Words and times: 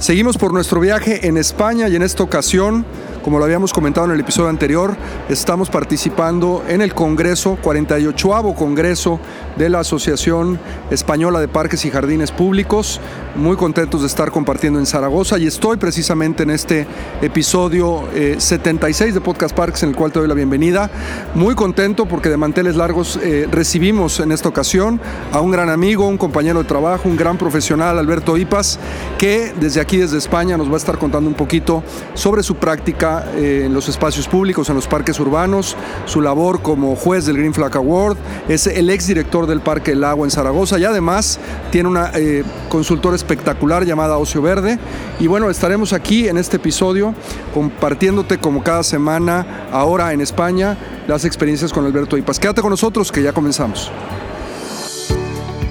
Seguimos 0.00 0.38
por 0.38 0.54
nuestro 0.54 0.80
viaje 0.80 1.28
en 1.28 1.36
España 1.36 1.86
y 1.90 1.94
en 1.94 2.00
esta 2.00 2.22
ocasión, 2.22 2.86
como 3.22 3.38
lo 3.38 3.44
habíamos 3.44 3.72
comentado 3.72 4.06
en 4.06 4.12
el 4.12 4.20
episodio 4.20 4.48
anterior, 4.48 4.96
estamos 5.28 5.68
participando 5.68 6.64
en 6.68 6.80
el 6.80 6.94
Congreso, 6.94 7.58
48 7.62 8.54
Congreso 8.56 9.20
de 9.56 9.68
la 9.68 9.80
Asociación 9.80 10.58
Española 10.90 11.40
de 11.40 11.48
Parques 11.48 11.84
y 11.84 11.90
Jardines 11.90 12.30
Públicos. 12.30 13.00
Muy 13.36 13.56
contentos 13.56 14.00
de 14.00 14.06
estar 14.06 14.30
compartiendo 14.30 14.78
en 14.78 14.86
Zaragoza 14.86 15.38
y 15.38 15.46
estoy 15.46 15.76
precisamente 15.76 16.42
en 16.42 16.50
este 16.50 16.86
episodio 17.22 18.04
76 18.38 19.10
eh, 19.10 19.12
de 19.14 19.20
Podcast 19.20 19.54
Parks 19.54 19.82
en 19.82 19.90
el 19.90 19.96
cual 19.96 20.12
te 20.12 20.18
doy 20.18 20.28
la 20.28 20.34
bienvenida. 20.34 20.90
Muy 21.34 21.54
contento 21.54 22.06
porque 22.06 22.28
de 22.28 22.36
manteles 22.36 22.76
largos 22.76 23.18
eh, 23.22 23.46
recibimos 23.50 24.20
en 24.20 24.32
esta 24.32 24.48
ocasión 24.48 25.00
a 25.32 25.40
un 25.40 25.50
gran 25.50 25.68
amigo, 25.68 26.06
un 26.06 26.18
compañero 26.18 26.60
de 26.60 26.68
trabajo, 26.68 27.08
un 27.08 27.16
gran 27.16 27.36
profesional, 27.36 27.98
Alberto 27.98 28.36
Ipas, 28.36 28.78
que 29.18 29.52
desde 29.60 29.80
aquí 29.80 29.98
desde 29.98 30.18
España 30.18 30.56
nos 30.56 30.68
va 30.68 30.74
a 30.74 30.78
estar 30.78 30.98
contando 30.98 31.28
un 31.28 31.36
poquito 31.36 31.82
sobre 32.14 32.42
su 32.42 32.56
práctica 32.56 33.09
eh, 33.18 33.64
en 33.66 33.74
los 33.74 33.88
espacios 33.88 34.28
públicos, 34.28 34.68
en 34.68 34.74
los 34.74 34.86
parques 34.86 35.18
urbanos, 35.20 35.76
su 36.06 36.20
labor 36.20 36.62
como 36.62 36.96
juez 36.96 37.26
del 37.26 37.36
Green 37.36 37.54
Flag 37.54 37.76
Award, 37.76 38.16
es 38.48 38.66
el 38.66 38.90
exdirector 38.90 39.46
del 39.46 39.60
Parque 39.60 39.92
El 39.92 40.04
Agua 40.04 40.26
en 40.26 40.30
Zaragoza 40.30 40.78
y 40.78 40.84
además 40.84 41.38
tiene 41.70 41.88
una 41.88 42.10
eh, 42.14 42.44
consultora 42.68 43.16
espectacular 43.16 43.84
llamada 43.84 44.18
Ocio 44.18 44.42
Verde. 44.42 44.78
Y 45.18 45.26
bueno, 45.26 45.50
estaremos 45.50 45.92
aquí 45.92 46.28
en 46.28 46.38
este 46.38 46.56
episodio 46.56 47.14
compartiéndote 47.54 48.38
como 48.38 48.62
cada 48.62 48.82
semana, 48.82 49.66
ahora 49.72 50.12
en 50.12 50.20
España, 50.20 50.76
las 51.06 51.24
experiencias 51.24 51.72
con 51.72 51.84
Alberto 51.84 52.16
Ipas. 52.16 52.38
Quédate 52.38 52.62
con 52.62 52.70
nosotros 52.70 53.10
que 53.12 53.22
ya 53.22 53.32
comenzamos. 53.32 53.90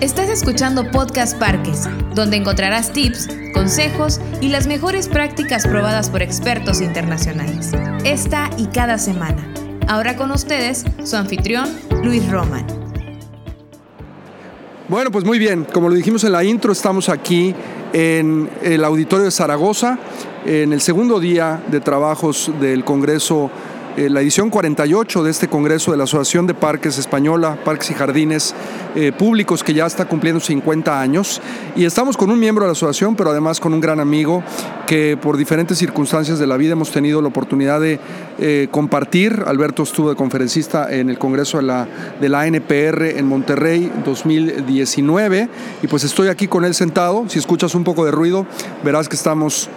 Estás 0.01 0.29
escuchando 0.29 0.89
Podcast 0.91 1.37
Parques, 1.37 1.83
donde 2.15 2.37
encontrarás 2.37 2.93
tips, 2.93 3.27
consejos 3.53 4.21
y 4.39 4.47
las 4.47 4.65
mejores 4.65 5.09
prácticas 5.09 5.67
probadas 5.67 6.09
por 6.09 6.21
expertos 6.21 6.79
internacionales. 6.79 7.71
Esta 8.05 8.49
y 8.55 8.67
cada 8.67 8.97
semana. 8.97 9.45
Ahora 9.89 10.15
con 10.15 10.31
ustedes, 10.31 10.85
su 11.03 11.17
anfitrión, 11.17 11.67
Luis 12.01 12.31
Roman. 12.31 12.65
Bueno, 14.87 15.11
pues 15.11 15.25
muy 15.25 15.37
bien, 15.37 15.65
como 15.65 15.89
lo 15.89 15.95
dijimos 15.95 16.23
en 16.23 16.31
la 16.31 16.45
intro, 16.45 16.71
estamos 16.71 17.09
aquí 17.09 17.53
en 17.91 18.49
el 18.63 18.85
auditorio 18.85 19.25
de 19.25 19.31
Zaragoza, 19.31 19.99
en 20.45 20.71
el 20.71 20.79
segundo 20.79 21.19
día 21.19 21.61
de 21.67 21.81
trabajos 21.81 22.49
del 22.61 22.85
Congreso 22.85 23.51
eh, 23.97 24.09
la 24.09 24.21
edición 24.21 24.49
48 24.49 25.23
de 25.23 25.31
este 25.31 25.47
Congreso 25.47 25.91
de 25.91 25.97
la 25.97 26.03
Asociación 26.03 26.47
de 26.47 26.53
Parques 26.53 26.97
Española, 26.97 27.57
Parques 27.65 27.91
y 27.91 27.93
Jardines 27.93 28.53
eh, 28.95 29.11
Públicos, 29.11 29.63
que 29.63 29.73
ya 29.73 29.85
está 29.85 30.05
cumpliendo 30.05 30.39
50 30.39 31.01
años. 31.01 31.41
Y 31.75 31.85
estamos 31.85 32.15
con 32.15 32.29
un 32.29 32.39
miembro 32.39 32.63
de 32.63 32.69
la 32.69 32.73
asociación, 32.73 33.15
pero 33.15 33.31
además 33.31 33.59
con 33.59 33.73
un 33.73 33.81
gran 33.81 33.99
amigo 33.99 34.43
que 34.87 35.17
por 35.21 35.37
diferentes 35.37 35.77
circunstancias 35.77 36.39
de 36.39 36.47
la 36.47 36.57
vida 36.57 36.73
hemos 36.73 36.91
tenido 36.91 37.21
la 37.21 37.27
oportunidad 37.27 37.81
de 37.81 37.99
eh, 38.37 38.67
compartir. 38.71 39.43
Alberto 39.45 39.83
estuvo 39.83 40.09
de 40.09 40.15
conferencista 40.15 40.93
en 40.93 41.09
el 41.09 41.17
Congreso 41.17 41.57
de 41.57 41.63
la, 41.63 41.87
de 42.19 42.29
la 42.29 42.47
NPR 42.47 43.17
en 43.17 43.25
Monterrey 43.27 43.91
2019 44.05 45.49
y 45.81 45.87
pues 45.87 46.03
estoy 46.03 46.27
aquí 46.29 46.47
con 46.47 46.63
él 46.63 46.73
sentado. 46.73 47.25
Si 47.27 47.39
escuchas 47.39 47.75
un 47.75 47.83
poco 47.83 48.05
de 48.05 48.11
ruido, 48.11 48.45
verás 48.83 49.09
que 49.09 49.15
estamos 49.15 49.69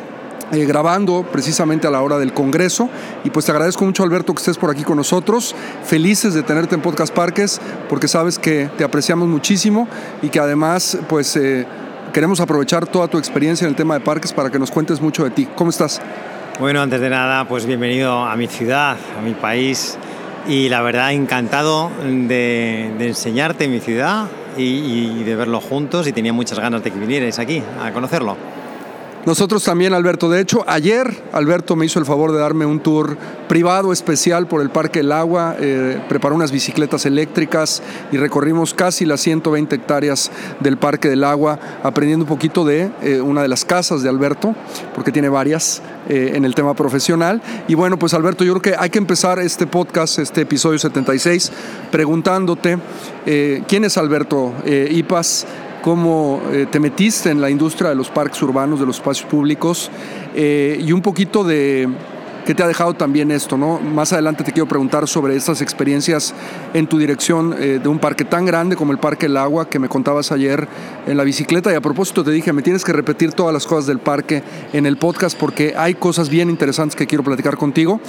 eh, 0.53 0.67
grabando 0.67 1.22
precisamente 1.22 1.86
a 1.86 1.91
la 1.91 2.03
hora 2.03 2.19
del 2.19 2.34
Congreso. 2.34 2.91
Y 3.25 3.31
pues 3.31 3.47
te 3.47 3.53
agradezco 3.53 3.86
mucho, 3.86 4.03
Alberto, 4.03 4.34
que 4.34 4.41
estés 4.41 4.58
por 4.58 4.70
aquí 4.70 4.83
con 4.83 4.98
nosotros. 4.98 5.55
Felices 5.83 6.34
de 6.34 6.42
tenerte 6.42 6.75
en 6.75 6.83
Podcast 6.83 7.14
Parques, 7.14 7.58
porque 7.89 8.06
sabes 8.06 8.39
que 8.39 8.69
te 8.77 8.84
apreciamos 8.84 9.28
muchísimo 9.28 9.89
y 10.20 10.28
que 10.28 10.39
además, 10.41 10.98
pues, 11.08 11.36
eh, 11.36 11.67
queremos 12.12 12.39
aprovechar 12.41 12.86
toda 12.86 13.08
tu 13.08 13.17
experiencia 13.17 13.64
en 13.64 13.70
el 13.70 13.77
tema 13.77 13.95
de 13.95 14.00
parques 14.00 14.34
para 14.34 14.50
que 14.50 14.58
nos 14.58 14.70
cuentes 14.70 15.00
mucho 15.00 15.25
de 15.25 15.30
ti. 15.30 15.48
¿Cómo 15.56 15.70
estás? 15.70 16.03
Bueno, 16.61 16.83
antes 16.83 17.00
de 17.00 17.08
nada, 17.08 17.48
pues 17.48 17.64
bienvenido 17.64 18.23
a 18.23 18.36
mi 18.36 18.47
ciudad, 18.47 18.98
a 19.19 19.23
mi 19.23 19.33
país. 19.33 19.97
Y 20.46 20.69
la 20.69 20.83
verdad, 20.83 21.13
encantado 21.13 21.90
de, 22.05 22.95
enseñarte 23.01 23.69
mi 23.69 23.80
ciudad 23.80 24.27
y, 24.58 24.64
y 24.64 25.24
de 25.24 25.34
verlo 25.34 25.63
juntos. 25.63 26.07
Y 26.07 26.13
tenía 26.13 26.34
muchas 26.34 26.58
ganas 26.58 26.84
de 26.84 26.90
que 26.90 26.98
vinierais 26.98 27.39
aquí 27.39 27.63
a 27.83 27.90
conocerlo. 27.90 28.36
Nosotros 29.24 29.62
también, 29.62 29.94
Alberto. 29.94 30.28
De 30.28 30.40
hecho, 30.40 30.64
ayer 30.66 31.22
Alberto 31.33 31.77
me 31.77 31.86
hizo 31.86 32.00
el 32.00 32.06
favor 32.06 32.33
de 32.33 32.40
darme 32.40 32.66
un 32.66 32.80
tour 32.80 33.16
privado 33.48 33.92
especial 33.92 34.48
por 34.48 34.60
el 34.62 34.70
Parque 34.70 34.98
del 34.98 35.12
Agua, 35.12 35.55
eh, 35.60 36.02
preparó 36.08 36.34
unas 36.34 36.50
bicicletas 36.50 37.06
eléctricas 37.06 37.83
y 38.10 38.16
recorrimos 38.16 38.74
casi 38.74 39.05
las 39.05 39.20
120 39.20 39.77
hectáreas 39.77 40.33
del 40.58 40.77
Parque 40.77 41.08
del 41.08 41.22
Agua, 41.22 41.60
aprendiendo 41.84 42.24
un 42.24 42.28
poquito 42.28 42.64
de 42.64 42.90
eh, 43.00 43.20
una 43.20 43.42
de 43.42 43.48
las 43.48 43.64
casas 43.64 44.02
de 44.02 44.08
Alberto, 44.08 44.56
porque 44.92 45.12
tiene 45.12 45.28
varias 45.28 45.83
eh, 46.08 46.33
en 46.34 46.44
el 46.44 46.56
tema 46.56 46.74
profesional. 46.74 47.40
Y 47.68 47.74
bueno, 47.74 48.00
pues 48.00 48.14
Alberto, 48.14 48.42
yo 48.42 48.54
creo 48.54 48.74
que 48.74 48.83
hay 48.83 48.90
que 48.90 48.98
empezar 48.98 49.39
este 49.39 49.68
podcast, 49.68 50.18
este 50.18 50.40
episodio 50.40 50.80
76, 50.80 51.52
preguntándote 51.92 52.78
quién 53.24 53.84
es 53.84 53.96
Alberto 53.96 54.52
Ipas 54.66 55.46
cómo 55.83 56.41
eh, 56.51 56.67
te 56.70 56.81
metiste 56.81 57.31
en 57.31 57.41
la 57.41 57.51
industria 57.51 57.91
de 57.91 57.97
los 57.97 58.09
parques 58.09 58.41
urbanos, 58.43 58.81
de 58.81 58.87
los 58.87 58.97
espacios 58.97 59.29
públicos 59.29 59.91
eh, 60.35 60.81
y 60.81 60.93
un 60.93 61.03
poquito 61.03 61.45
de 61.45 61.89
¿Qué 62.45 62.57
te 62.57 62.63
ha 62.64 62.67
dejado 62.67 62.95
también 62.95 63.30
esto? 63.30 63.57
¿no? 63.57 63.79
Más 63.79 64.13
adelante 64.13 64.42
te 64.42 64.51
quiero 64.51 64.67
preguntar 64.67 65.07
sobre 65.07 65.36
estas 65.36 65.63
experiencias 65.63 66.35
en 66.75 66.89
tu 66.89 66.98
dirección 66.98 67.55
eh, 67.57 67.79
de 67.80 67.89
un 67.89 68.01
parque 68.01 68.25
tan 68.25 68.45
grande 68.45 68.75
como 68.75 68.91
el 68.91 68.98
Parque 68.98 69.27
El 69.27 69.36
Agua 69.36 69.69
que 69.69 69.79
me 69.79 69.89
contabas 69.89 70.33
ayer 70.33 70.67
en 71.07 71.17
la 71.17 71.23
bicicleta. 71.23 71.70
Y 71.70 71.77
a 71.77 71.81
propósito 71.81 72.25
te 72.25 72.33
dije, 72.33 72.52
me 72.52 72.63
tienes 72.63 72.85
que 72.85 72.92
repetir 72.92 73.33
todas 73.33 73.55
las 73.55 73.64
cosas 73.64 73.86
del 73.86 74.01
parque 74.01 74.42
en 74.73 74.86
el 74.86 74.97
podcast 74.97 75.39
porque 75.39 75.75
hay 75.77 75.95
cosas 75.95 76.29
bien 76.29 76.51
interesantes 76.51 76.97
que 76.97 77.07
quiero 77.07 77.23
platicar 77.23 77.57
contigo. 77.57 78.01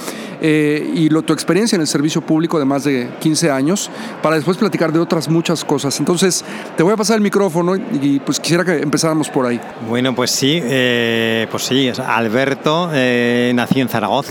Eh, 0.41 0.91
y 0.95 1.09
lo, 1.09 1.21
tu 1.21 1.33
experiencia 1.33 1.75
en 1.75 1.81
el 1.81 1.87
servicio 1.87 2.21
público 2.21 2.57
de 2.57 2.65
más 2.65 2.83
de 2.83 3.09
15 3.19 3.51
años 3.51 3.91
para 4.23 4.35
después 4.35 4.57
platicar 4.57 4.91
de 4.91 4.97
otras 4.97 5.29
muchas 5.29 5.63
cosas. 5.63 5.99
Entonces, 5.99 6.43
te 6.75 6.81
voy 6.81 6.93
a 6.93 6.97
pasar 6.97 7.17
el 7.17 7.21
micrófono 7.21 7.75
y, 7.75 8.19
pues 8.19 8.39
quisiera 8.39 8.65
que 8.65 8.79
empezáramos 8.79 9.29
por 9.29 9.45
ahí. 9.45 9.61
Bueno, 9.87 10.15
pues 10.15 10.31
sí, 10.31 10.59
eh, 10.63 11.45
pues 11.51 11.63
sí, 11.65 11.91
Alberto 12.03 12.87
nació 12.87 13.83
en 13.83 13.89
Zaragoza 13.89 14.22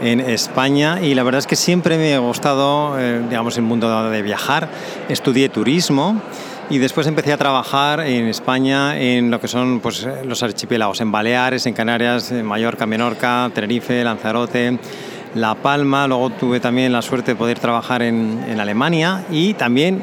en 0.00 0.20
España 0.20 1.00
y 1.02 1.14
la 1.14 1.22
verdad 1.22 1.38
es 1.38 1.46
que 1.46 1.56
siempre 1.56 1.96
me 1.98 2.14
ha 2.14 2.18
gustado, 2.18 2.98
eh, 2.98 3.22
digamos, 3.28 3.56
el 3.56 3.62
mundo 3.62 4.10
de 4.10 4.22
viajar. 4.22 4.68
Estudié 5.08 5.48
turismo 5.48 6.20
y 6.68 6.78
después 6.78 7.06
empecé 7.06 7.32
a 7.32 7.36
trabajar 7.36 8.00
en 8.00 8.26
España 8.26 8.98
en 8.98 9.30
lo 9.30 9.40
que 9.40 9.48
son 9.48 9.80
pues, 9.80 10.06
los 10.24 10.42
archipiélagos, 10.42 11.00
en 11.00 11.12
Baleares, 11.12 11.66
en 11.66 11.74
Canarias, 11.74 12.32
en 12.32 12.44
Mallorca, 12.44 12.86
Menorca, 12.86 13.50
Tenerife, 13.54 14.02
Lanzarote. 14.02 14.78
La 15.34 15.54
Palma, 15.54 16.08
luego 16.08 16.30
tuve 16.30 16.58
también 16.58 16.92
la 16.92 17.02
suerte 17.02 17.32
de 17.32 17.36
poder 17.36 17.60
trabajar 17.60 18.02
en, 18.02 18.44
en 18.48 18.58
Alemania 18.58 19.24
y 19.30 19.54
también 19.54 20.02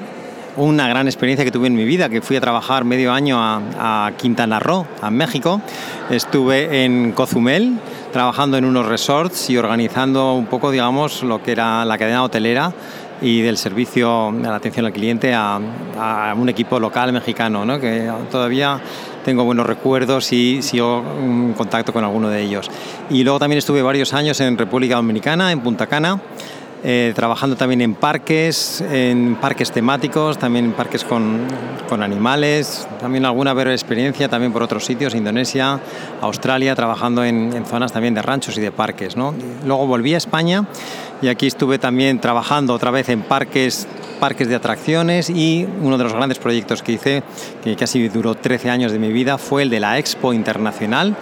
una 0.55 0.87
gran 0.87 1.07
experiencia 1.07 1.45
que 1.45 1.51
tuve 1.51 1.67
en 1.67 1.75
mi 1.75 1.85
vida, 1.85 2.09
que 2.09 2.21
fui 2.21 2.35
a 2.35 2.41
trabajar 2.41 2.83
medio 2.83 3.11
año 3.11 3.37
a, 3.39 4.07
a 4.07 4.11
Quintana 4.17 4.59
Roo, 4.59 4.87
a 5.01 5.11
México. 5.11 5.61
Estuve 6.09 6.83
en 6.83 7.11
Cozumel, 7.11 7.77
trabajando 8.17 8.57
en 8.57 8.65
unos 8.65 8.87
resorts 8.87 9.47
y 9.51 9.57
organizando 9.57 10.33
un 10.33 10.47
poco, 10.47 10.71
digamos, 10.71 11.21
lo 11.21 11.43
que 11.43 11.51
era 11.51 11.85
la 11.85 11.99
cadena 11.99 12.23
hotelera 12.23 12.73
y 13.21 13.41
del 13.41 13.59
servicio 13.59 14.33
de 14.33 14.41
la 14.41 14.55
atención 14.55 14.87
al 14.87 14.91
cliente 14.91 15.35
a, 15.35 15.59
un 16.35 16.49
equipo 16.49 16.79
local 16.79 17.13
mexicano, 17.13 17.63
¿no? 17.63 17.79
que 17.79 18.11
todavía 18.31 18.81
tengo 19.23 19.43
buenos 19.43 19.67
recuerdos 19.67 20.33
y 20.33 20.63
sigo 20.63 21.03
en 21.19 21.53
contacto 21.53 21.93
con 21.93 22.03
alguno 22.03 22.27
de 22.29 22.41
ellos. 22.41 22.71
Y 23.11 23.23
luego 23.23 23.37
también 23.37 23.59
estuve 23.59 23.83
varios 23.83 24.11
años 24.15 24.41
en 24.41 24.57
República 24.57 24.95
Dominicana, 24.95 25.51
en 25.51 25.59
Punta 25.59 25.85
Cana, 25.85 26.19
eh, 26.83 27.11
trabajando 27.15 27.55
también 27.55 27.81
en 27.81 27.95
parques, 27.95 28.81
en 28.81 29.35
parques 29.35 29.71
temáticos, 29.71 30.37
también 30.37 30.65
en 30.65 30.71
parques 30.73 31.03
con, 31.03 31.39
con, 31.89 32.03
animales, 32.03 32.87
también 32.99 33.25
alguna 33.25 33.51
experiencia 33.73 34.29
también 34.29 34.53
por 34.53 34.63
otros 34.63 34.85
sitios, 34.85 35.15
Indonesia, 35.15 35.79
Australia, 36.21 36.75
trabajando 36.75 37.23
en, 37.23 37.53
en 37.53 37.65
zonas 37.65 37.91
también 37.91 38.13
de 38.13 38.21
ranchos 38.21 38.57
y 38.57 38.61
de 38.61 38.71
parques. 38.71 39.17
¿no? 39.17 39.33
Luego 39.65 39.87
volví 39.87 40.13
a 40.13 40.17
España 40.17 40.65
y 41.21 41.29
aquí 41.29 41.47
estuve 41.47 41.79
también 41.79 42.19
trabajando 42.19 42.73
otra 42.73 42.91
vez 42.91 43.09
en 43.09 43.21
parques 43.23 43.87
parques 44.19 44.47
de 44.47 44.55
atracciones 44.55 45.29
y 45.29 45.67
uno 45.81 45.97
de 45.97 46.03
los 46.03 46.13
grandes 46.13 46.39
proyectos 46.39 46.81
que 46.81 46.93
hice, 46.93 47.23
que 47.63 47.75
casi 47.75 48.07
duró 48.09 48.35
13 48.35 48.69
años 48.69 48.91
de 48.91 48.99
mi 48.99 49.11
vida, 49.11 49.37
fue 49.37 49.61
el 49.61 49.69
de 49.69 49.79
la 49.79 49.99
Expo 49.99 50.33
Internacional 50.33 51.15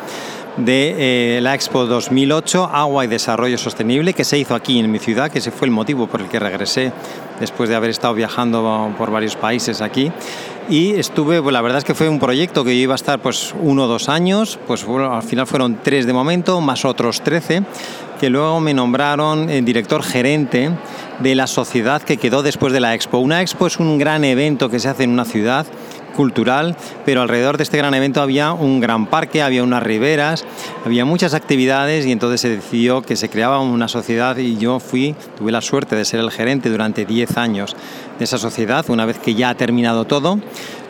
de 0.57 1.37
eh, 1.37 1.41
la 1.41 1.53
Expo 1.53 1.85
2008, 1.85 2.69
Agua 2.71 3.05
y 3.05 3.07
Desarrollo 3.07 3.57
Sostenible, 3.57 4.13
que 4.13 4.23
se 4.23 4.37
hizo 4.37 4.55
aquí 4.55 4.79
en 4.79 4.91
mi 4.91 4.99
ciudad, 4.99 5.29
que 5.29 5.39
ese 5.39 5.51
fue 5.51 5.67
el 5.67 5.71
motivo 5.71 6.07
por 6.07 6.21
el 6.21 6.27
que 6.27 6.39
regresé 6.39 6.93
después 7.39 7.69
de 7.69 7.75
haber 7.75 7.89
estado 7.89 8.13
viajando 8.13 8.93
por 8.97 9.11
varios 9.11 9.35
países 9.35 9.81
aquí. 9.81 10.11
Y 10.67 10.93
estuve, 10.93 11.41
pues 11.41 11.53
la 11.53 11.61
verdad 11.61 11.79
es 11.79 11.83
que 11.83 11.93
fue 11.93 12.09
un 12.09 12.19
proyecto 12.19 12.63
que 12.63 12.73
iba 12.73 12.93
a 12.93 12.95
estar 12.95 13.19
pues 13.19 13.53
uno 13.61 13.83
o 13.83 13.87
dos 13.87 14.09
años, 14.09 14.57
pues 14.65 14.83
al 14.87 15.21
final 15.21 15.45
fueron 15.45 15.79
tres 15.83 16.07
de 16.07 16.13
momento, 16.13 16.59
más 16.59 16.85
otros 16.85 17.21
trece, 17.21 17.61
que 18.19 18.29
luego 18.29 18.59
me 18.61 18.73
nombraron 18.73 19.49
el 19.49 19.63
director 19.63 20.01
gerente 20.01 20.71
de 21.19 21.35
la 21.35 21.47
sociedad 21.47 22.01
que 22.01 22.17
quedó 22.17 22.41
después 22.41 22.73
de 22.73 22.79
la 22.79 22.95
Expo. 22.95 23.19
Una 23.19 23.41
Expo 23.41 23.67
es 23.67 23.77
un 23.77 23.99
gran 23.99 24.23
evento 24.23 24.69
que 24.69 24.79
se 24.79 24.89
hace 24.89 25.03
en 25.03 25.11
una 25.11 25.25
ciudad 25.25 25.67
cultural, 26.15 26.75
pero 27.05 27.21
alrededor 27.21 27.57
de 27.57 27.63
este 27.63 27.77
gran 27.77 27.93
evento 27.93 28.21
había 28.21 28.53
un 28.53 28.79
gran 28.79 29.07
parque, 29.07 29.43
había 29.43 29.63
unas 29.63 29.83
riberas, 29.83 30.45
había 30.85 31.05
muchas 31.05 31.33
actividades 31.33 32.05
y 32.05 32.11
entonces 32.11 32.41
se 32.41 32.49
decidió 32.49 33.01
que 33.01 33.15
se 33.15 33.29
creaba 33.29 33.59
una 33.59 33.87
sociedad 33.87 34.37
y 34.37 34.57
yo 34.57 34.79
fui, 34.79 35.15
tuve 35.37 35.51
la 35.51 35.61
suerte 35.61 35.95
de 35.95 36.05
ser 36.05 36.19
el 36.19 36.31
gerente 36.31 36.69
durante 36.69 37.05
10 37.05 37.37
años 37.37 37.75
de 38.17 38.23
esa 38.23 38.37
sociedad, 38.37 38.89
una 38.89 39.05
vez 39.05 39.19
que 39.19 39.35
ya 39.35 39.49
ha 39.49 39.55
terminado 39.55 40.05
todo, 40.05 40.39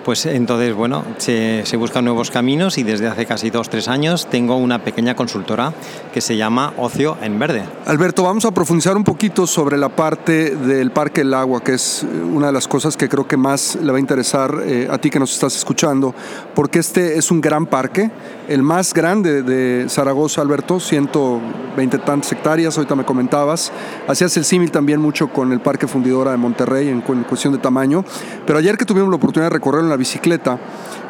pues 0.06 0.28
entonces, 0.28 0.76
bueno, 0.76 1.04
se, 1.18 1.64
buscan 1.78 2.06
nuevos 2.06 2.30
caminos 2.30 2.78
y 2.78 2.84
desde 2.84 3.08
hace 3.08 3.26
casi 3.26 3.50
dos, 3.50 3.70
tres 3.70 3.88
años 3.88 4.28
tengo 4.30 4.56
una 4.56 4.84
pequeña 4.84 5.16
consultora 5.16 5.74
que 6.14 6.22
se 6.22 6.38
llama 6.38 6.74
Ocio 6.78 7.18
en 7.24 7.40
Verde. 7.40 7.64
Alberto, 7.88 8.22
vamos 8.22 8.46
a 8.46 8.52
profundizar 8.52 8.96
un 8.96 9.04
poquito 9.04 9.48
sobre 9.48 9.80
la 9.80 9.90
parte 9.90 10.56
del 10.56 10.92
Parque 10.92 11.22
del 11.22 11.34
Agua, 11.34 11.64
que 11.64 11.74
es 11.74 12.04
eh, 12.04 12.06
una 12.06 12.48
de 12.48 12.54
las 12.54 12.68
cosas 12.68 12.96
que 12.96 13.10
creo 13.10 13.28
que 13.28 13.36
más 13.36 13.80
le 13.82 13.92
va 13.92 13.98
a 13.98 14.00
interesar 14.00 14.62
eh, 14.64 14.88
a 14.92 15.00
ti 15.00 15.10
que 15.10 15.20
nos 15.20 15.34
estás 15.34 15.56
escuchando, 15.56 16.14
porque 16.54 16.78
este 16.78 17.18
es 17.18 17.32
un 17.32 17.42
gran 17.42 17.66
parque, 17.66 18.12
el 18.48 18.62
más 18.62 18.94
grande 18.94 19.42
de 19.42 19.90
Zaragoza, 19.90 20.40
Alberto, 20.40 20.80
120 20.80 21.98
tantas 21.98 22.32
hectáreas, 22.32 22.78
ahorita 22.78 22.94
me 22.96 23.04
comentabas. 23.04 23.72
Hacías 24.08 24.38
el 24.38 24.46
símil 24.46 24.70
también 24.70 25.02
mucho 25.02 25.30
con 25.30 25.52
el 25.52 25.62
Parque 25.62 25.88
Fundidora 25.88 26.30
de 26.30 26.38
Monterrey 26.38 26.90
en, 26.90 27.02
cuestión 27.02 27.54
de 27.54 27.60
tamaño, 27.60 28.06
pero 28.46 28.60
ayer 28.60 28.78
que 28.78 28.86
tuvimos 28.86 29.10
la 29.10 29.16
oportunidad 29.16 29.50
de 29.50 29.56
recorrerlo 29.56 29.95
bicicleta, 29.98 30.60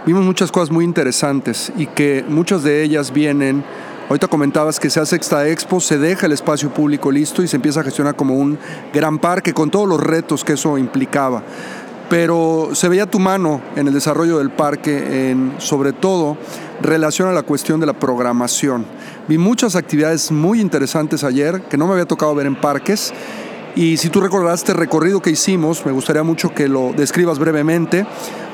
vimos 0.05 0.23
muchas 0.23 0.51
cosas 0.51 0.71
muy 0.71 0.85
interesantes 0.85 1.71
y 1.77 1.87
que 1.87 2.23
muchas 2.27 2.63
de 2.63 2.83
ellas 2.83 3.11
vienen, 3.11 3.63
ahorita 4.09 4.27
comentabas 4.27 4.79
que 4.79 4.89
se 4.89 4.99
hace 4.99 5.15
esta 5.15 5.47
expo, 5.47 5.79
se 5.79 5.97
deja 5.97 6.25
el 6.25 6.31
espacio 6.31 6.73
público 6.73 7.11
listo 7.11 7.41
y 7.43 7.47
se 7.47 7.55
empieza 7.55 7.81
a 7.81 7.83
gestionar 7.83 8.15
como 8.15 8.35
un 8.35 8.57
gran 8.93 9.19
parque 9.19 9.53
con 9.53 9.71
todos 9.71 9.87
los 9.87 9.99
retos 9.99 10.43
que 10.43 10.53
eso 10.53 10.77
implicaba. 10.77 11.43
Pero 12.09 12.69
se 12.73 12.87
veía 12.87 13.07
tu 13.07 13.19
mano 13.19 13.61
en 13.75 13.87
el 13.87 13.93
desarrollo 13.93 14.37
del 14.37 14.51
parque, 14.51 15.31
en, 15.31 15.55
sobre 15.57 15.91
todo 15.91 16.37
relación 16.81 17.27
a 17.27 17.31
la 17.31 17.41
cuestión 17.41 17.79
de 17.79 17.87
la 17.87 17.93
programación. 17.93 18.85
Vi 19.27 19.39
muchas 19.39 19.75
actividades 19.75 20.31
muy 20.31 20.61
interesantes 20.61 21.23
ayer 21.23 21.61
que 21.63 21.77
no 21.77 21.87
me 21.87 21.93
había 21.93 22.05
tocado 22.05 22.35
ver 22.35 22.45
en 22.45 22.55
parques 22.55 23.11
y 23.75 23.97
si 23.97 24.09
tú 24.09 24.21
recordarás 24.21 24.61
este 24.61 24.73
recorrido 24.73 25.21
que 25.21 25.31
hicimos, 25.31 25.85
me 25.85 25.91
gustaría 25.91 26.23
mucho 26.23 26.53
que 26.53 26.69
lo 26.69 26.93
describas 26.93 27.39
brevemente 27.39 28.05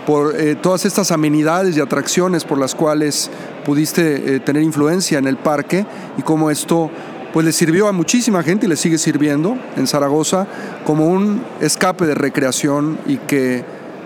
por 0.06 0.36
eh, 0.36 0.56
todas 0.56 0.86
estas 0.86 1.12
amenidades 1.12 1.78
y 1.78 1.80
atracciones 1.80 2.44
por 2.44 2.58
las 2.58 2.76
cuales 2.76 3.30
pudiste 3.66 4.36
eh, 4.36 4.40
tener 4.40 4.64
influencia 4.64 5.20
en 5.20 5.28
el 5.28 5.38
parque 5.38 5.86
y 6.18 6.22
cómo 6.22 6.50
esto 6.50 6.90
pues 7.34 7.46
le 7.46 7.54
sirvió 7.54 7.88
a 7.88 7.92
muchísima 7.92 8.44
gente 8.44 8.66
y 8.66 8.70
le 8.70 8.76
sigue 8.76 8.98
sirviendo 8.98 9.58
en 9.78 9.88
Zaragoza 9.88 10.48
como 10.86 11.08
un 11.08 11.44
escape 11.62 12.06
de 12.06 12.14
recreación 12.14 13.00
y 13.06 13.18
que, 13.18 13.64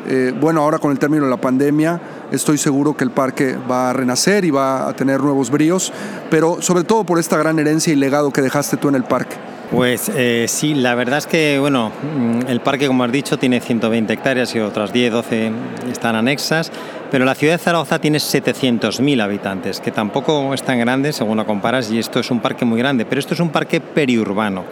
eh, 0.07 0.33
bueno, 0.39 0.61
ahora 0.61 0.77
con 0.77 0.91
el 0.91 0.99
término 0.99 1.23
de 1.23 1.31
la 1.31 1.41
pandemia, 1.41 1.99
estoy 2.31 2.57
seguro 2.57 2.95
que 2.95 3.03
el 3.03 3.11
parque 3.11 3.57
va 3.69 3.89
a 3.89 3.93
renacer 3.93 4.45
y 4.45 4.51
va 4.51 4.87
a 4.87 4.95
tener 4.95 5.21
nuevos 5.21 5.49
bríos, 5.49 5.91
pero 6.29 6.61
sobre 6.61 6.83
todo 6.83 7.03
por 7.03 7.17
esta 7.17 7.37
gran 7.37 7.57
herencia 7.57 7.91
y 7.91 7.95
legado 7.95 8.31
que 8.31 8.41
dejaste 8.41 8.77
tú 8.77 8.89
en 8.89 8.95
el 8.95 9.03
parque. 9.05 9.37
Pues 9.71 10.11
eh, 10.15 10.45
sí, 10.47 10.75
la 10.75 10.93
verdad 10.95 11.17
es 11.17 11.27
que 11.27 11.57
bueno, 11.59 11.89
mm, 11.89 12.47
el 12.47 12.61
parque, 12.61 12.87
como 12.87 13.03
has 13.03 13.11
dicho, 13.11 13.37
tiene 13.37 13.59
120 13.59 14.13
hectáreas 14.13 14.53
y 14.55 14.59
otras 14.59 14.93
10, 14.93 15.11
12 15.11 15.51
están 15.91 16.15
anexas, 16.15 16.71
pero 17.11 17.25
la 17.25 17.35
ciudad 17.35 17.53
de 17.53 17.59
Zaragoza 17.59 17.99
tiene 17.99 18.17
700.000 18.17 19.21
habitantes, 19.21 19.79
que 19.79 19.91
tampoco 19.91 20.53
es 20.53 20.63
tan 20.63 20.79
grande 20.79 21.13
según 21.13 21.37
lo 21.37 21.45
comparas, 21.45 21.91
y 21.91 21.99
esto 21.99 22.19
es 22.19 22.31
un 22.31 22.39
parque 22.39 22.65
muy 22.65 22.79
grande, 22.79 23.05
pero 23.05 23.19
esto 23.19 23.33
es 23.33 23.39
un 23.39 23.49
parque 23.49 23.81
periurbano 23.81 24.63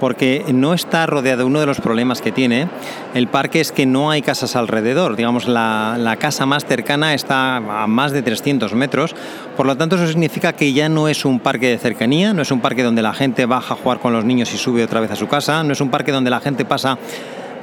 porque 0.00 0.44
no 0.52 0.74
está 0.74 1.06
rodeado. 1.06 1.46
Uno 1.46 1.60
de 1.60 1.66
los 1.66 1.80
problemas 1.80 2.20
que 2.20 2.32
tiene 2.32 2.68
el 3.14 3.28
parque 3.28 3.60
es 3.60 3.72
que 3.72 3.86
no 3.86 4.10
hay 4.10 4.20
casas 4.20 4.56
alrededor. 4.56 5.16
Digamos, 5.16 5.48
la, 5.48 6.16
casa 6.20 6.44
más 6.46 6.66
cercana 6.66 7.14
está 7.14 7.56
a 7.56 7.86
más 7.86 8.12
de 8.12 8.20
300 8.20 8.74
metros. 8.74 9.14
Por 9.56 9.64
lo 9.64 9.76
tanto, 9.76 9.96
eso 9.96 10.06
significa 10.06 10.52
que 10.52 10.72
ya 10.72 10.88
no 10.88 11.08
es 11.08 11.24
un 11.24 11.40
parque 11.40 11.68
de 11.68 11.78
cercanía, 11.78 12.34
no 12.34 12.42
es 12.42 12.50
un 12.50 12.60
parque 12.60 12.82
donde 12.82 13.00
la 13.00 13.14
gente 13.14 13.46
baja 13.46 13.74
a 13.74 13.76
jugar 13.76 13.98
con 14.00 14.12
los 14.12 14.24
niños 14.24 14.52
y 14.52 14.58
sube 14.58 14.84
otra 14.84 15.00
vez 15.00 15.10
a 15.10 15.16
su 15.16 15.26
casa, 15.26 15.62
no 15.64 15.72
es 15.72 15.80
un 15.80 15.90
parque 15.90 16.12
donde 16.12 16.30
la 16.30 16.40
gente 16.40 16.64
pasa 16.64 16.98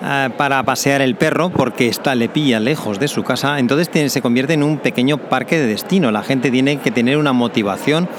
eh, 0.03 0.29
para 0.37 0.63
pasear 0.63 1.01
el 1.01 1.15
perro 1.15 1.49
porque 1.49 1.87
está 1.87 2.15
le 2.15 2.29
pilla 2.29 2.59
lejos 2.59 2.99
de 2.99 3.07
su 3.07 3.23
casa, 3.23 3.59
entonces 3.59 4.11
se 4.11 4.21
convierte 4.21 4.53
en 4.53 4.63
un 4.63 4.77
pequeño 4.77 5.17
parque 5.17 5.59
de 5.59 5.67
destino. 5.67 6.11
La 6.11 6.23
gente 6.23 6.51
tiene 6.51 6.77
que 6.77 6.91
tener 6.91 7.17
una 7.17 7.33
motivación 7.33 8.09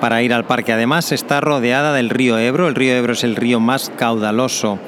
para 0.00 0.22
ir 0.22 0.32
al 0.32 0.44
parque. 0.44 0.72
Además 0.72 1.12
está 1.12 1.40
rodeada 1.40 1.92
del 1.92 2.10
río 2.10 2.38
Ebro. 2.38 2.68
El 2.68 2.74
río 2.74 2.94
Ebro 2.94 3.12
es 3.12 3.24
el 3.24 3.36
río 3.36 3.60
más 3.60 3.90
caudaloso 3.96 4.78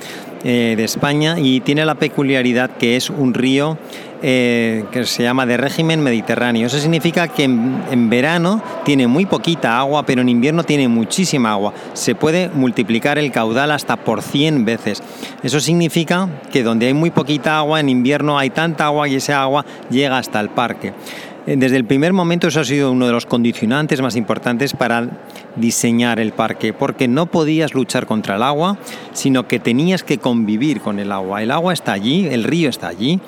eh, 0.45 0.75
de 0.77 0.85
España 0.85 1.37
y 1.39 1.61
tiene 1.61 1.85
la 1.87 1.95
peculiaridad 1.95 2.71
que 2.71 2.97
es 2.97 3.11
un 3.11 3.33
río 3.33 3.79
eh, 4.27 4.87
que 4.91 5.05
se 5.05 5.23
llama 5.23 5.45
de 5.45 5.59
régimen 5.59 6.01
mediterráneo. 6.01 6.67
Eso 6.67 6.79
significa 6.79 7.29
que 7.29 7.45
en, 7.45 8.09
verano 8.09 8.63
tiene 8.83 9.07
muy 9.07 9.27
poquita 9.27 9.79
agua, 9.79 10.07
pero 10.07 10.23
en 10.23 10.31
invierno 10.31 10.65
tiene 10.65 10.89
muchísima 10.89 11.53
agua. 11.53 11.75
Se 11.93 12.15
puede 12.15 12.49
multiplicar 12.49 13.19
el 13.19 13.31
caudal 13.31 13.71
hasta 13.71 13.97
por 13.97 14.23
100 14.23 14.65
veces. 14.65 15.03
Eso 15.43 15.61
significa 15.61 16.31
que 16.51 16.63
donde 16.63 16.87
hay 16.87 16.95
muy 16.95 17.11
poquita 17.11 17.59
agua, 17.59 17.81
en 17.81 17.91
invierno 17.91 18.39
hay 18.39 18.49
tanta 18.49 18.87
agua 18.87 19.09
y 19.09 19.17
esa 19.17 19.43
agua 19.43 19.67
llega 19.91 20.17
hasta 20.17 20.41
el 20.41 20.49
parque. 20.49 20.95
Eh, 21.47 21.57
desde 21.59 21.77
el 21.77 21.85
primer 21.85 22.13
momento 22.13 22.49
eso 22.49 22.61
ha 22.61 22.65
sido 22.65 22.91
uno 22.91 23.07
de 23.07 23.13
los 23.13 23.27
condicionantes 23.27 24.01
más 24.01 24.17
importantes 24.17 24.73
para 24.73 25.09
diseñar 25.57 26.19
el 26.19 26.33
parque, 26.33 26.73
porque 26.73 27.07
no 27.07 27.27
podías 27.27 27.75
luchar 27.75 28.07
contra 28.07 28.37
el 28.37 28.43
agua, 28.43 28.79
sino 29.13 29.47
que 29.47 29.61
tenías 29.61 30.03
que 30.03 30.19
convivir 30.19 30.81
con 30.81 30.99
el 30.99 31.13
agua. 31.13 31.43
El 31.43 31.51
agua 31.51 31.73
está 31.73 31.93
allí, 31.93 32.27
el 32.27 32.45
río 32.45 32.71
está 32.71 32.89
allí, 32.89 33.21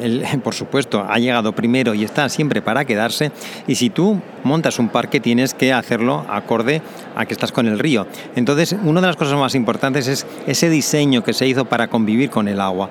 por 0.44 0.54
supuesto, 0.54 1.04
ha 1.08 1.18
llegado 1.18 1.52
primero 1.52 1.94
y 1.94 2.04
está 2.04 2.28
siempre 2.28 2.62
para 2.62 2.84
quedarse. 2.84 3.32
Y 3.66 3.74
si 3.76 3.90
tú 3.90 4.20
montas 4.44 4.78
un 4.78 4.88
parque, 4.88 5.20
tienes 5.20 5.54
que 5.54 5.72
hacerlo 5.72 6.24
acorde 6.28 6.82
a 7.14 7.26
que 7.26 7.34
estás 7.34 7.52
con 7.52 7.66
el 7.66 7.78
río. 7.78 8.06
Entonces, 8.36 8.76
una 8.84 9.00
de 9.00 9.06
las 9.06 9.16
cosas 9.16 9.38
más 9.38 9.54
importantes 9.54 10.06
es 10.08 10.26
ese 10.46 10.68
diseño 10.70 11.22
que 11.22 11.32
se 11.32 11.46
hizo 11.46 11.64
para 11.64 11.88
convivir 11.88 12.30
con 12.30 12.48
el 12.48 12.60
agua. 12.60 12.90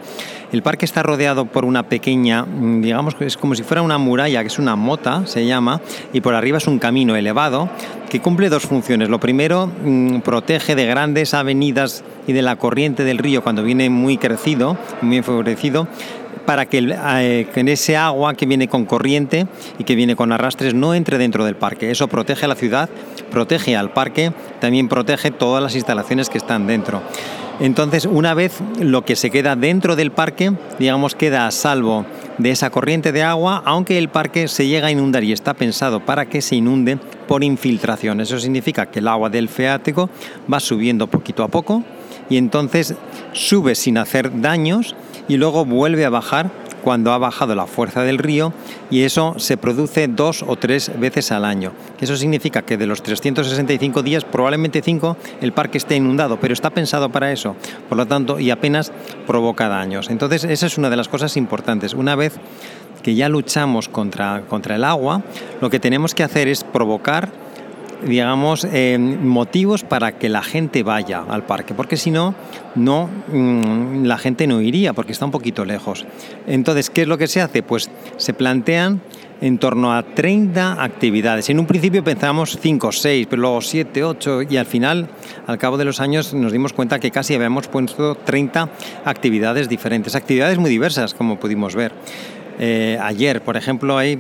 El 0.51 0.63
parque 0.63 0.83
está 0.83 1.01
rodeado 1.01 1.45
por 1.45 1.63
una 1.63 1.83
pequeña, 1.83 2.43
mm, 2.43 2.81
digamos 2.81 3.15
que 3.15 3.25
es 3.25 3.37
como 3.37 3.55
si 3.55 3.63
fuera 3.63 3.81
una 3.81 3.97
muralla, 3.97 4.41
que 4.41 4.47
es 4.47 4.59
una 4.59 4.75
mota, 4.75 5.25
se 5.25 5.45
llama, 5.45 5.79
y 6.11 6.19
por 6.19 6.35
arriba 6.35 6.57
es 6.57 6.67
un 6.67 6.77
camino 6.77 7.15
elevado 7.15 7.69
que 8.09 8.19
cumple 8.19 8.49
dos 8.49 8.63
funciones. 8.63 9.07
Lo 9.07 9.21
primero, 9.21 9.67
mm, 9.67 10.19
protege 10.19 10.75
de 10.75 10.85
grandes 10.85 11.33
avenidas 11.33 12.03
y 12.27 12.33
de 12.33 12.41
la 12.41 12.57
corriente 12.57 13.05
del 13.05 13.17
río 13.17 13.41
cuando 13.43 13.63
viene 13.63 13.89
muy 13.89 14.17
crecido, 14.17 14.77
muy 15.01 15.17
enfavorecido, 15.17 15.87
para 16.45 16.65
que, 16.65 16.79
eh, 16.79 17.47
que, 17.53 17.71
ese 17.71 17.95
agua 17.97 18.33
que 18.33 18.45
viene 18.45 18.67
con 18.67 18.85
corriente 18.85 19.47
y 19.77 19.83
que 19.83 19.95
viene 19.95 20.15
con 20.15 20.31
arrastres 20.31 20.73
no 20.73 20.93
entre 20.93 21.17
dentro 21.17 21.45
del 21.45 21.55
parque. 21.55 21.91
Eso 21.91 22.07
protege 22.07 22.45
a 22.45 22.47
la 22.47 22.55
ciudad, 22.55 22.89
protege 23.29 23.75
al 23.75 23.91
parque, 23.91 24.33
también 24.59 24.87
protege 24.87 25.31
todas 25.31 25.61
las 25.63 25.75
instalaciones 25.75 26.29
que 26.29 26.37
están 26.37 26.67
dentro. 26.67 27.01
Entonces, 27.59 28.05
una 28.05 28.33
vez 28.33 28.59
lo 28.79 29.05
que 29.05 29.15
se 29.15 29.29
queda 29.29 29.55
dentro 29.55 29.95
del 29.95 30.11
parque, 30.11 30.51
digamos, 30.79 31.13
queda 31.13 31.45
a 31.45 31.51
salvo 31.51 32.05
de 32.39 32.49
esa 32.49 32.71
corriente 32.71 33.11
de 33.11 33.21
agua, 33.21 33.61
aunque 33.65 33.99
el 33.99 34.09
parque 34.09 34.47
se 34.47 34.67
llega 34.67 34.87
a 34.87 34.91
inundar 34.91 35.23
y 35.23 35.31
está 35.31 35.53
pensado 35.53 36.03
para 36.03 36.25
que 36.25 36.41
se 36.41 36.55
inunde 36.55 36.97
por 37.27 37.43
infiltración. 37.43 38.19
Eso 38.19 38.39
significa 38.39 38.87
que 38.87 38.97
el 38.97 39.07
agua 39.07 39.29
del 39.29 39.47
feático 39.47 40.09
va 40.51 40.59
subiendo 40.59 41.05
poquito 41.05 41.43
a 41.43 41.49
poco 41.49 41.83
y 42.31 42.37
entonces 42.37 42.95
sube 43.33 43.75
sin 43.75 43.99
hacer 43.99 44.41
daños 44.41 44.95
y 45.27 45.37
luego 45.37 45.65
vuelve 45.65 46.05
a 46.05 46.09
bajar 46.09 46.49
cuando 46.81 47.13
ha 47.13 47.17
bajado 47.17 47.55
la 47.55 47.67
fuerza 47.67 48.03
del 48.03 48.17
río 48.17 48.53
y 48.89 49.03
eso 49.03 49.35
se 49.37 49.57
produce 49.57 50.07
dos 50.07 50.43
o 50.45 50.55
tres 50.55 50.91
veces 50.99 51.31
al 51.31 51.45
año. 51.45 51.71
Eso 51.99 52.17
significa 52.17 52.63
que 52.63 52.77
de 52.77 52.87
los 52.87 53.03
365 53.03 54.03
días, 54.03 54.25
probablemente 54.25 54.81
cinco, 54.81 55.17
el 55.41 55.53
parque 55.53 55.77
esté 55.77 55.95
inundado, 55.95 56.39
pero 56.39 56.53
está 56.53 56.69
pensado 56.71 57.09
para 57.09 57.31
eso, 57.31 57.55
por 57.87 57.97
lo 57.97 58.07
tanto, 58.07 58.39
y 58.39 58.49
apenas 58.49 58.91
provoca 59.27 59.69
daños. 59.69 60.09
Entonces, 60.09 60.43
esa 60.43 60.65
es 60.65 60.77
una 60.77 60.89
de 60.89 60.97
las 60.97 61.07
cosas 61.07 61.37
importantes. 61.37 61.93
Una 61.93 62.15
vez 62.15 62.33
que 63.03 63.15
ya 63.15 63.29
luchamos 63.29 63.89
contra, 63.89 64.43
contra 64.47 64.75
el 64.75 64.83
agua, 64.83 65.23
lo 65.59 65.69
que 65.69 65.79
tenemos 65.79 66.13
que 66.13 66.23
hacer 66.23 66.47
es 66.47 66.63
provocar 66.63 67.29
digamos, 68.05 68.65
eh, 68.71 68.97
motivos 68.97 69.83
para 69.83 70.17
que 70.17 70.29
la 70.29 70.41
gente 70.41 70.83
vaya 70.83 71.23
al 71.27 71.43
parque, 71.43 71.73
porque 71.73 71.97
si 71.97 72.11
no, 72.11 72.35
no 72.75 73.09
mm, 73.31 74.05
la 74.05 74.17
gente 74.17 74.47
no 74.47 74.61
iría, 74.61 74.93
porque 74.93 75.11
está 75.11 75.25
un 75.25 75.31
poquito 75.31 75.65
lejos. 75.65 76.05
Entonces, 76.47 76.89
¿qué 76.89 77.03
es 77.03 77.07
lo 77.07 77.17
que 77.17 77.27
se 77.27 77.41
hace? 77.41 77.63
Pues 77.63 77.89
se 78.17 78.33
plantean 78.33 79.01
en 79.41 79.57
torno 79.57 79.93
a 79.93 80.03
30 80.03 80.83
actividades. 80.83 81.49
En 81.49 81.59
un 81.59 81.65
principio 81.65 82.03
pensamos 82.03 82.57
5 82.61 82.87
o 82.87 82.91
6, 82.91 83.27
pero 83.29 83.41
luego 83.41 83.61
7, 83.61 84.03
8 84.03 84.43
y 84.43 84.57
al 84.57 84.67
final, 84.67 85.09
al 85.47 85.57
cabo 85.57 85.77
de 85.77 85.85
los 85.85 85.99
años, 85.99 86.33
nos 86.33 86.51
dimos 86.51 86.73
cuenta 86.73 86.99
que 86.99 87.11
casi 87.11 87.33
habíamos 87.33 87.67
puesto 87.67 88.15
30 88.15 88.69
actividades 89.03 89.67
diferentes, 89.67 90.15
actividades 90.15 90.59
muy 90.59 90.69
diversas, 90.69 91.15
como 91.15 91.39
pudimos 91.39 91.75
ver. 91.75 91.91
Eh, 92.63 92.95
ayer, 93.01 93.41
por 93.41 93.57
ejemplo, 93.57 93.97
hay, 93.97 94.19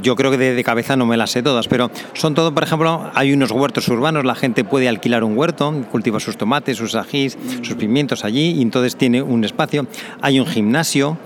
yo 0.00 0.16
creo 0.16 0.30
que 0.30 0.38
de, 0.38 0.64
cabeza 0.64 0.96
no 0.96 1.04
me 1.04 1.18
las 1.18 1.32
sé 1.32 1.42
todas, 1.42 1.68
pero 1.68 1.90
son 2.14 2.34
todo, 2.34 2.54
por 2.54 2.62
ejemplo, 2.62 3.10
hay 3.14 3.34
unos 3.34 3.50
huertos 3.50 3.86
urbanos, 3.88 4.24
la 4.24 4.34
gente 4.34 4.64
puede 4.64 4.88
alquilar 4.88 5.22
un 5.22 5.36
huerto, 5.36 5.84
cultiva 5.92 6.18
sus 6.18 6.38
tomates, 6.38 6.78
sus 6.78 6.94
ajís, 6.94 7.36
sus 7.60 7.76
pimientos 7.76 8.24
allí 8.24 8.52
y 8.52 8.62
entonces 8.62 8.96
tiene 8.96 9.20
un 9.20 9.44
espacio. 9.44 9.86
Hay 10.22 10.40
un 10.40 10.46
gimnasio, 10.46 11.18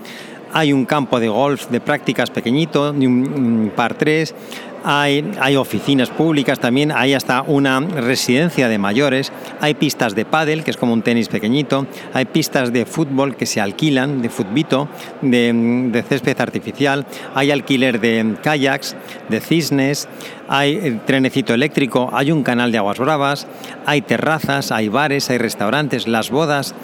hay 0.51 0.73
un 0.73 0.85
campo 0.85 1.17
de 1.21 1.29
golf 1.29 1.69
de 1.69 1.79
prácticas 1.79 2.29
pequeñito, 2.29 2.91
un 2.91 3.71
par 3.73 3.93
3, 3.93 4.35
hay, 4.83 5.55
oficinas 5.55 6.09
públicas 6.09 6.59
también, 6.59 6.91
hay 6.91 7.13
hasta 7.13 7.41
una 7.41 7.79
residencia 7.79 8.67
de 8.67 8.77
mayores, 8.77 9.31
hay 9.59 9.73
pistas 9.73 10.15
de 10.15 10.25
pádel, 10.25 10.63
que 10.63 10.71
es 10.71 10.77
como 10.77 10.93
un 10.93 11.01
tenis 11.01 11.27
pequeñito, 11.27 11.87
hay 12.13 12.25
pistas 12.25 12.73
de 12.73 12.85
fútbol 12.85 13.35
que 13.35 13.45
se 13.45 13.61
alquilan, 13.61 14.21
de 14.21 14.29
futbito, 14.29 14.87
de, 15.21 15.89
de 15.91 16.03
césped 16.03 16.39
artificial, 16.39 17.05
hay 17.35 17.51
alquiler 17.51 17.99
de 17.99 18.35
kayaks, 18.41 18.95
de 19.29 19.39
cisnes, 19.39 20.07
hay 20.47 20.99
trenecito 21.05 21.53
eléctrico, 21.53 22.09
hay 22.13 22.31
un 22.31 22.43
canal 22.43 22.71
de 22.71 22.77
aguas 22.77 22.99
bravas, 22.99 23.47
hay 23.85 24.01
terrazas, 24.01 24.71
hay 24.71 24.89
bares, 24.89 25.29
hay 25.29 25.37
restaurantes, 25.37 26.07
las 26.07 26.31
bodas 26.31 26.75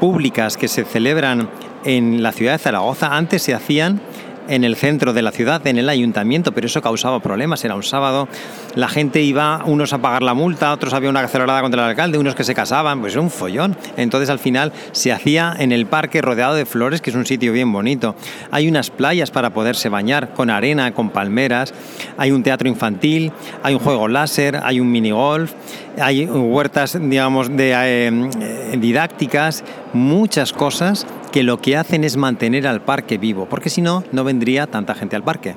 públicas 0.00 0.56
que 0.56 0.68
se 0.68 0.84
celebran 0.84 1.48
en 1.84 2.22
la 2.22 2.32
ciudad 2.32 2.52
de 2.52 2.58
Zaragoza 2.58 3.16
antes 3.16 3.42
se 3.42 3.54
hacían 3.54 4.00
en 4.48 4.64
el 4.64 4.76
centro 4.76 5.12
de 5.12 5.22
la 5.22 5.30
ciudad, 5.30 5.66
en 5.66 5.78
el 5.78 5.88
ayuntamiento, 5.88 6.52
pero 6.52 6.66
eso 6.66 6.82
causaba 6.82 7.20
problemas. 7.20 7.64
Era 7.64 7.74
un 7.74 7.82
sábado, 7.82 8.28
la 8.74 8.88
gente 8.88 9.22
iba, 9.22 9.62
unos 9.64 9.92
a 9.92 9.98
pagar 9.98 10.22
la 10.22 10.34
multa, 10.34 10.72
otros 10.72 10.94
había 10.94 11.10
una 11.10 11.20
acelerada 11.20 11.60
contra 11.60 11.84
el 11.84 11.90
alcalde, 11.90 12.18
unos 12.18 12.34
que 12.34 12.44
se 12.44 12.54
casaban, 12.54 13.00
pues 13.00 13.12
era 13.12 13.22
un 13.22 13.30
follón. 13.30 13.76
Entonces 13.96 14.30
al 14.30 14.38
final 14.38 14.72
se 14.92 15.12
hacía 15.12 15.54
en 15.58 15.72
el 15.72 15.86
parque 15.86 16.22
rodeado 16.22 16.54
de 16.54 16.66
flores, 16.66 17.00
que 17.00 17.10
es 17.10 17.16
un 17.16 17.26
sitio 17.26 17.52
bien 17.52 17.72
bonito. 17.72 18.14
Hay 18.50 18.68
unas 18.68 18.90
playas 18.90 19.30
para 19.30 19.50
poderse 19.50 19.88
bañar, 19.88 20.34
con 20.34 20.50
arena, 20.50 20.92
con 20.92 21.10
palmeras, 21.10 21.74
hay 22.16 22.30
un 22.30 22.42
teatro 22.42 22.68
infantil, 22.68 23.32
hay 23.62 23.74
un 23.74 23.80
juego 23.80 24.08
láser, 24.08 24.60
hay 24.62 24.80
un 24.80 24.90
minigolf 24.90 25.52
hay 26.00 26.26
huertas, 26.26 26.98
digamos, 27.00 27.54
de, 27.56 27.72
eh, 27.74 28.76
didácticas, 28.78 29.64
muchas 29.92 30.52
cosas 30.52 31.06
que 31.30 31.42
lo 31.42 31.60
que 31.60 31.76
hacen 31.76 32.04
es 32.04 32.16
mantener 32.16 32.66
al 32.66 32.82
parque 32.82 33.18
vivo, 33.18 33.46
porque 33.48 33.70
si 33.70 33.80
no, 33.82 34.04
no 34.12 34.24
vendría 34.24 34.66
tanta 34.66 34.94
gente 34.94 35.16
al 35.16 35.24
parque. 35.24 35.56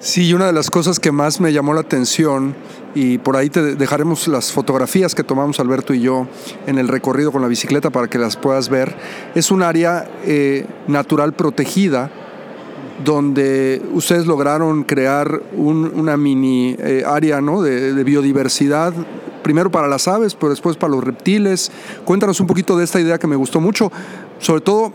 Sí, 0.00 0.28
y 0.28 0.34
una 0.34 0.46
de 0.46 0.52
las 0.52 0.70
cosas 0.70 1.00
que 1.00 1.10
más 1.10 1.40
me 1.40 1.52
llamó 1.52 1.74
la 1.74 1.80
atención, 1.80 2.54
y 2.94 3.18
por 3.18 3.36
ahí 3.36 3.50
te 3.50 3.76
dejaremos 3.76 4.26
las 4.28 4.52
fotografías 4.52 5.14
que 5.14 5.22
tomamos 5.22 5.60
Alberto 5.60 5.92
y 5.92 6.00
yo 6.00 6.26
en 6.66 6.78
el 6.78 6.88
recorrido 6.88 7.30
con 7.30 7.42
la 7.42 7.48
bicicleta 7.48 7.90
para 7.90 8.08
que 8.08 8.18
las 8.18 8.36
puedas 8.36 8.68
ver, 8.68 8.94
es 9.34 9.50
un 9.50 9.62
área 9.62 10.08
eh, 10.24 10.66
natural 10.86 11.34
protegida 11.34 12.10
donde 13.04 13.82
ustedes 13.92 14.26
lograron 14.26 14.84
crear 14.84 15.42
una 15.56 16.16
mini 16.16 16.76
eh, 16.78 17.04
área 17.06 17.40
¿no? 17.40 17.60
de, 17.60 18.02
biodiversidad, 18.04 18.94
primero 19.42 19.70
para 19.70 19.88
las 19.88 20.08
aves, 20.08 20.34
pero 20.34 20.50
después 20.50 20.76
para 20.76 20.92
los 20.92 21.04
reptiles. 21.04 21.70
Cuéntanos 22.04 22.40
un 22.40 22.46
poquito 22.46 22.76
de 22.76 22.84
esta 22.84 23.00
idea 23.00 23.18
que 23.18 23.26
me 23.26 23.36
gustó 23.36 23.60
mucho, 23.60 23.92
sobre 24.38 24.60
todo 24.60 24.92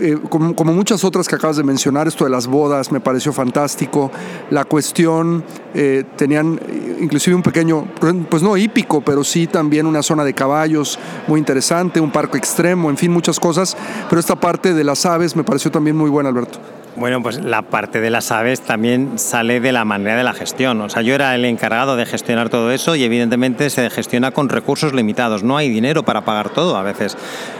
eh, 0.00 0.18
como, 0.28 0.72
muchas 0.72 1.04
otras 1.04 1.28
que 1.28 1.36
acabas 1.36 1.56
de 1.56 1.62
mencionar, 1.62 2.08
esto 2.08 2.24
de 2.24 2.30
las 2.30 2.46
bodas 2.46 2.90
me 2.90 3.00
pareció 3.00 3.32
fantástico. 3.32 4.10
La 4.50 4.64
cuestión, 4.64 5.44
eh, 5.74 6.04
tenían 6.16 6.60
inclusive 7.00 7.36
un 7.36 7.42
pequeño, 7.42 7.86
pues 8.28 8.42
no 8.42 8.56
hípico, 8.56 9.00
pero 9.00 9.22
sí 9.22 9.46
también 9.46 9.86
una 9.86 10.02
zona 10.02 10.24
de 10.24 10.34
caballos 10.34 10.98
muy 11.28 11.38
interesante, 11.38 12.00
un 12.00 12.10
parque 12.10 12.38
extremo, 12.38 12.90
en 12.90 12.96
fin, 12.96 13.12
muchas 13.12 13.38
cosas. 13.38 13.76
Pero 14.08 14.18
esta 14.18 14.36
parte 14.36 14.74
de 14.74 14.82
las 14.82 15.06
aves 15.06 15.36
me 15.36 15.44
pareció 15.44 15.70
también 15.70 15.96
muy 15.96 16.10
buena, 16.10 16.30
Alberto. 16.30 16.58
Bueno, 16.94 17.22
pues 17.22 17.42
la 17.42 17.62
parte 17.62 18.02
de 18.02 18.10
las 18.10 18.30
aves 18.32 18.60
también 18.60 19.18
sale 19.18 19.60
de 19.60 19.72
la 19.72 19.86
manera 19.86 20.14
de 20.14 20.24
la 20.24 20.34
gestión. 20.34 20.78
O 20.82 20.90
sea, 20.90 21.00
yo 21.00 21.14
era 21.14 21.34
el 21.34 21.46
encargado 21.46 21.96
de 21.96 22.04
gestionar 22.04 22.50
todo 22.50 22.70
eso 22.70 22.94
y 22.96 23.02
evidentemente 23.02 23.70
se 23.70 23.88
gestiona 23.88 24.30
con 24.32 24.50
recursos 24.50 24.92
limitados. 24.92 25.42
No 25.42 25.56
hay 25.56 25.70
dinero 25.70 26.02
para 26.02 26.20
pagar 26.26 26.50
todo 26.50 26.76
a 26.76 26.82
veces, 26.82 27.16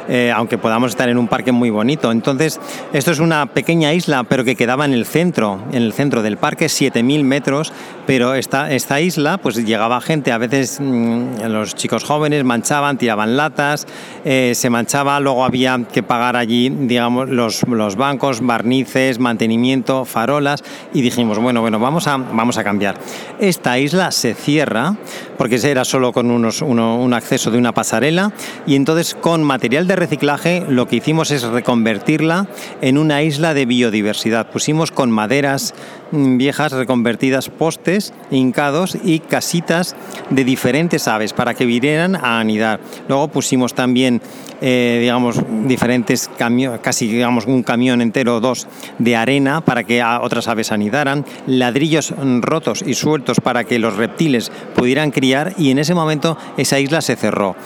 eh, 0.09 0.31
aunque 0.37 0.59
podamos 0.59 0.91
estar 0.91 1.09
en 1.09 1.17
un 1.17 1.29
parque 1.29 1.51
muy 1.51 1.71
bonito. 1.71 2.13
Entonces, 2.13 2.61
esto 2.93 3.11
es 3.11 3.21
una 3.21 3.47
pequeña 3.47 3.95
isla, 3.95 4.25
pero 4.25 4.45
que 4.45 4.55
quedaba 4.55 4.85
en 4.85 4.93
el 4.93 5.07
centro, 5.07 5.61
en 5.73 5.83
el 5.83 5.95
centro 5.95 6.23
del 6.23 6.37
parque, 6.37 6.67
7.000 6.67 7.25
metros, 7.25 7.73
pero 8.07 8.35
esta, 8.35 8.71
esta 8.71 9.01
isla, 9.01 9.39
pues 9.39 9.57
llegaba 9.65 10.03
gente, 10.03 10.33
a 10.33 10.39
veces 10.39 10.79
mm, 10.79 11.45
los 11.49 11.75
chicos 11.75 12.05
jóvenes 12.05 12.45
manchaban, 12.45 12.99
tiraban 12.99 13.39
latas, 13.39 13.87
eh, 14.27 14.53
se 14.55 14.69
manchaba, 14.69 15.21
luego 15.21 15.47
había 15.47 15.81
que 15.91 16.03
pagar 16.03 16.37
allí, 16.37 16.69
digamos, 16.69 17.31
los, 17.31 17.67
los 17.67 17.97
bancos, 17.97 18.45
barnices, 18.45 19.22
mantenimiento, 19.23 20.05
farolas 20.05 20.63
y 20.93 21.01
dijimos, 21.01 21.39
bueno, 21.39 21.61
bueno, 21.61 21.79
vamos 21.79 22.07
a, 22.07 22.17
vamos 22.17 22.59
a 22.59 22.65
cambiar. 22.65 22.97
Esta 23.39 23.79
isla 23.79 24.11
se 24.11 24.35
cierra 24.35 24.97
porque 25.43 25.57
era 25.57 25.85
solo 25.85 26.13
con 26.13 26.31
unos, 26.31 26.63
un 26.63 27.13
acceso 27.15 27.51
de 27.51 27.59
una 27.59 27.73
pasarela 27.73 28.33
y 28.65 28.77
entonces 28.77 29.17
con 29.21 29.43
material 29.43 29.89
de 29.89 29.97
reciclaje 29.97 30.65
lo 30.69 30.87
que 30.87 30.95
hicimos 30.95 31.33
es 31.33 31.43
reconvertirla 31.43 32.47
en 32.81 32.97
una 32.97 33.25
isla 33.25 33.53
de 33.53 33.67
biodiversidad. 33.67 34.53
Pusimos 34.53 34.93
con 34.93 35.11
maderas 35.11 35.75
mm, 36.13 36.37
viejas 36.37 36.71
reconvertidas 36.71 37.49
postes 37.49 38.15
hincados 38.31 38.97
y 39.03 39.19
casitas 39.19 39.97
de 40.31 40.45
diferentes 40.45 41.09
aves 41.09 41.33
para 41.33 41.55
que 41.55 41.67
vinieran 41.67 42.15
a 42.15 42.39
anidar. 42.39 42.79
Luego 43.09 43.27
pusimos 43.27 43.75
también, 43.75 44.23
eh, 44.61 44.99
digamos, 45.01 45.41
diferentes 45.65 46.31
camiones, 46.39 46.79
casi 46.83 47.09
digamos 47.09 47.47
un 47.47 47.65
camión 47.65 48.01
entero 48.01 48.37
o 48.37 48.41
dos 48.41 48.69
de 49.01 49.17
arena 49.17 49.61
para 49.61 49.83
que 49.83 50.05
otras 50.05 50.47
aves 50.47 50.71
anidaran, 50.71 51.25
ladrillos 51.49 52.15
rotos 52.43 52.85
y 52.87 52.95
sueltos 52.95 53.41
para 53.41 53.65
que 53.65 53.81
los 53.81 53.97
reptiles 53.97 54.53
pudieran 54.77 55.11
criar 55.11 55.32
y 55.57 55.71
en 55.71 55.79
ese 55.79 55.95
momento 55.95 56.37
esa 56.57 56.79
isla 56.79 57.01
se 57.01 57.17
cerró. 57.17 57.57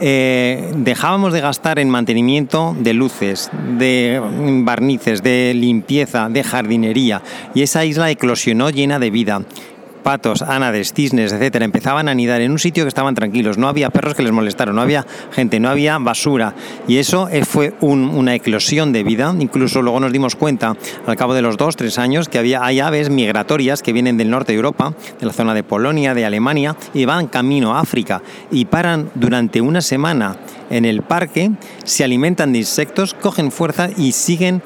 Eh, 0.00 0.72
dejábamos 0.76 1.32
de 1.32 1.40
gastar 1.40 1.78
en 1.78 1.88
mantenimiento 1.88 2.76
de 2.78 2.94
luces, 2.94 3.50
de 3.78 4.20
barnices, 4.64 5.22
de 5.22 5.52
limpieza, 5.54 6.28
de 6.28 6.42
jardinería 6.42 7.22
y 7.54 7.62
esa 7.62 7.84
isla 7.84 8.10
eclosionó 8.10 8.70
llena 8.70 8.98
de 8.98 9.10
vida 9.10 9.42
patos, 10.04 10.42
ánades, 10.42 10.92
cisnes, 10.92 11.32
etcétera, 11.32 11.64
empezaban 11.64 12.06
a 12.06 12.12
anidar 12.12 12.40
en 12.40 12.52
un 12.52 12.60
sitio 12.60 12.84
que 12.84 12.88
estaban 12.88 13.16
tranquilos, 13.16 13.58
no 13.58 13.66
había 13.66 13.90
perros 13.90 14.14
que 14.14 14.22
les 14.22 14.30
molestaron, 14.30 14.76
no 14.76 14.82
había 14.82 15.04
gente, 15.32 15.58
no 15.58 15.68
había 15.68 15.98
basura. 15.98 16.54
Y 16.86 16.98
eso 16.98 17.28
eh, 17.28 17.44
fue 17.44 17.74
una 17.80 18.36
eclosión 18.36 18.92
de 18.92 19.02
vida. 19.02 19.34
Incluso 19.36 19.82
luego 19.82 19.98
nos 19.98 20.12
dimos 20.12 20.36
cuenta, 20.36 20.76
al 21.06 21.16
cabo 21.16 21.34
de 21.34 21.42
los 21.42 21.56
dos, 21.56 21.74
tres 21.74 21.98
años, 21.98 22.28
que 22.28 22.38
había, 22.38 22.64
hay 22.64 22.78
aves 22.78 23.10
migratorias 23.10 23.82
que 23.82 23.92
vienen 23.92 24.16
del 24.16 24.30
norte 24.30 24.52
de 24.52 24.56
Europa, 24.56 24.94
de 25.18 25.26
la 25.26 25.32
zona 25.32 25.54
de 25.54 25.64
Polonia, 25.64 26.14
de 26.14 26.24
Alemania, 26.24 26.76
y 26.92 27.04
van 27.06 27.26
camino 27.26 27.74
a 27.74 27.80
África 27.80 28.22
y 28.50 28.66
paran 28.66 29.10
durante 29.14 29.60
una 29.60 29.80
semana 29.80 30.36
en 30.70 30.84
el 30.84 31.02
parque, 31.02 31.50
se 31.84 32.04
alimentan 32.04 32.52
de 32.52 32.58
insectos, 32.58 33.14
cogen 33.14 33.50
fuerza 33.50 33.88
y 33.96 34.12
siguen 34.12 34.62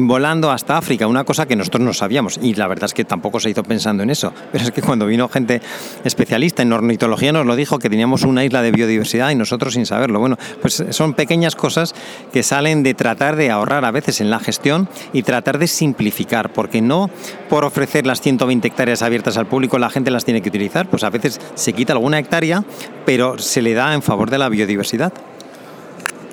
volando 0.00 0.50
hasta 0.50 0.76
África, 0.76 1.06
una 1.06 1.24
cosa 1.24 1.46
que 1.46 1.56
nosotros 1.56 1.82
no 1.82 1.92
sabíamos 1.92 2.38
y 2.40 2.54
la 2.54 2.66
verdad 2.66 2.86
es 2.86 2.94
que 2.94 3.04
tampoco 3.04 3.40
se 3.40 3.50
hizo 3.50 3.62
pensando 3.62 4.02
en 4.02 4.10
eso. 4.10 4.32
Pero 4.50 4.64
es 4.64 4.70
que 4.70 4.82
cuando 4.82 5.06
vino 5.06 5.28
gente 5.28 5.60
especialista 6.04 6.62
en 6.62 6.72
ornitología 6.72 7.32
nos 7.32 7.46
lo 7.46 7.56
dijo 7.56 7.78
que 7.78 7.90
teníamos 7.90 8.22
una 8.22 8.44
isla 8.44 8.62
de 8.62 8.72
biodiversidad 8.72 9.30
y 9.30 9.34
nosotros 9.34 9.74
sin 9.74 9.86
saberlo. 9.86 10.20
Bueno, 10.20 10.38
pues 10.60 10.84
son 10.90 11.14
pequeñas 11.14 11.56
cosas 11.56 11.94
que 12.32 12.42
salen 12.42 12.82
de 12.82 12.94
tratar 12.94 13.36
de 13.36 13.50
ahorrar 13.50 13.84
a 13.84 13.90
veces 13.90 14.20
en 14.20 14.30
la 14.30 14.40
gestión 14.40 14.88
y 15.12 15.22
tratar 15.22 15.58
de 15.58 15.66
simplificar, 15.66 16.52
porque 16.52 16.80
no 16.80 17.10
por 17.48 17.64
ofrecer 17.64 18.06
las 18.06 18.20
120 18.20 18.68
hectáreas 18.68 19.02
abiertas 19.02 19.36
al 19.36 19.46
público 19.46 19.78
la 19.78 19.90
gente 19.90 20.10
las 20.10 20.24
tiene 20.24 20.42
que 20.42 20.48
utilizar, 20.48 20.88
pues 20.88 21.04
a 21.04 21.10
veces 21.10 21.40
se 21.54 21.72
quita 21.72 21.92
alguna 21.92 22.18
hectárea, 22.18 22.64
pero 23.04 23.38
se 23.38 23.62
le 23.62 23.74
da 23.74 23.94
en 23.94 24.02
favor 24.02 24.30
de 24.30 24.38
la 24.38 24.48
biodiversidad. 24.48 25.12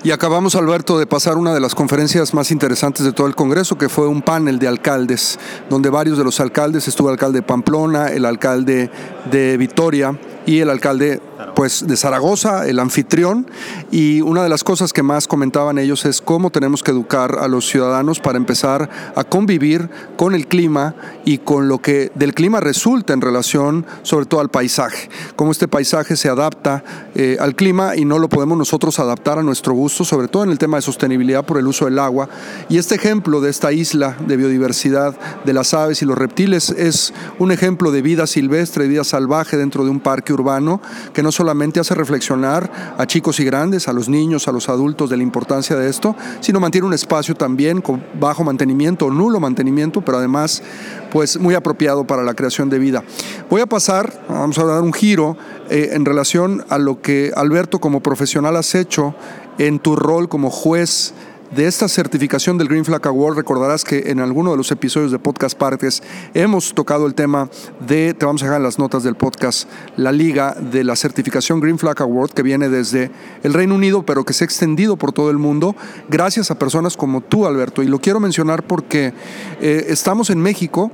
Y 0.02 0.12
acabamos, 0.12 0.54
Alberto, 0.54 0.98
de 0.98 1.06
pasar 1.06 1.36
una 1.36 1.52
de 1.52 1.60
las 1.60 1.74
conferencias 1.74 2.32
más 2.32 2.50
interesantes 2.50 3.04
de 3.04 3.12
todo 3.12 3.26
el 3.26 3.34
Congreso, 3.34 3.76
que 3.76 3.90
fue 3.90 4.08
un 4.08 4.22
panel 4.22 4.58
de 4.58 4.66
alcaldes, 4.66 5.38
donde 5.68 5.90
varios 5.90 6.16
de 6.16 6.24
los 6.24 6.40
alcaldes, 6.40 6.88
estuvo 6.88 7.08
el 7.08 7.12
alcalde 7.12 7.40
de 7.40 7.42
Pamplona, 7.42 8.08
el 8.08 8.24
alcalde 8.24 8.90
de 9.30 9.58
Vitoria 9.58 10.18
y 10.46 10.60
el 10.60 10.70
alcalde 10.70 11.20
pues 11.54 11.86
de 11.86 11.96
Zaragoza, 11.96 12.66
el 12.66 12.78
anfitrión, 12.78 13.46
y 13.90 14.20
una 14.20 14.42
de 14.42 14.48
las 14.48 14.64
cosas 14.64 14.92
que 14.92 15.02
más 15.02 15.26
comentaban 15.26 15.78
ellos 15.78 16.04
es 16.04 16.20
cómo 16.20 16.50
tenemos 16.50 16.82
que 16.82 16.90
educar 16.90 17.38
a 17.38 17.48
los 17.48 17.68
ciudadanos 17.68 18.20
para 18.20 18.38
empezar 18.38 18.88
a 19.14 19.24
convivir 19.24 19.88
con 20.16 20.34
el 20.34 20.46
clima 20.46 20.94
y 21.24 21.38
con 21.38 21.68
lo 21.68 21.78
que 21.78 22.10
del 22.14 22.34
clima 22.34 22.60
resulta 22.60 23.12
en 23.12 23.20
relación 23.20 23.86
sobre 24.02 24.26
todo 24.26 24.40
al 24.40 24.50
paisaje, 24.50 25.08
cómo 25.36 25.52
este 25.52 25.68
paisaje 25.68 26.16
se 26.16 26.28
adapta 26.28 26.84
eh, 27.14 27.36
al 27.40 27.54
clima 27.54 27.96
y 27.96 28.04
no 28.04 28.18
lo 28.18 28.28
podemos 28.28 28.56
nosotros 28.56 28.98
adaptar 28.98 29.38
a 29.38 29.42
nuestro 29.42 29.74
gusto, 29.74 30.04
sobre 30.04 30.28
todo 30.28 30.44
en 30.44 30.50
el 30.50 30.58
tema 30.58 30.76
de 30.76 30.82
sostenibilidad 30.82 31.44
por 31.44 31.58
el 31.58 31.66
uso 31.66 31.84
del 31.84 31.98
agua. 31.98 32.28
Y 32.68 32.78
este 32.78 32.94
ejemplo 32.94 33.40
de 33.40 33.50
esta 33.50 33.72
isla 33.72 34.16
de 34.26 34.36
biodiversidad 34.36 35.16
de 35.44 35.52
las 35.52 35.74
aves 35.74 36.02
y 36.02 36.04
los 36.04 36.18
reptiles 36.18 36.70
es 36.70 37.12
un 37.38 37.52
ejemplo 37.52 37.92
de 37.92 38.02
vida 38.02 38.26
silvestre, 38.26 38.84
de 38.84 38.90
vida 38.90 39.04
salvaje 39.04 39.56
dentro 39.56 39.84
de 39.84 39.90
un 39.90 40.00
parque 40.00 40.32
urbano 40.32 40.80
que 41.12 41.22
no 41.22 41.29
solamente 41.30 41.80
hace 41.80 41.94
reflexionar 41.94 42.94
a 42.96 43.06
chicos 43.06 43.40
y 43.40 43.44
grandes, 43.44 43.88
a 43.88 43.92
los 43.92 44.08
niños, 44.08 44.48
a 44.48 44.52
los 44.52 44.68
adultos 44.68 45.10
de 45.10 45.16
la 45.16 45.22
importancia 45.22 45.76
de 45.76 45.88
esto, 45.88 46.14
sino 46.40 46.60
mantiene 46.60 46.86
un 46.86 46.94
espacio 46.94 47.34
también 47.34 47.80
con 47.80 48.04
bajo 48.18 48.44
mantenimiento 48.44 49.06
o 49.06 49.10
nulo 49.10 49.40
mantenimiento, 49.40 50.00
pero 50.00 50.18
además 50.18 50.62
pues 51.12 51.38
muy 51.38 51.54
apropiado 51.54 52.06
para 52.06 52.22
la 52.22 52.34
creación 52.34 52.70
de 52.70 52.78
vida. 52.78 53.02
Voy 53.48 53.60
a 53.60 53.66
pasar, 53.66 54.24
vamos 54.28 54.58
a 54.58 54.64
dar 54.64 54.82
un 54.82 54.92
giro 54.92 55.36
eh, 55.68 55.90
en 55.92 56.04
relación 56.04 56.64
a 56.68 56.78
lo 56.78 57.00
que 57.00 57.32
Alberto 57.34 57.80
como 57.80 58.00
profesional 58.00 58.56
has 58.56 58.74
hecho 58.74 59.14
en 59.58 59.78
tu 59.78 59.96
rol 59.96 60.28
como 60.28 60.50
juez 60.50 61.12
de 61.50 61.66
esta 61.66 61.88
certificación 61.88 62.58
del 62.58 62.68
Green 62.68 62.84
Flag 62.84 63.06
Award, 63.08 63.36
recordarás 63.36 63.84
que 63.84 64.04
en 64.06 64.20
alguno 64.20 64.52
de 64.52 64.56
los 64.56 64.70
episodios 64.70 65.10
de 65.10 65.18
Podcast 65.18 65.58
Partes 65.58 66.02
hemos 66.32 66.74
tocado 66.74 67.06
el 67.06 67.14
tema 67.14 67.50
de, 67.86 68.14
te 68.14 68.24
vamos 68.24 68.42
a 68.42 68.46
dejar 68.46 68.60
las 68.60 68.78
notas 68.78 69.02
del 69.02 69.16
podcast, 69.16 69.68
la 69.96 70.12
liga 70.12 70.54
de 70.54 70.84
la 70.84 70.94
certificación 70.94 71.60
Green 71.60 71.78
Flag 71.78 72.00
Award 72.02 72.30
que 72.30 72.42
viene 72.42 72.68
desde 72.68 73.10
el 73.42 73.52
Reino 73.52 73.74
Unido, 73.74 74.04
pero 74.04 74.24
que 74.24 74.32
se 74.32 74.44
ha 74.44 74.46
extendido 74.46 74.96
por 74.96 75.12
todo 75.12 75.30
el 75.30 75.38
mundo, 75.38 75.74
gracias 76.08 76.50
a 76.50 76.58
personas 76.58 76.96
como 76.96 77.20
tú, 77.20 77.46
Alberto. 77.46 77.82
Y 77.82 77.86
lo 77.86 77.98
quiero 77.98 78.20
mencionar 78.20 78.62
porque 78.62 79.12
eh, 79.60 79.86
estamos 79.88 80.30
en 80.30 80.40
México 80.40 80.92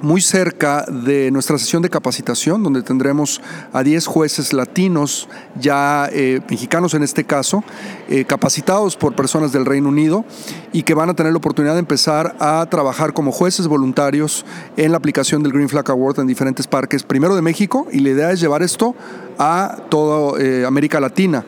muy 0.00 0.20
cerca 0.20 0.84
de 0.86 1.30
nuestra 1.30 1.58
sesión 1.58 1.82
de 1.82 1.90
capacitación, 1.90 2.62
donde 2.62 2.82
tendremos 2.82 3.40
a 3.72 3.82
10 3.82 4.06
jueces 4.06 4.52
latinos, 4.52 5.28
ya 5.58 6.08
eh, 6.12 6.40
mexicanos 6.50 6.94
en 6.94 7.02
este 7.02 7.24
caso, 7.24 7.64
eh, 8.08 8.24
capacitados 8.24 8.96
por 8.96 9.14
personas 9.14 9.52
del 9.52 9.64
Reino 9.64 9.88
Unido 9.88 10.24
y 10.72 10.82
que 10.82 10.94
van 10.94 11.10
a 11.10 11.14
tener 11.14 11.32
la 11.32 11.38
oportunidad 11.38 11.74
de 11.74 11.80
empezar 11.80 12.36
a 12.40 12.66
trabajar 12.70 13.12
como 13.12 13.32
jueces 13.32 13.66
voluntarios 13.66 14.44
en 14.76 14.92
la 14.92 14.98
aplicación 14.98 15.42
del 15.42 15.52
Green 15.52 15.68
Flag 15.68 15.90
Award 15.90 16.20
en 16.20 16.26
diferentes 16.26 16.66
parques, 16.66 17.02
primero 17.02 17.34
de 17.34 17.42
México, 17.42 17.86
y 17.90 18.00
la 18.00 18.10
idea 18.10 18.30
es 18.32 18.40
llevar 18.40 18.62
esto 18.62 18.94
a 19.38 19.78
toda 19.88 20.40
eh, 20.40 20.64
América 20.66 21.00
Latina. 21.00 21.44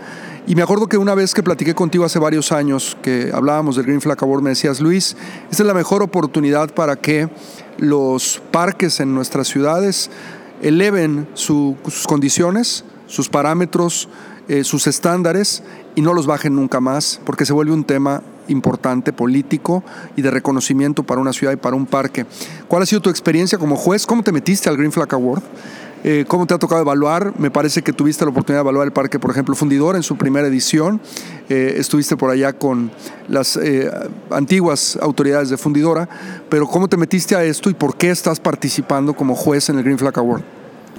Y 0.47 0.55
me 0.55 0.62
acuerdo 0.62 0.87
que 0.87 0.97
una 0.97 1.14
vez 1.14 1.35
que 1.35 1.43
platiqué 1.43 1.75
contigo 1.75 2.07
hace 2.07 2.19
varios 2.19 2.52
años, 2.52 2.97
que 3.02 3.31
hablábamos 3.35 3.76
del 3.76 3.85
Green 3.85 4.00
Flag 4.00 4.17
Award, 4.25 4.40
me 4.40 4.49
decías, 4.49 4.81
Luis, 4.81 5.14
esta 5.50 5.62
es 5.62 5.67
la 5.67 5.75
mejor 5.75 6.02
oportunidad 6.02 6.73
para 6.73 6.97
que 6.97 7.28
los 7.78 8.42
parques 8.50 9.00
en 9.00 9.14
nuestras 9.14 9.49
ciudades 9.49 10.11
eleven 10.62 11.28
sus 11.35 11.76
condiciones, 12.06 12.85
sus 13.06 13.28
parámetros, 13.28 14.08
eh, 14.49 14.64
sus 14.64 14.87
estándares 14.87 15.62
y 15.94 16.02
no 16.02 16.14
los 16.14 16.26
bajen 16.26 16.56
nunca 16.56 16.80
más, 16.80 17.20
porque 17.25 17.44
se 17.47 17.52
vuelve 17.52 17.73
un 17.73 17.85
tema 17.85 18.23
importante 18.49 19.12
político 19.12 19.85
y 20.16 20.23
de 20.23 20.30
reconocimiento 20.30 21.02
para 21.02 21.20
una 21.20 21.32
ciudad 21.32 21.52
y 21.52 21.56
para 21.56 21.76
un 21.76 21.87
parque. 21.87 22.25
¿Cuál 22.66 22.82
ha 22.82 22.87
sido 22.87 23.02
tu 23.02 23.11
experiencia 23.11 23.58
como 23.58 23.76
juez? 23.76 24.06
¿Cómo 24.06 24.23
te 24.23 24.32
metiste 24.32 24.68
al 24.68 24.76
Green 24.76 24.92
Flag 24.92 25.12
Award? 25.14 25.42
Eh, 26.05 26.25
¿Cómo 26.28 26.47
te 26.47 26.55
ha 26.55 26.59
tocado 26.59 26.81
evaluar? 26.81 27.33
Me 27.38 27.50
parece 27.50 27.83
que 27.83 27.93
tuviste 27.93 28.25
la 28.25 28.31
oportunidad 28.31 28.61
de 28.61 28.62
evaluar 28.62 28.87
el 28.87 28.93
parque, 28.93 29.19
por 29.19 29.31
ejemplo, 29.31 29.55
Fundidor 29.55 29.97
en 29.97 30.02
su 30.02 30.17
primera 30.17 30.47
edición. 30.47 31.00
Eh, 31.49 31.75
estuviste 31.78 32.17
por 32.17 32.31
allá 32.31 32.52
con 32.52 32.90
las 33.28 33.57
eh, 33.57 33.90
antiguas 34.31 34.99
autoridades 35.00 35.50
de 35.50 35.57
Fundidora, 35.57 36.09
pero 36.49 36.67
¿cómo 36.67 36.88
te 36.88 36.97
metiste 36.97 37.35
a 37.35 37.43
esto 37.43 37.71
y 37.71 37.75
por 37.75 37.97
qué 37.97 38.11
estás 38.11 38.38
participando 38.38 39.14
como 39.14 39.35
juez 39.35 39.69
en 39.71 39.78
el 39.78 39.85
Green 39.85 39.99
Flag 39.99 40.19
Award? 40.19 40.43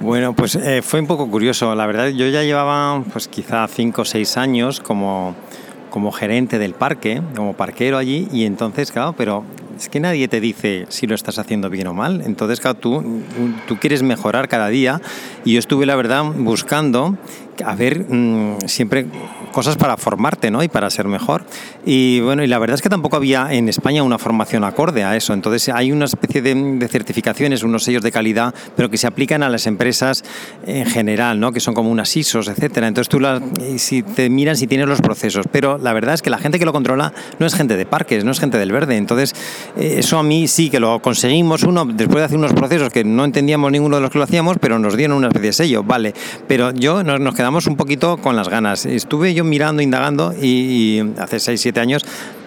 Bueno, 0.00 0.34
pues 0.34 0.58
fue 0.82 1.00
un 1.00 1.06
poco 1.06 1.30
curioso. 1.30 1.74
La 1.74 1.86
verdad, 1.86 2.08
yo 2.08 2.26
ya 2.28 2.42
llevaba 2.42 3.02
pues 3.12 3.28
quizá 3.28 3.68
cinco 3.68 4.02
o 4.02 4.04
seis 4.06 4.38
años 4.38 4.80
como, 4.80 5.36
como 5.90 6.12
gerente 6.12 6.58
del 6.58 6.74
parque, 6.74 7.20
como 7.36 7.54
parquero 7.54 7.98
allí, 7.98 8.28
y 8.32 8.44
entonces, 8.44 8.92
claro, 8.92 9.14
pero 9.16 9.44
es 9.76 9.88
que 9.88 10.00
nadie 10.00 10.28
te 10.28 10.40
dice 10.40 10.86
si 10.88 11.06
lo 11.06 11.14
estás 11.14 11.38
haciendo 11.38 11.70
bien 11.70 11.86
o 11.86 11.94
mal. 11.94 12.22
Entonces, 12.24 12.60
claro, 12.60 12.78
tú, 12.78 13.22
tú 13.66 13.78
quieres 13.78 14.02
mejorar 14.02 14.48
cada 14.48 14.68
día 14.68 15.00
y 15.44 15.54
yo 15.54 15.58
estuve, 15.58 15.86
la 15.86 15.96
verdad, 15.96 16.24
buscando 16.24 17.16
a 17.64 17.74
ver 17.74 18.06
mm, 18.08 18.58
siempre 18.66 19.06
cosas 19.50 19.76
para 19.76 19.96
formarte 19.96 20.50
¿no? 20.50 20.62
y 20.62 20.68
para 20.68 20.90
ser 20.90 21.06
mejor. 21.06 21.44
Y 21.84 22.20
bueno, 22.20 22.42
y 22.42 22.46
la 22.46 22.58
verdad 22.58 22.74
es 22.74 22.82
que 22.82 22.88
tampoco 22.88 23.16
había 23.16 23.52
en 23.52 23.68
España 23.68 24.02
una 24.02 24.18
formación 24.18 24.64
acorde 24.64 25.04
a 25.04 25.16
eso. 25.16 25.32
Entonces 25.32 25.68
hay 25.68 25.92
una 25.92 26.06
especie 26.06 26.42
de, 26.42 26.88
certificaciones, 26.88 27.62
unos 27.62 27.84
sellos 27.84 28.02
de 28.02 28.12
calidad, 28.12 28.54
pero 28.76 28.90
que 28.90 28.96
se 28.96 29.06
aplican 29.06 29.42
a 29.42 29.48
las 29.48 29.66
empresas 29.66 30.24
en 30.66 30.86
general, 30.86 31.40
¿no? 31.40 31.52
que 31.52 31.60
son 31.60 31.74
como 31.74 31.90
unas 31.90 32.16
ISOs, 32.16 32.48
etcétera. 32.48 32.88
Entonces 32.88 33.08
tú 33.08 33.20
las, 33.20 33.42
si 33.76 34.02
te 34.02 34.30
miran 34.30 34.56
si 34.56 34.66
tienes 34.66 34.88
los 34.88 35.00
procesos. 35.00 35.46
Pero 35.50 35.78
la 35.78 35.92
verdad 35.92 36.14
es 36.14 36.22
que 36.22 36.30
la 36.30 36.38
gente 36.38 36.58
que 36.58 36.64
lo 36.64 36.72
controla 36.72 37.12
no 37.38 37.46
es 37.46 37.54
gente 37.54 37.76
de 37.76 37.86
parques, 37.86 38.24
no 38.24 38.30
es 38.30 38.40
gente 38.40 38.58
del 38.58 38.72
verde. 38.72 38.96
Entonces 38.96 39.34
eh, 39.76 39.96
eso 39.98 40.18
a 40.18 40.22
mí 40.22 40.48
sí 40.48 40.70
que 40.70 40.80
lo 40.80 41.00
conseguimos, 41.00 41.62
uno, 41.62 41.84
después 41.84 42.18
de 42.18 42.24
hacer 42.24 42.38
unos 42.38 42.52
procesos 42.52 42.92
que 42.92 43.04
no 43.04 43.24
entendíamos 43.24 43.70
ninguno 43.72 43.96
de 43.96 44.02
los 44.02 44.10
que 44.10 44.18
lo 44.18 44.24
hacíamos, 44.24 44.58
pero 44.60 44.78
nos 44.78 44.96
dieron 44.96 45.16
una 45.16 45.28
especie 45.28 45.48
de 45.48 45.52
sello, 45.52 45.82
vale. 45.82 46.14
Pero 46.46 46.72
yo 46.72 47.02
nos, 47.02 47.20
nos 47.20 47.34
quedamos 47.34 47.66
un 47.66 47.76
poquito 47.76 48.16
con 48.18 48.36
las 48.36 48.48
ganas. 48.48 48.86
Estuve 48.86 49.34
yo 49.34 49.39
mirando, 49.44 49.82
indagando 49.82 50.32
y, 50.32 51.00
hace 51.18 51.36
6-7 51.36 51.78
años 51.78 52.04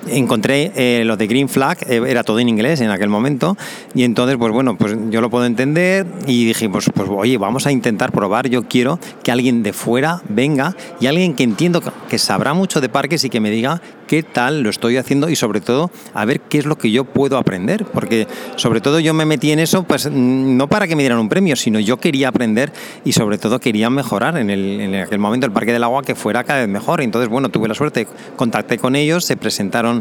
encontré 0.07 0.71
eh, 0.75 1.03
lo 1.05 1.17
de 1.17 1.27
Green 1.27 1.49
Flag, 1.49 1.77
eh, 1.87 2.01
era 2.07 2.23
todo 2.23 2.39
en 2.39 2.49
inglés 2.49 2.81
en 2.81 2.89
aquel 2.89 3.09
momento, 3.09 3.57
y 3.93 4.03
entonces, 4.03 4.37
pues 4.37 4.51
bueno, 4.51 4.77
pues 4.77 4.95
yo 5.09 5.21
lo 5.21 5.29
puedo 5.29 5.45
entender 5.45 6.05
y 6.27 6.45
dije, 6.45 6.69
pues, 6.69 6.89
pues 6.93 7.09
oye, 7.09 7.37
vamos 7.37 7.67
a 7.67 7.71
intentar 7.71 8.11
probar, 8.11 8.49
yo 8.49 8.63
quiero 8.63 8.99
que 9.23 9.31
alguien 9.31 9.63
de 9.63 9.73
fuera 9.73 10.21
venga 10.29 10.75
y 10.99 11.07
alguien 11.07 11.35
que 11.35 11.43
entiendo 11.43 11.81
que 12.09 12.17
sabrá 12.17 12.53
mucho 12.53 12.81
de 12.81 12.89
parques 12.89 13.23
y 13.23 13.29
que 13.29 13.39
me 13.39 13.49
diga 13.51 13.81
qué 14.07 14.23
tal 14.23 14.61
lo 14.61 14.69
estoy 14.69 14.97
haciendo 14.97 15.29
y 15.29 15.35
sobre 15.35 15.61
todo 15.61 15.91
a 16.13 16.25
ver 16.25 16.41
qué 16.41 16.57
es 16.57 16.65
lo 16.65 16.77
que 16.77 16.91
yo 16.91 17.05
puedo 17.05 17.37
aprender, 17.37 17.85
porque 17.85 18.27
sobre 18.55 18.81
todo 18.81 18.99
yo 18.99 19.13
me 19.13 19.25
metí 19.25 19.51
en 19.51 19.59
eso, 19.59 19.83
pues 19.83 20.09
no 20.11 20.67
para 20.67 20.87
que 20.87 20.95
me 20.95 21.03
dieran 21.03 21.19
un 21.19 21.29
premio, 21.29 21.55
sino 21.55 21.79
yo 21.79 21.97
quería 21.97 22.29
aprender 22.29 22.71
y 23.05 23.13
sobre 23.13 23.37
todo 23.37 23.59
quería 23.59 23.89
mejorar 23.89 24.37
en, 24.37 24.49
el, 24.49 24.79
en 24.81 24.95
aquel 24.95 25.19
momento 25.19 25.45
el 25.45 25.51
Parque 25.51 25.73
del 25.73 25.83
Agua 25.83 26.01
que 26.03 26.15
fuera 26.15 26.43
cada 26.43 26.59
vez 26.59 26.69
mejor. 26.69 27.01
Entonces, 27.01 27.29
bueno, 27.29 27.49
tuve 27.49 27.67
la 27.67 27.73
suerte, 27.73 28.07
contacté 28.35 28.77
con 28.77 28.95
ellos, 28.95 29.25
se 29.25 29.37
presentaron 29.37 29.92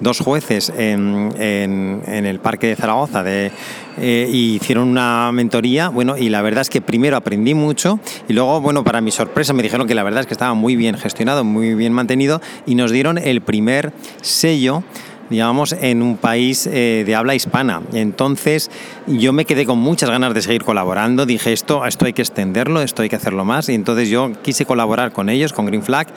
dos 0.00 0.20
jueces 0.20 0.72
en, 0.76 1.32
en, 1.38 2.26
el 2.26 2.38
Parque 2.38 2.68
de 2.68 2.76
Zaragoza 2.76 3.22
de, 3.22 3.50
y 4.00 4.56
hicieron 4.56 4.88
una 4.88 5.30
mentoría, 5.32 5.88
bueno, 5.88 6.16
y 6.16 6.28
la 6.28 6.42
verdad 6.42 6.62
es 6.62 6.70
que 6.70 6.80
primero 6.80 7.16
aprendí 7.16 7.54
mucho 7.54 8.00
y 8.28 8.32
luego, 8.32 8.60
bueno, 8.60 8.84
para 8.84 9.00
mi 9.00 9.10
sorpresa 9.10 9.52
me 9.52 9.62
dijeron 9.62 9.86
que 9.86 9.94
la 9.94 10.02
verdad 10.02 10.20
es 10.20 10.26
que 10.26 10.34
estaba 10.34 10.54
muy 10.54 10.76
bien 10.76 10.96
gestionado, 10.96 11.44
muy 11.44 11.74
bien 11.74 11.92
mantenido 11.92 12.40
y 12.66 12.74
nos 12.74 12.90
dieron 12.92 13.18
el 13.18 13.40
primer 13.40 13.92
sello 14.22 14.82
digamos, 15.30 15.72
en 15.72 16.02
un 16.02 16.16
país 16.16 16.66
eh, 16.66 17.04
de 17.06 17.14
habla 17.14 17.34
hispana. 17.34 17.82
Entonces 17.92 18.70
yo 19.06 19.32
me 19.32 19.44
quedé 19.44 19.66
con 19.66 19.78
muchas 19.78 20.10
ganas 20.10 20.34
de 20.34 20.42
seguir 20.42 20.64
colaborando, 20.64 21.26
dije 21.26 21.52
esto, 21.52 21.84
esto 21.86 22.06
hay 22.06 22.12
que 22.12 22.22
extenderlo, 22.22 22.82
esto 22.82 23.02
hay 23.02 23.08
que 23.08 23.16
hacerlo 23.16 23.44
más, 23.44 23.68
y 23.68 23.74
entonces 23.74 24.08
yo 24.08 24.30
quise 24.42 24.66
colaborar 24.66 25.12
con 25.12 25.28
ellos, 25.28 25.52
con 25.52 25.66
Green 25.66 25.82
Flag, 25.82 26.08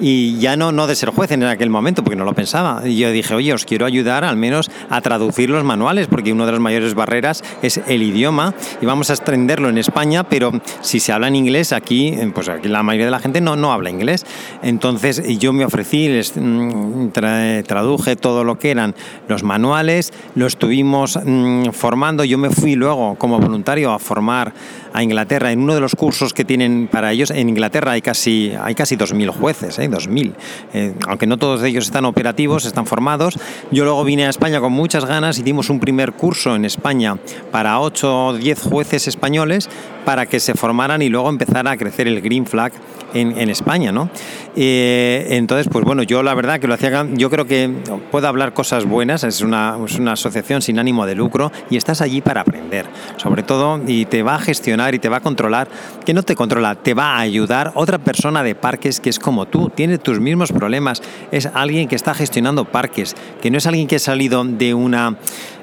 y 0.00 0.38
ya 0.38 0.56
no, 0.56 0.72
no 0.72 0.86
de 0.86 0.94
ser 0.94 1.10
juez 1.10 1.30
en 1.32 1.44
aquel 1.44 1.70
momento, 1.70 2.02
porque 2.02 2.16
no 2.16 2.24
lo 2.24 2.34
pensaba. 2.34 2.82
Y 2.86 2.96
yo 2.96 3.10
dije, 3.10 3.34
oye, 3.34 3.52
os 3.52 3.64
quiero 3.64 3.86
ayudar 3.86 4.24
al 4.24 4.36
menos 4.36 4.70
a 4.88 5.00
traducir 5.00 5.50
los 5.50 5.64
manuales, 5.64 6.06
porque 6.08 6.32
una 6.32 6.46
de 6.46 6.52
las 6.52 6.60
mayores 6.60 6.94
barreras 6.94 7.42
es 7.62 7.80
el 7.86 8.02
idioma, 8.02 8.54
y 8.80 8.86
vamos 8.86 9.10
a 9.10 9.14
extenderlo 9.14 9.68
en 9.68 9.78
España, 9.78 10.24
pero 10.24 10.52
si 10.80 11.00
se 11.00 11.12
habla 11.12 11.28
en 11.28 11.36
inglés, 11.36 11.72
aquí, 11.72 12.16
pues 12.34 12.48
aquí 12.48 12.68
la 12.68 12.82
mayoría 12.82 13.06
de 13.06 13.12
la 13.12 13.20
gente 13.20 13.40
no, 13.40 13.56
no 13.56 13.72
habla 13.72 13.90
inglés. 13.90 14.24
Entonces 14.62 15.22
yo 15.38 15.52
me 15.52 15.64
ofrecí, 15.64 16.08
les 16.08 16.32
mm, 16.36 17.08
traduje 17.66 18.16
todo 18.16 18.44
lo 18.44 18.58
que 18.58 18.70
eran 18.70 18.94
los 19.28 19.42
manuales, 19.42 20.12
lo 20.34 20.46
estuvimos 20.46 21.18
mm, 21.22 21.70
formando. 21.70 22.24
Yo 22.30 22.38
me 22.38 22.50
fui 22.50 22.76
luego 22.76 23.16
como 23.16 23.40
voluntario 23.40 23.92
a 23.92 23.98
formar 23.98 24.52
a 24.92 25.02
Inglaterra 25.02 25.50
en 25.50 25.58
uno 25.58 25.74
de 25.74 25.80
los 25.80 25.96
cursos 25.96 26.32
que 26.32 26.44
tienen 26.44 26.86
para 26.86 27.10
ellos. 27.10 27.32
En 27.32 27.48
Inglaterra 27.48 27.90
hay 27.90 28.02
casi, 28.02 28.52
hay 28.62 28.76
casi 28.76 28.96
2.000 28.96 29.30
jueces, 29.30 29.80
¿eh? 29.80 29.90
2.000. 29.90 30.32
Eh, 30.72 30.94
aunque 31.08 31.26
no 31.26 31.38
todos 31.38 31.64
ellos 31.64 31.86
están 31.86 32.04
operativos, 32.04 32.66
están 32.66 32.86
formados. 32.86 33.36
Yo 33.72 33.82
luego 33.82 34.04
vine 34.04 34.26
a 34.26 34.30
España 34.30 34.60
con 34.60 34.72
muchas 34.72 35.06
ganas 35.06 35.40
y 35.40 35.42
dimos 35.42 35.70
un 35.70 35.80
primer 35.80 36.12
curso 36.12 36.54
en 36.54 36.64
España 36.64 37.16
para 37.50 37.80
8 37.80 38.26
o 38.26 38.32
10 38.34 38.62
jueces 38.62 39.08
españoles 39.08 39.68
para 40.10 40.26
que 40.26 40.40
se 40.40 40.54
formaran 40.54 41.02
y 41.02 41.08
luego 41.08 41.28
empezara 41.28 41.70
a 41.70 41.76
crecer 41.76 42.08
el 42.08 42.20
Green 42.20 42.44
Flag 42.44 42.72
en, 43.14 43.48
España. 43.48 43.92
¿no? 43.92 44.10
Eh, 44.56 45.24
entonces, 45.30 45.68
pues 45.70 45.84
bueno, 45.84 46.02
yo 46.02 46.24
la 46.24 46.34
verdad 46.34 46.58
que 46.58 46.66
lo 46.66 46.74
hacía, 46.74 47.06
yo 47.12 47.30
creo 47.30 47.46
que 47.46 47.70
puedo 48.10 48.26
hablar 48.26 48.52
cosas 48.52 48.86
buenas, 48.86 49.22
es 49.22 49.40
una, 49.40 49.76
es 49.86 50.00
una 50.00 50.14
asociación 50.14 50.62
sin 50.62 50.80
ánimo 50.80 51.06
de 51.06 51.14
lucro 51.14 51.52
y 51.70 51.76
estás 51.76 52.00
allí 52.00 52.22
para 52.22 52.40
aprender, 52.40 52.86
sobre 53.18 53.44
todo, 53.44 53.80
y 53.86 54.04
te 54.06 54.24
va 54.24 54.34
a 54.34 54.40
gestionar 54.40 54.96
y 54.96 54.98
te 54.98 55.08
va 55.08 55.18
a 55.18 55.20
controlar, 55.20 55.68
que 56.04 56.12
no 56.12 56.24
te 56.24 56.34
controla, 56.34 56.74
te 56.74 56.94
va 56.94 57.14
a 57.14 57.20
ayudar 57.20 57.70
otra 57.76 57.98
persona 57.98 58.42
de 58.42 58.56
parques 58.56 58.98
que 58.98 59.10
es 59.10 59.20
como 59.20 59.46
tú, 59.46 59.70
tiene 59.72 59.98
tus 59.98 60.18
mismos 60.18 60.50
problemas, 60.50 61.02
es 61.30 61.46
alguien 61.54 61.86
que 61.86 61.94
está 61.94 62.14
gestionando 62.14 62.64
parques, 62.64 63.14
que 63.40 63.52
no 63.52 63.58
es 63.58 63.66
alguien 63.68 63.86
que 63.86 63.94
ha 63.94 64.00
salido 64.00 64.42
de 64.42 64.74
una 64.74 65.18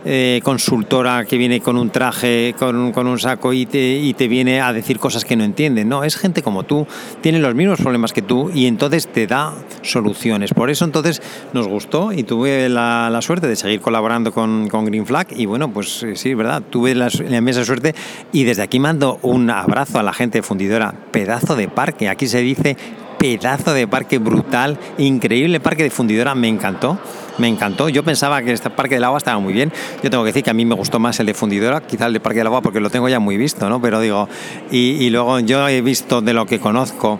eh, 0.09 0.39
consultora 0.41 1.25
que 1.25 1.37
viene 1.37 1.59
con 1.59 1.77
un 1.77 1.89
traje, 1.89 2.55
con, 2.57 2.77
un 2.95 3.19
saco 3.19 3.51
y 3.51 3.65
te, 3.65 3.97
y 3.97 4.13
te, 4.13 4.29
viene 4.29 4.61
a 4.61 4.71
decir 4.71 4.99
cosas 4.99 5.25
que 5.25 5.35
no 5.35 5.43
entiende. 5.43 5.83
No, 5.83 6.05
es 6.05 6.15
gente 6.15 6.41
como 6.41 6.63
tú, 6.63 6.87
tiene 7.19 7.39
los 7.39 7.53
mismos 7.55 7.81
problemas 7.81 8.13
que 8.13 8.21
tú 8.21 8.49
y 8.53 8.67
entonces 8.67 9.07
te 9.07 9.27
da 9.27 9.53
soluciones. 9.81 10.53
Por 10.53 10.69
eso 10.69 10.85
entonces 10.85 11.21
nos 11.51 11.67
gustó 11.67 12.13
y 12.13 12.23
tuve 12.23 12.69
la, 12.69 13.19
suerte 13.21 13.47
de 13.47 13.57
seguir 13.57 13.81
colaborando 13.81 14.31
con, 14.31 14.69
con, 14.69 14.85
Green 14.85 15.05
Flag 15.05 15.27
y 15.35 15.45
bueno, 15.45 15.73
pues 15.73 16.03
eh, 16.03 16.15
sí, 16.15 16.33
verdad, 16.33 16.63
tuve 16.69 16.95
la, 16.95 17.09
la 17.27 17.41
mesa 17.41 17.65
suerte 17.65 17.93
y 18.31 18.45
desde 18.45 18.61
aquí 18.61 18.79
mando 18.79 19.19
un 19.23 19.49
abrazo 19.49 19.99
a 19.99 20.03
la 20.03 20.13
gente 20.13 20.37
de 20.37 20.43
fundidora, 20.43 20.93
pedazo 21.11 21.57
de 21.57 21.67
parque, 21.67 22.07
aquí 22.07 22.27
se 22.27 22.39
dice 22.39 22.77
pedazo 23.17 23.73
de 23.73 23.87
parque 23.87 24.17
brutal, 24.19 24.77
increíble 24.97 25.59
parque 25.59 25.83
de 25.83 25.89
fundidora, 25.89 26.35
me 26.35 26.47
encantó 26.47 26.99
me 27.37 27.47
encantó. 27.47 27.89
Yo 27.89 28.03
pensaba 28.03 28.41
que 28.41 28.51
este 28.51 28.69
Parque 28.69 28.95
del 28.95 29.03
Agua 29.03 29.17
estaba 29.17 29.39
muy 29.39 29.53
bien. 29.53 29.71
Yo 30.03 30.09
tengo 30.09 30.23
que 30.23 30.29
decir 30.29 30.43
que 30.43 30.49
a 30.49 30.53
mí 30.53 30.65
me 30.65 30.75
gustó 30.75 30.99
más 30.99 31.19
el 31.19 31.25
de 31.25 31.33
Fundidora, 31.33 31.81
quizá 31.81 32.07
el 32.07 32.13
de 32.13 32.19
Parque 32.19 32.39
del 32.39 32.47
Agua 32.47 32.61
porque 32.61 32.79
lo 32.79 32.89
tengo 32.89 33.07
ya 33.09 33.19
muy 33.19 33.37
visto, 33.37 33.69
¿no? 33.69 33.81
Pero 33.81 33.99
digo, 33.99 34.27
y, 34.71 35.09
luego 35.09 35.39
yo 35.39 35.67
he 35.67 35.81
visto 35.81 36.21
de 36.21 36.33
lo 36.33 36.45
que 36.45 36.59
conozco 36.59 37.19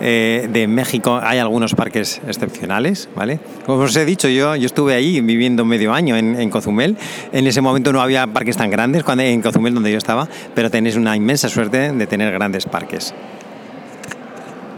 eh, 0.00 0.48
de 0.52 0.68
México 0.68 1.18
hay 1.22 1.38
algunos 1.38 1.74
parques 1.74 2.20
excepcionales, 2.26 3.08
¿vale? 3.14 3.40
Como 3.64 3.78
os 3.78 3.96
he 3.96 4.04
dicho, 4.04 4.28
yo, 4.28 4.54
yo 4.56 4.66
estuve 4.66 4.94
ahí 4.94 5.20
viviendo 5.20 5.64
medio 5.64 5.92
año 5.92 6.16
en, 6.16 6.38
en 6.38 6.50
Cozumel. 6.50 6.96
En 7.32 7.46
ese 7.46 7.60
momento 7.60 7.92
no 7.92 8.00
había 8.00 8.26
parques 8.26 8.56
tan 8.56 8.70
grandes 8.70 9.04
cuando, 9.04 9.24
en 9.24 9.40
Cozumel 9.40 9.74
donde 9.74 9.90
yo 9.90 9.98
estaba, 9.98 10.28
pero 10.54 10.70
tenéis 10.70 10.96
una 10.96 11.16
inmensa 11.16 11.48
suerte 11.48 11.92
de 11.92 12.06
tener 12.06 12.32
grandes 12.32 12.66
parques. 12.66 13.14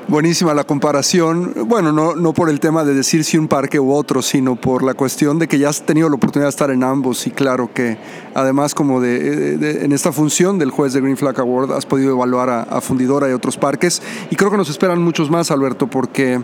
Buenísima 0.08 0.54
la 0.54 0.64
comparación. 0.64 1.52
Bueno, 1.66 1.92
no, 1.92 2.16
no 2.16 2.32
por 2.32 2.48
el 2.48 2.60
tema 2.60 2.82
de 2.82 2.94
decir 2.94 3.24
si 3.24 3.36
un 3.36 3.46
parque 3.46 3.78
u 3.78 3.92
otro, 3.92 4.22
sino 4.22 4.56
por 4.56 4.82
la 4.82 4.94
cuestión 4.94 5.38
de 5.38 5.48
que 5.48 5.58
ya 5.58 5.68
has 5.68 5.82
tenido 5.82 6.08
la 6.08 6.14
oportunidad 6.14 6.46
de 6.46 6.50
estar 6.50 6.70
en 6.70 6.82
ambos 6.82 7.26
y 7.26 7.30
claro 7.30 7.70
que 7.74 7.98
además 8.32 8.74
como 8.74 9.02
de, 9.02 9.82
en 9.84 9.92
esta 9.92 10.10
función 10.10 10.58
del 10.58 10.70
juez 10.70 10.94
de 10.94 11.02
Green 11.02 11.18
Flag 11.18 11.38
Award 11.38 11.72
has 11.72 11.84
podido 11.84 12.12
evaluar 12.12 12.48
a, 12.48 12.80
Fundidora 12.80 13.28
y 13.28 13.32
otros 13.32 13.58
parques 13.58 14.00
y 14.30 14.36
creo 14.36 14.50
que 14.50 14.56
nos 14.56 14.70
esperan 14.70 15.02
muchos 15.02 15.30
más, 15.30 15.50
Alberto, 15.50 15.88
porque 15.88 16.40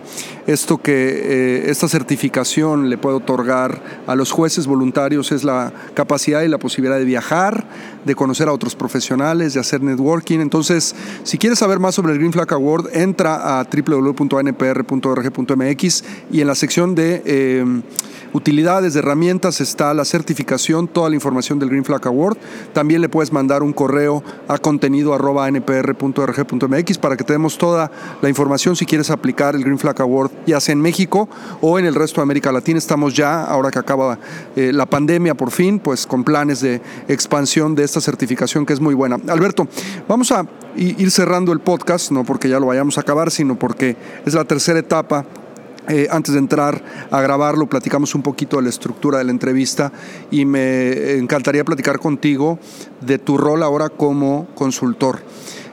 esto 0.47 0.77
que 0.77 0.93
eh, 0.93 1.71
esta 1.71 1.89
certificación 1.89 2.91
le 2.91 2.99
puede 2.99 3.17
otorgar 3.17 3.81
a 4.07 4.15
los 4.15 4.31
jueces 4.31 4.67
voluntarios 4.67 5.33
es 5.33 5.43
la 5.43 5.73
capacidad 5.95 6.43
y 6.43 6.49
la 6.49 6.59
posibilidad 6.59 6.99
de 6.99 7.05
viajar, 7.07 7.67
de 8.05 8.15
conocer 8.15 8.49
a 8.49 8.53
otros 8.53 8.75
profesionales, 8.75 9.55
de 9.55 9.61
hacer 9.61 9.81
networking. 9.81 10.41
Entonces, 10.41 10.95
si 11.23 11.39
quieres 11.39 11.61
saber 11.61 11.79
más 11.79 11.95
sobre 11.95 12.13
el 12.13 12.19
Green 12.19 12.33
Flag 12.33 12.53
Award, 12.53 12.89
entra 12.93 13.37
a 13.37 13.54
www.npr.org.mx 13.63 16.05
y 16.33 16.41
en 16.41 16.47
la 16.47 16.55
sección 16.55 16.95
de 16.95 17.23
eh, 17.25 17.83
utilidades, 18.35 18.95
de 18.95 18.99
herramientas 18.99 19.61
está 19.61 19.95
la 19.95 20.05
certificación, 20.05 20.89
toda 20.89 21.09
la 21.09 21.15
información 21.15 21.59
del 21.59 21.71
Green 21.71 21.85
Flag 21.85 22.07
Award. 22.07 22.37
También 22.73 23.01
le 23.01 23.09
puedes 23.09 23.33
mandar 23.33 23.63
un 23.63 23.73
correo 23.73 24.23
a 24.49 24.59
contenido 24.59 25.15
para 26.99 27.17
que 27.17 27.25
te 27.25 27.33
demos 27.33 27.57
toda 27.57 27.91
la 28.21 28.29
información 28.29 28.77
si 28.77 28.87
quieres 28.87 29.11
aplicar 29.11 29.55
el 29.55 29.63
Green 29.63 29.79
Flag 29.79 30.01
Award, 30.03 30.33
ya 30.47 30.61
sea 30.61 30.73
en 30.73 30.81
México 30.81 31.29
o 31.61 31.79
en 31.79 31.87
el 31.87 31.95
resto 31.95 32.21
de 32.21 32.25
América 32.25 32.51
Latina. 32.51 32.79
Estamos 32.79 33.15
ya, 33.15 33.45
ahora 33.45 33.71
que 33.71 33.79
acaba 33.79 34.19
eh, 34.57 34.73
la 34.73 34.87
pandemia 34.87 35.35
por 35.35 35.51
fin, 35.51 35.79
pues 35.79 36.07
con 36.07 36.25
planes 36.25 36.61
de 36.61 36.81
expansión 37.09 37.75
de 37.75 37.85
esta 37.85 38.01
certificación 38.01 38.67
que 38.67 38.73
es 38.73 38.81
muy 38.81 38.95
buena. 38.95 39.17
Alberto, 39.29 39.69
vamos 40.09 40.33
a 40.33 40.47
ir 40.77 41.11
cerrando 41.11 41.53
el 41.53 41.61
podcast, 41.61 42.11
no 42.11 42.25
porque 42.25 42.49
ya 42.49 42.59
lo 42.59 42.67
vayamos 42.67 42.99
a 42.99 43.03
acabar, 43.03 43.31
sino 43.31 43.44
porque 43.53 43.97
es 44.25 44.35
la 44.35 44.45
tercera 44.45 44.79
etapa 44.79 45.25
eh, 45.87 46.09
antes 46.11 46.33
de 46.33 46.39
entrar 46.39 46.83
a 47.11 47.21
grabarlo, 47.21 47.67
platicamos 47.67 48.15
un 48.15 48.23
poquito 48.23 48.57
de 48.57 48.63
la 48.63 48.71
estructura 48.71 49.19
de 49.19 49.25
la 49.25 49.33
entrevista 49.33 49.93
y 50.31 50.47
me 50.47 51.19
encantaría 51.19 51.63
platicar 51.63 51.99
contigo 51.99 52.59
de 53.03 53.19
tu 53.19 53.37
rol 53.37 53.63
ahora 53.63 53.91
como 53.91 54.47
consultor. 54.55 55.21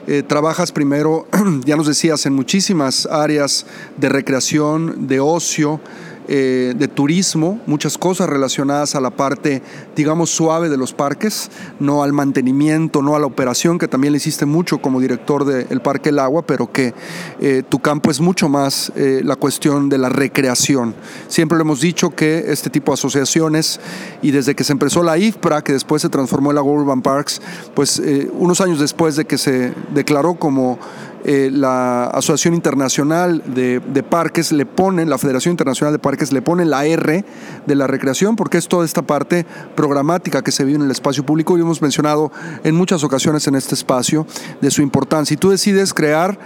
Eh, 0.06 0.22
trabajas 0.22 0.70
primero, 0.70 1.26
ya 1.64 1.76
nos 1.76 1.86
decías, 1.86 2.26
en 2.26 2.34
muchísimas 2.34 3.06
áreas 3.06 3.64
de 3.96 4.10
recreación, 4.10 5.06
de 5.06 5.20
ocio, 5.20 5.80
eh, 6.28 6.74
de 6.76 6.88
turismo, 6.88 7.60
muchas 7.66 7.98
cosas 7.98 8.28
relacionadas 8.28 8.94
a 8.94 9.00
la 9.00 9.10
parte, 9.10 9.62
digamos, 9.96 10.30
suave 10.30 10.68
de 10.68 10.76
los 10.76 10.92
parques, 10.92 11.50
no 11.80 12.02
al 12.02 12.12
mantenimiento, 12.12 13.02
no 13.02 13.16
a 13.16 13.18
la 13.18 13.26
operación, 13.26 13.78
que 13.78 13.88
también 13.88 14.12
le 14.12 14.18
hiciste 14.18 14.46
mucho 14.46 14.78
como 14.78 15.00
director 15.00 15.44
del 15.44 15.80
Parque 15.80 16.10
El 16.10 16.18
Agua, 16.18 16.46
pero 16.46 16.70
que 16.70 16.94
eh, 17.40 17.62
tu 17.68 17.80
campo 17.80 18.10
es 18.10 18.20
mucho 18.20 18.48
más 18.48 18.92
eh, 18.94 19.22
la 19.24 19.36
cuestión 19.36 19.88
de 19.88 19.98
la 19.98 20.08
recreación. 20.08 20.94
Siempre 21.28 21.58
lo 21.58 21.62
hemos 21.62 21.80
dicho 21.80 22.10
que 22.10 22.44
este 22.48 22.70
tipo 22.70 22.92
de 22.92 22.94
asociaciones, 22.94 23.80
y 24.22 24.30
desde 24.30 24.54
que 24.54 24.64
se 24.64 24.72
empezó 24.72 25.02
la 25.02 25.18
IFPRA, 25.18 25.62
que 25.62 25.72
después 25.72 26.02
se 26.02 26.08
transformó 26.08 26.50
en 26.50 26.56
la 26.56 26.62
Urban 26.62 27.02
Parks, 27.02 27.42
pues 27.74 28.00
unos 28.32 28.60
años 28.60 28.78
después 28.78 29.16
de 29.16 29.24
que 29.24 29.38
se 29.38 29.72
declaró 29.92 30.34
como 30.34 30.78
eh, 31.24 31.50
la 31.52 32.06
Asociación 32.06 32.54
Internacional 32.54 33.42
de, 33.46 34.02
Parques 34.02 34.50
le 34.52 34.66
pone, 34.66 35.06
la 35.06 35.18
Federación 35.18 35.52
Internacional 35.52 35.92
de 35.92 35.98
Parques 35.98 36.32
le 36.32 36.42
pone 36.42 36.64
la 36.64 36.84
R 36.84 37.24
de 37.66 37.74
la 37.74 37.86
recreación, 37.86 38.34
porque 38.36 38.58
es 38.58 38.68
toda 38.68 38.84
esta 38.84 39.02
parte 39.02 39.46
programática 39.76 40.42
que 40.42 40.50
se 40.50 40.64
vive 40.64 40.76
en 40.76 40.84
el 40.84 40.90
espacio 40.90 41.24
público 41.24 41.56
y 41.56 41.60
hemos 41.60 41.80
mencionado 41.80 42.32
en 42.64 42.74
muchas 42.74 43.04
ocasiones 43.04 43.46
en 43.46 43.54
este 43.54 43.74
espacio 43.74 44.26
de 44.60 44.70
su 44.70 44.82
importancia. 44.82 45.34
Y 45.34 45.36
tú 45.36 45.50
decides 45.50 45.94
crear 45.94 46.38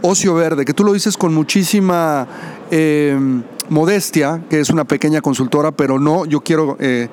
Ocio 0.00 0.34
Verde, 0.34 0.64
que 0.64 0.74
tú 0.74 0.82
lo 0.82 0.92
dices 0.92 1.16
con 1.16 1.34
muchísima 1.34 2.26
eh, 2.70 3.18
modestia, 3.68 4.42
que 4.48 4.60
es 4.60 4.70
una 4.70 4.84
pequeña 4.84 5.20
consultora, 5.20 5.72
pero 5.72 5.98
no, 5.98 6.24
yo 6.24 6.40
quiero 6.40 6.76
eh, 6.80 7.08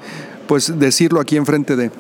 pues 0.48 0.80
decirlo 0.80 1.20
aquí 1.20 1.38
enfrente 1.38 1.76
de 1.76 1.92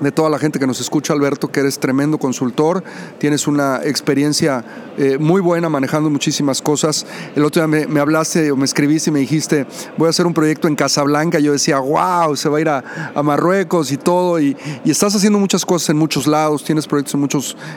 de 0.00 0.12
toda 0.12 0.30
la 0.30 0.38
gente 0.38 0.58
que 0.58 0.66
nos 0.66 0.80
escucha, 0.80 1.12
Alberto, 1.12 1.48
que 1.48 1.60
eres 1.60 1.78
tremendo 1.78 2.18
consultor, 2.18 2.82
tienes 3.18 3.46
una 3.46 3.80
experiencia 3.84 4.64
eh, 4.96 5.18
muy 5.18 5.40
buena 5.40 5.68
manejando 5.68 6.10
muchísimas 6.10 6.62
cosas. 6.62 7.06
El 7.36 7.44
otro 7.44 7.66
día 7.66 7.86
me, 7.86 8.00
hablaste 8.00 8.50
o 8.50 8.56
me 8.56 8.64
escribiste 8.64 9.10
y 9.10 9.12
me 9.12 9.20
dijiste, 9.20 9.66
voy 9.96 10.06
a 10.06 10.10
hacer 10.10 10.26
un 10.26 10.34
proyecto 10.34 10.68
en 10.68 10.76
Casablanca. 10.76 11.38
Yo 11.38 11.52
decía, 11.52 11.78
wow, 11.78 12.34
se 12.36 12.48
va 12.48 12.58
a 12.58 12.60
ir 12.60 12.68
a, 12.68 12.82
Marruecos 13.22 13.92
y 13.92 13.96
todo. 13.96 14.40
Y, 14.40 14.56
estás 14.84 15.14
haciendo 15.14 15.38
muchas 15.38 15.64
cosas 15.64 15.90
en 15.90 15.98
muchos 15.98 16.26
lados, 16.26 16.64
tienes 16.64 16.86
proyectos 16.86 17.14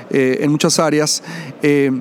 en, 0.09 0.43
eh, 0.43 0.47
muchas 0.49 0.79
áreas. 0.79 1.21
Eh, 1.62 1.91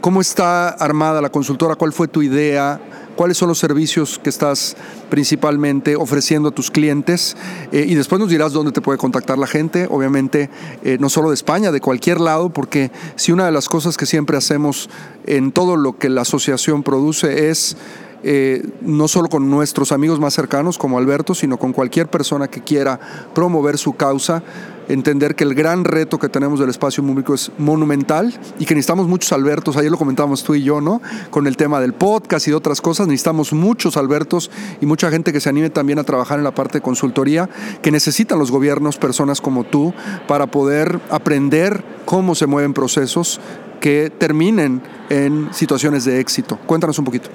¿Cómo 0.00 0.20
está 0.20 0.68
armada 0.68 1.20
la 1.20 1.30
consultora? 1.30 1.74
¿Cuál 1.74 1.92
fue 1.92 2.06
tu 2.08 2.22
idea? 2.22 2.80
Cuáles 3.18 3.36
son 3.36 3.48
los 3.48 3.58
servicios 3.58 4.20
que 4.22 4.30
estás 4.30 4.76
principalmente 5.10 5.96
ofreciendo 5.96 6.50
a 6.50 6.52
tus 6.52 6.70
clientes 6.70 7.36
eh, 7.72 7.84
y 7.88 7.96
después 7.96 8.20
nos 8.20 8.30
dirás 8.30 8.52
dónde 8.52 8.70
te 8.70 8.80
puede 8.80 8.96
contactar 8.96 9.38
la 9.38 9.48
gente, 9.48 9.88
obviamente 9.90 10.50
eh, 10.84 10.98
no 11.00 11.08
solo 11.08 11.30
de 11.30 11.34
España, 11.34 11.72
de 11.72 11.80
cualquier 11.80 12.20
lado, 12.20 12.50
porque 12.50 12.92
si 13.16 13.32
una 13.32 13.44
de 13.44 13.50
las 13.50 13.68
cosas 13.68 13.96
que 13.96 14.06
siempre 14.06 14.36
hacemos 14.36 14.88
en 15.26 15.50
todo 15.50 15.74
lo 15.74 15.98
que 15.98 16.08
la 16.10 16.20
asociación 16.20 16.84
produce 16.84 17.50
es 17.50 17.76
eh, 18.22 18.64
no 18.82 19.08
solo 19.08 19.28
con 19.28 19.50
nuestros 19.50 19.90
amigos 19.90 20.20
más 20.20 20.34
cercanos 20.34 20.78
como 20.78 20.96
Alberto, 20.96 21.34
sino 21.34 21.56
con 21.56 21.72
cualquier 21.72 22.06
persona 22.06 22.46
que 22.46 22.62
quiera 22.62 23.00
promover 23.34 23.78
su 23.78 23.94
causa, 23.94 24.44
entender 24.88 25.34
que 25.34 25.44
el 25.44 25.54
gran 25.54 25.84
reto 25.84 26.18
que 26.18 26.28
tenemos 26.28 26.58
del 26.60 26.70
espacio 26.70 27.02
público 27.02 27.34
es 27.34 27.52
monumental 27.58 28.38
y 28.58 28.64
que 28.64 28.74
necesitamos 28.74 29.06
muchos 29.06 29.32
Albertos, 29.32 29.76
ayer 29.76 29.90
lo 29.90 29.98
comentábamos 29.98 30.42
tú 30.42 30.54
y 30.54 30.62
yo, 30.62 30.80
¿no? 30.80 31.00
Con 31.30 31.46
el 31.46 31.56
tema 31.56 31.80
del 31.80 31.92
podcast 31.92 32.48
y 32.48 32.50
de 32.50 32.56
otras 32.56 32.80
cosas, 32.80 33.06
necesitamos 33.06 33.52
muchos 33.52 33.96
Albertos 33.96 34.50
y 34.80 34.86
mucha 34.86 35.10
gente 35.10 35.32
que 35.32 35.40
se 35.40 35.48
anime 35.48 35.70
también 35.70 35.98
a 35.98 36.04
trabajar 36.04 36.38
en 36.38 36.44
la 36.44 36.54
parte 36.54 36.78
de 36.78 36.82
consultoría, 36.82 37.48
que 37.82 37.90
necesitan 37.90 38.38
los 38.38 38.50
gobiernos, 38.50 38.96
personas 38.96 39.40
como 39.40 39.64
tú, 39.64 39.92
para 40.26 40.46
poder 40.46 41.00
aprender 41.10 41.84
cómo 42.04 42.34
se 42.34 42.46
mueven 42.46 42.72
procesos 42.72 43.40
que 43.80 44.10
terminen 44.16 44.82
en 45.10 45.48
situaciones 45.52 46.04
de 46.04 46.20
éxito. 46.20 46.58
Cuéntanos 46.66 46.98
un 46.98 47.04
poquito. 47.04 47.30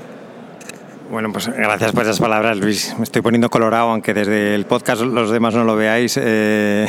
Bueno, 1.13 1.32
pues 1.32 1.47
gracias 1.47 1.91
por 1.91 2.02
esas 2.02 2.19
palabras, 2.19 2.58
Luis. 2.58 2.95
Me 2.97 3.04
estoy 3.04 3.21
poniendo 3.21 3.47
colorado, 3.52 3.91
aunque 3.91 4.15
desde 4.15 4.56
el 4.56 4.65
podcast 4.65 5.04
los 5.04 5.30
demás 5.30 5.54
no 5.54 5.63
lo 5.63 5.76
veáis. 5.76 6.17
Eh, 6.19 6.88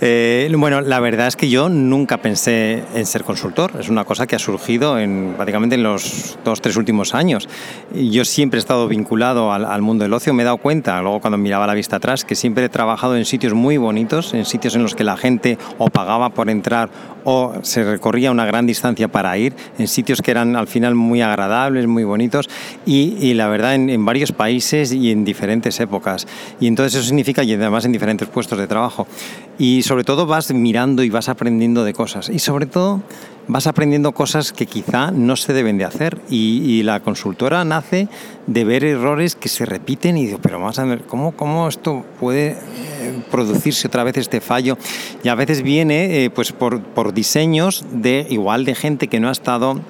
eh, 0.00 0.50
bueno, 0.56 0.80
la 0.80 0.98
verdad 0.98 1.26
es 1.26 1.36
que 1.36 1.50
yo 1.50 1.68
nunca 1.68 2.16
pensé 2.16 2.82
en 2.94 3.04
ser 3.04 3.22
consultor. 3.22 3.72
Es 3.78 3.90
una 3.90 4.06
cosa 4.06 4.26
que 4.26 4.34
ha 4.34 4.38
surgido 4.38 4.98
en, 4.98 5.34
prácticamente 5.36 5.74
en 5.74 5.82
los 5.82 6.38
dos, 6.42 6.62
tres 6.62 6.78
últimos 6.78 7.14
años. 7.14 7.50
Yo 7.92 8.24
siempre 8.24 8.56
he 8.56 8.62
estado 8.62 8.88
vinculado 8.88 9.52
al, 9.52 9.66
al, 9.66 9.82
mundo 9.82 10.04
del 10.04 10.14
ocio. 10.14 10.32
Me 10.32 10.42
he 10.42 10.46
dado 10.46 10.56
cuenta, 10.56 11.02
luego 11.02 11.20
cuando 11.20 11.36
miraba 11.36 11.66
la 11.66 11.74
vista 11.74 11.96
atrás, 11.96 12.24
que 12.24 12.36
siempre 12.36 12.64
he 12.64 12.70
trabajado 12.70 13.14
en 13.14 13.26
sitios 13.26 13.52
muy 13.52 13.76
bonitos, 13.76 14.32
en 14.32 14.46
sitios 14.46 14.74
en 14.74 14.84
los 14.84 14.94
que 14.94 15.04
la 15.04 15.18
gente 15.18 15.58
o 15.76 15.90
pagaba 15.90 16.30
por 16.30 16.48
entrar 16.48 16.88
o 17.24 17.52
se 17.60 17.84
recorría 17.84 18.30
una 18.30 18.46
gran 18.46 18.66
distancia 18.66 19.08
para 19.08 19.36
ir, 19.36 19.54
en 19.78 19.86
sitios 19.86 20.22
que 20.22 20.30
eran 20.30 20.56
al 20.56 20.66
final 20.66 20.94
muy 20.94 21.20
agradables, 21.20 21.86
muy 21.86 22.04
bonitos. 22.04 22.48
Y, 22.86 23.18
y 23.20 23.34
la 23.34 23.49
verdad, 23.50 23.74
en, 23.74 24.04
varios 24.04 24.32
países 24.32 24.92
y 24.92 25.10
en 25.10 25.24
diferentes 25.24 25.78
épocas. 25.80 26.26
Y 26.60 26.66
entonces 26.66 26.94
eso 26.94 27.06
significa, 27.06 27.44
y 27.44 27.52
además 27.52 27.84
en 27.84 27.92
diferentes 27.92 28.28
puestos 28.28 28.58
de 28.58 28.66
trabajo. 28.66 29.06
Y 29.58 29.82
sobre 29.82 30.04
todo 30.04 30.26
vas 30.26 30.52
mirando 30.52 31.02
y 31.02 31.10
vas 31.10 31.28
aprendiendo 31.28 31.84
de 31.84 31.92
cosas. 31.92 32.28
Y 32.28 32.38
sobre 32.38 32.66
todo 32.66 33.02
vas 33.48 33.66
aprendiendo 33.66 34.12
cosas 34.12 34.52
que 34.52 34.66
quizá 34.66 35.10
no 35.10 35.36
se 35.36 35.52
deben 35.52 35.76
de 35.78 35.84
hacer. 35.84 36.18
Y, 36.30 36.82
la 36.82 37.00
consultora 37.00 37.64
nace 37.64 38.08
de 38.46 38.64
ver 38.64 38.84
errores 38.84 39.34
que 39.34 39.48
se 39.48 39.66
repiten 39.66 40.16
y 40.16 40.26
digo, 40.26 40.38
pero 40.40 40.58
vamos 40.58 40.78
a 40.78 40.84
ver, 40.84 41.02
¿cómo, 41.02 41.32
cómo 41.32 41.68
esto 41.68 42.06
puede 42.18 42.52
eh, 42.52 43.22
producirse 43.30 43.88
otra 43.88 44.02
vez 44.02 44.16
este 44.16 44.40
fallo? 44.40 44.78
Y 45.22 45.28
a 45.28 45.34
veces 45.34 45.62
viene 45.62 46.24
eh, 46.24 46.30
pues 46.30 46.52
por, 46.52 46.80
por 46.80 47.12
diseños 47.12 47.84
de 47.92 48.26
igual 48.30 48.64
de 48.64 48.74
gente 48.74 49.08
que 49.08 49.20
no 49.20 49.28
ha 49.28 49.32
estado 49.32 49.80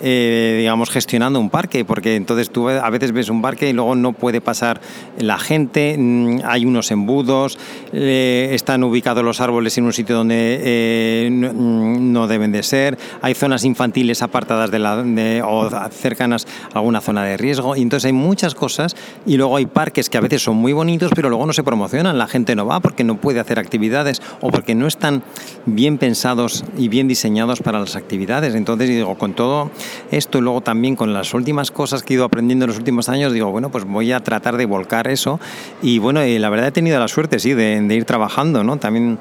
eh, 0.00 0.56
digamos, 0.58 0.90
gestionando 0.90 1.40
un 1.40 1.50
parque, 1.50 1.84
porque 1.84 2.16
entonces 2.16 2.50
tú 2.50 2.68
a 2.68 2.90
veces 2.90 3.12
ves 3.12 3.28
un 3.28 3.42
parque 3.42 3.70
y 3.70 3.72
luego 3.72 3.94
no 3.94 4.12
puede 4.12 4.40
pasar 4.40 4.80
la 5.18 5.38
gente, 5.38 5.96
mm, 5.98 6.40
hay 6.44 6.66
unos 6.66 6.90
embudos, 6.90 7.58
eh, 7.92 8.50
están 8.52 8.82
ubicados 8.84 9.24
los 9.24 9.40
árboles 9.40 9.78
en 9.78 9.84
un 9.84 9.92
sitio 9.92 10.16
donde 10.16 10.60
eh, 10.62 11.28
mm, 11.30 12.12
no, 12.12 12.26
deben 12.26 12.52
de 12.52 12.62
ser, 12.62 12.98
hay 13.22 13.34
zonas 13.34 13.64
infantiles 13.64 14.22
apartadas 14.22 14.70
de 14.70 14.78
la, 14.78 15.04
o 15.46 15.70
cercanas 15.90 16.46
a 16.72 16.78
alguna 16.78 17.00
zona 17.00 17.24
de 17.24 17.36
riesgo, 17.36 17.76
y 17.76 17.82
entonces 17.82 18.06
hay 18.06 18.12
muchas 18.12 18.54
cosas, 18.54 18.96
y 19.26 19.36
luego 19.36 19.56
hay 19.56 19.66
parques 19.66 20.10
que 20.10 20.18
a 20.18 20.20
veces 20.20 20.42
son 20.42 20.56
muy 20.56 20.72
bonitos, 20.72 21.12
pero 21.14 21.28
luego 21.28 21.46
no 21.46 21.52
se 21.52 21.62
promocionan, 21.62 22.18
la 22.18 22.26
gente 22.26 22.56
no 22.56 22.66
va 22.66 22.80
porque 22.80 23.04
no 23.04 23.20
puede 23.20 23.40
hacer 23.40 23.58
actividades 23.58 24.20
o 24.40 24.50
porque 24.50 24.74
no 24.74 24.86
están 24.86 25.22
bien 25.66 25.98
pensados 25.98 26.64
y 26.76 26.88
bien 26.88 27.08
diseñados 27.08 27.60
para 27.60 27.80
las 27.80 27.96
actividades. 27.96 28.54
Entonces, 28.54 28.88
digo, 28.88 29.16
con 29.16 29.34
todo 29.34 29.70
esto 30.10 30.38
y 30.38 30.40
luego 30.40 30.60
también 30.60 30.96
con 30.96 31.12
las 31.12 31.34
últimas 31.34 31.70
cosas 31.70 32.02
que 32.02 32.14
he 32.14 32.16
ido 32.16 32.24
aprendiendo 32.24 32.64
en 32.64 32.68
los 32.68 32.78
últimos 32.78 33.08
años, 33.08 33.32
digo, 33.32 33.50
bueno, 33.50 33.70
pues 33.70 33.84
voy 33.84 34.12
a 34.12 34.20
tratar 34.20 34.56
de 34.56 34.66
volcar 34.66 35.08
eso 35.08 35.40
y 35.82 35.98
bueno, 35.98 36.20
la 36.24 36.48
verdad 36.50 36.68
he 36.68 36.72
tenido 36.72 36.98
la 36.98 37.08
suerte, 37.08 37.38
sí, 37.38 37.54
de, 37.54 37.80
de 37.80 37.94
ir 37.94 38.04
trabajando, 38.04 38.64
¿no? 38.64 38.76
También 38.76 39.18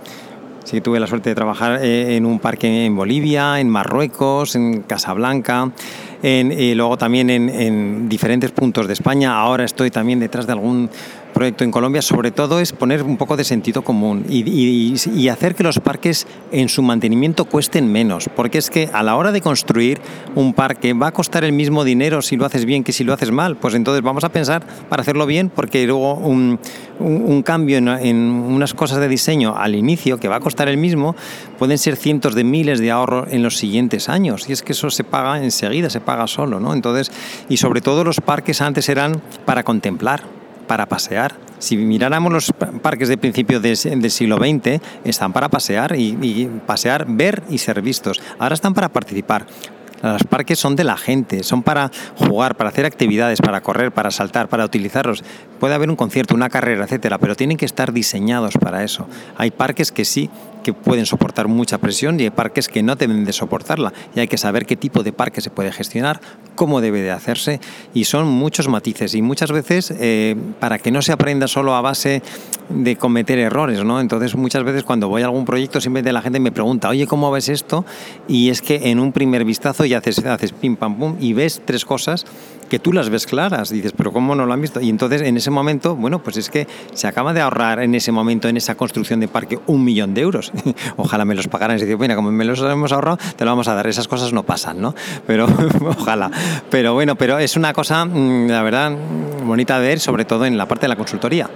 Sí, 0.63 0.79
tuve 0.79 0.97
la 0.97 1.07
suerte 1.07 1.29
de 1.29 1.35
trabajar 1.35 1.83
eh, 1.83 2.15
en 2.15 2.25
un 2.25 2.39
parque 2.39 2.85
en 2.85 2.95
Bolivia, 2.95 3.59
en 3.59 3.69
Marruecos, 3.69 4.55
en 4.55 4.83
Casablanca, 4.83 5.71
y 6.23 6.73
luego 6.73 6.97
también 6.97 7.29
en, 7.29 7.49
en 7.49 8.07
diferentes 8.07 8.51
puntos 8.51 8.87
de 8.87 8.93
España. 8.93 9.37
Ahora 9.37 9.65
estoy 9.65 9.91
también 9.91 10.21
detrás 10.21 10.47
de 10.47 10.53
algún 10.53 10.89
proyecto 11.33 11.63
en 11.63 11.71
Colombia 11.71 12.01
sobre 12.01 12.31
todo 12.31 12.59
es 12.59 12.71
poner 12.71 13.03
un 13.03 13.17
poco 13.17 13.35
de 13.35 13.43
sentido 13.43 13.81
común 13.83 14.25
y, 14.29 14.93
hacer 15.29 15.55
que 15.55 15.63
los 15.63 15.79
parques 15.79 16.27
en 16.51 16.69
su 16.69 16.83
mantenimiento 16.83 17.45
cuesten 17.45 17.91
menos, 17.91 18.29
porque 18.35 18.59
es 18.59 18.69
que 18.69 18.89
a 18.93 19.01
la 19.01 19.15
hora 19.15 19.31
de 19.31 19.41
construir 19.41 19.99
un 20.35 20.53
parque 20.53 20.93
va 20.93 21.07
a 21.07 21.11
costar 21.11 21.43
el 21.43 21.53
mismo 21.53 21.83
dinero 21.83 22.21
si 22.21 22.37
lo 22.37 22.45
haces 22.45 22.65
bien 22.65 22.83
que 22.83 22.93
si 22.93 23.03
lo 23.03 23.13
haces 23.13 23.31
mal, 23.31 23.57
pues 23.57 23.73
entonces 23.73 24.03
vamos 24.03 24.23
a 24.23 24.29
pensar 24.29 24.63
para 24.89 25.01
hacerlo 25.01 25.25
bien, 25.25 25.49
porque 25.49 25.85
luego 25.87 26.15
un, 26.15 26.59
cambio 27.43 27.77
en, 27.77 27.87
en, 27.87 28.17
unas 28.17 28.73
cosas 28.73 28.99
de 28.99 29.07
diseño 29.07 29.55
al 29.57 29.75
inicio 29.75 30.19
que 30.19 30.27
va 30.27 30.35
a 30.35 30.39
costar 30.39 30.67
el 30.67 30.77
mismo, 30.77 31.15
pueden 31.57 31.77
ser 31.77 31.95
cientos 31.95 32.35
de 32.35 32.43
miles 32.43 32.79
de 32.79 32.91
ahorros 32.91 33.27
en 33.31 33.41
los 33.41 33.57
siguientes 33.57 34.07
años, 34.07 34.47
y 34.47 34.53
es 34.53 34.61
que 34.61 34.73
eso 34.73 34.91
se 34.91 35.03
paga 35.03 35.43
enseguida, 35.43 35.89
se 35.89 35.99
paga 35.99 36.27
solo, 36.27 36.59
¿no? 36.59 36.73
Entonces, 36.73 37.11
y 37.49 37.57
sobre 37.57 37.81
todo 37.81 38.03
los 38.03 38.21
parques 38.21 38.61
antes 38.61 38.87
eran 38.89 39.21
para 39.45 39.63
contemplar 39.63 40.42
para 40.67 40.85
pasear. 40.87 41.35
Si 41.59 41.77
miráramos 41.77 42.31
los 42.31 42.53
parques 42.81 43.07
de 43.09 43.17
principio 43.17 43.59
del 43.59 43.77
siglo 44.11 44.37
XX, 44.37 44.81
están 45.03 45.31
para 45.33 45.49
pasear 45.49 45.95
y, 45.95 46.17
y 46.21 46.49
pasear, 46.65 47.05
ver 47.07 47.43
y 47.49 47.57
ser 47.57 47.81
vistos. 47.81 48.21
Ahora 48.39 48.55
están 48.55 48.73
para 48.73 48.89
participar. 48.89 49.45
Los 50.03 50.23
parques 50.25 50.59
son 50.59 50.75
de 50.75 50.83
la 50.83 50.97
gente, 50.97 51.43
son 51.43 51.63
para 51.63 51.89
jugar, 52.17 52.55
para 52.57 52.69
hacer 52.69 52.85
actividades, 52.85 53.39
para 53.39 53.61
correr, 53.61 53.93
para 53.93 54.11
saltar, 54.11 54.49
para 54.49 54.65
utilizarlos. 54.65 55.23
Puede 55.61 55.75
haber 55.75 55.89
un 55.89 55.95
concierto, 55.95 56.35
una 56.35 56.49
carrera, 56.49 56.83
etcétera, 56.83 57.19
pero 57.19 57.37
tienen 57.37 57.55
que 57.55 57.65
estar 57.65 57.93
diseñados 57.93 58.55
para 58.59 58.83
eso. 58.83 59.07
Hay 59.37 59.51
parques 59.51 59.93
que 59.93 60.03
sí 60.03 60.29
que 60.63 60.73
pueden 60.73 61.05
soportar 61.05 61.47
mucha 61.47 61.77
presión 61.77 62.19
y 62.19 62.23
hay 62.23 62.29
parques 62.29 62.67
que 62.67 62.81
no 62.81 62.95
deben 62.95 63.25
de 63.25 63.33
soportarla. 63.33 63.93
Y 64.15 64.21
hay 64.21 64.27
que 64.27 64.37
saber 64.37 64.65
qué 64.65 64.75
tipo 64.75 65.03
de 65.03 65.13
parque 65.13 65.41
se 65.41 65.49
puede 65.49 65.71
gestionar, 65.71 66.21
cómo 66.55 66.81
debe 66.81 67.01
de 67.01 67.11
hacerse 67.11 67.59
y 67.93 68.05
son 68.05 68.27
muchos 68.27 68.67
matices 68.67 69.13
y 69.13 69.21
muchas 69.21 69.51
veces 69.51 69.93
eh, 69.99 70.35
para 70.59 70.79
que 70.79 70.91
no 70.91 71.01
se 71.01 71.11
aprenda 71.11 71.47
solo 71.47 71.75
a 71.75 71.81
base 71.81 72.23
de 72.69 72.95
cometer 72.95 73.37
errores, 73.39 73.83
¿no? 73.83 73.99
Entonces 73.99 74.35
muchas 74.35 74.63
veces 74.63 74.83
cuando 74.83 75.09
voy 75.09 75.21
a 75.21 75.25
algún 75.25 75.45
proyecto 75.45 75.81
siempre 75.81 76.11
la 76.11 76.21
gente 76.21 76.39
me 76.39 76.51
pregunta, 76.51 76.89
oye, 76.89 77.07
¿cómo 77.07 77.31
ves 77.31 77.49
esto? 77.49 77.85
Y 78.27 78.49
es 78.49 78.61
que 78.61 78.89
en 78.89 78.99
un 78.99 79.11
primer 79.11 79.45
vistazo 79.45 79.85
ya 79.85 79.99
haces, 79.99 80.25
haces 80.25 80.51
pim 80.53 80.75
pam 80.75 80.97
pum 80.97 81.17
y 81.19 81.33
ves 81.33 81.61
tres 81.65 81.85
cosas 81.85 82.25
que 82.73 82.79
tú 82.79 82.91
las 82.91 83.11
ves 83.11 83.27
claras, 83.27 83.69
dices, 83.69 83.93
pero 83.95 84.11
¿cómo 84.11 84.33
no 84.33 84.47
lo 84.47 84.53
han 84.53 84.59
visto? 84.59 84.81
Y 84.81 84.89
entonces 84.89 85.21
en 85.21 85.37
ese 85.37 85.51
momento, 85.51 85.95
bueno, 85.95 86.23
pues 86.23 86.37
es 86.37 86.49
que 86.49 86.67
se 86.95 87.05
acaba 87.05 87.31
de 87.31 87.39
ahorrar 87.39 87.79
en 87.83 87.93
ese 87.93 88.11
momento, 88.11 88.47
en 88.47 88.57
esa 88.57 88.73
construcción 88.73 89.19
de 89.19 89.27
parque, 89.27 89.59
un 89.67 89.83
millón 89.83 90.15
de 90.15 90.21
euros. 90.21 90.51
ojalá 90.97 91.23
me 91.23 91.35
los 91.35 91.47
pagaran 91.47 91.77
y 91.77 91.81
decir, 91.81 91.97
bueno, 91.97 92.15
como 92.15 92.31
me 92.31 92.43
los 92.43 92.59
hemos 92.61 92.91
ahorrado, 92.91 93.19
te 93.35 93.45
lo 93.45 93.51
vamos 93.51 93.67
a 93.67 93.75
dar. 93.75 93.85
Esas 93.85 94.07
cosas 94.07 94.33
no 94.33 94.41
pasan, 94.41 94.81
¿no? 94.81 94.95
Pero 95.27 95.45
ojalá. 95.99 96.31
Pero 96.71 96.95
bueno, 96.95 97.15
pero 97.15 97.37
es 97.37 97.55
una 97.55 97.73
cosa, 97.73 98.05
mm, 98.05 98.47
la 98.47 98.63
verdad, 98.63 98.91
bonita 99.45 99.79
de 99.79 99.89
ver, 99.89 99.99
sobre 99.99 100.25
todo 100.25 100.47
en 100.47 100.57
la 100.57 100.67
parte 100.67 100.85
de 100.85 100.87
la 100.87 100.95
consultoría. 100.95 101.47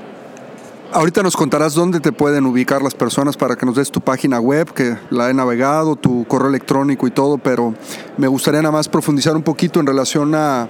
Ahorita 0.93 1.21
nos 1.21 1.35
contarás 1.35 1.73
dónde 1.73 1.99
te 1.99 2.13
pueden 2.13 2.45
ubicar 2.45 2.81
las 2.81 2.95
personas 2.95 3.35
para 3.35 3.57
que 3.57 3.65
nos 3.65 3.75
des 3.75 3.91
tu 3.91 3.99
página 3.99 4.39
web, 4.39 4.71
que 4.71 4.97
la 5.09 5.29
he 5.29 5.33
navegado, 5.33 5.97
tu 5.97 6.25
correo 6.25 6.47
electrónico 6.47 7.05
y 7.05 7.11
todo, 7.11 7.37
pero 7.37 7.73
me 8.17 8.27
gustaría 8.27 8.61
nada 8.61 8.71
más 8.71 8.87
profundizar 8.87 9.35
un 9.35 9.43
poquito 9.43 9.81
en 9.81 9.85
relación 9.85 10.33
a 10.33 10.69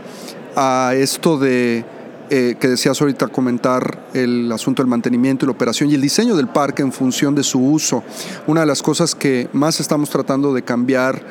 a 0.57 0.93
esto 0.95 1.37
de 1.37 1.85
eh, 2.29 2.57
que 2.59 2.67
decías 2.67 2.99
ahorita 2.99 3.27
comentar 3.27 4.09
el 4.13 4.51
asunto 4.51 4.81
del 4.81 4.89
mantenimiento 4.89 5.45
y 5.45 5.47
la 5.47 5.53
operación 5.53 5.89
y 5.89 5.95
el 5.95 6.01
diseño 6.01 6.35
del 6.35 6.47
parque 6.47 6.81
en 6.81 6.91
función 6.91 7.35
de 7.35 7.43
su 7.43 7.59
uso. 7.59 8.03
Una 8.47 8.61
de 8.61 8.67
las 8.67 8.81
cosas 8.81 9.15
que 9.15 9.47
más 9.53 9.79
estamos 9.79 10.09
tratando 10.09 10.53
de 10.53 10.63
cambiar 10.63 11.21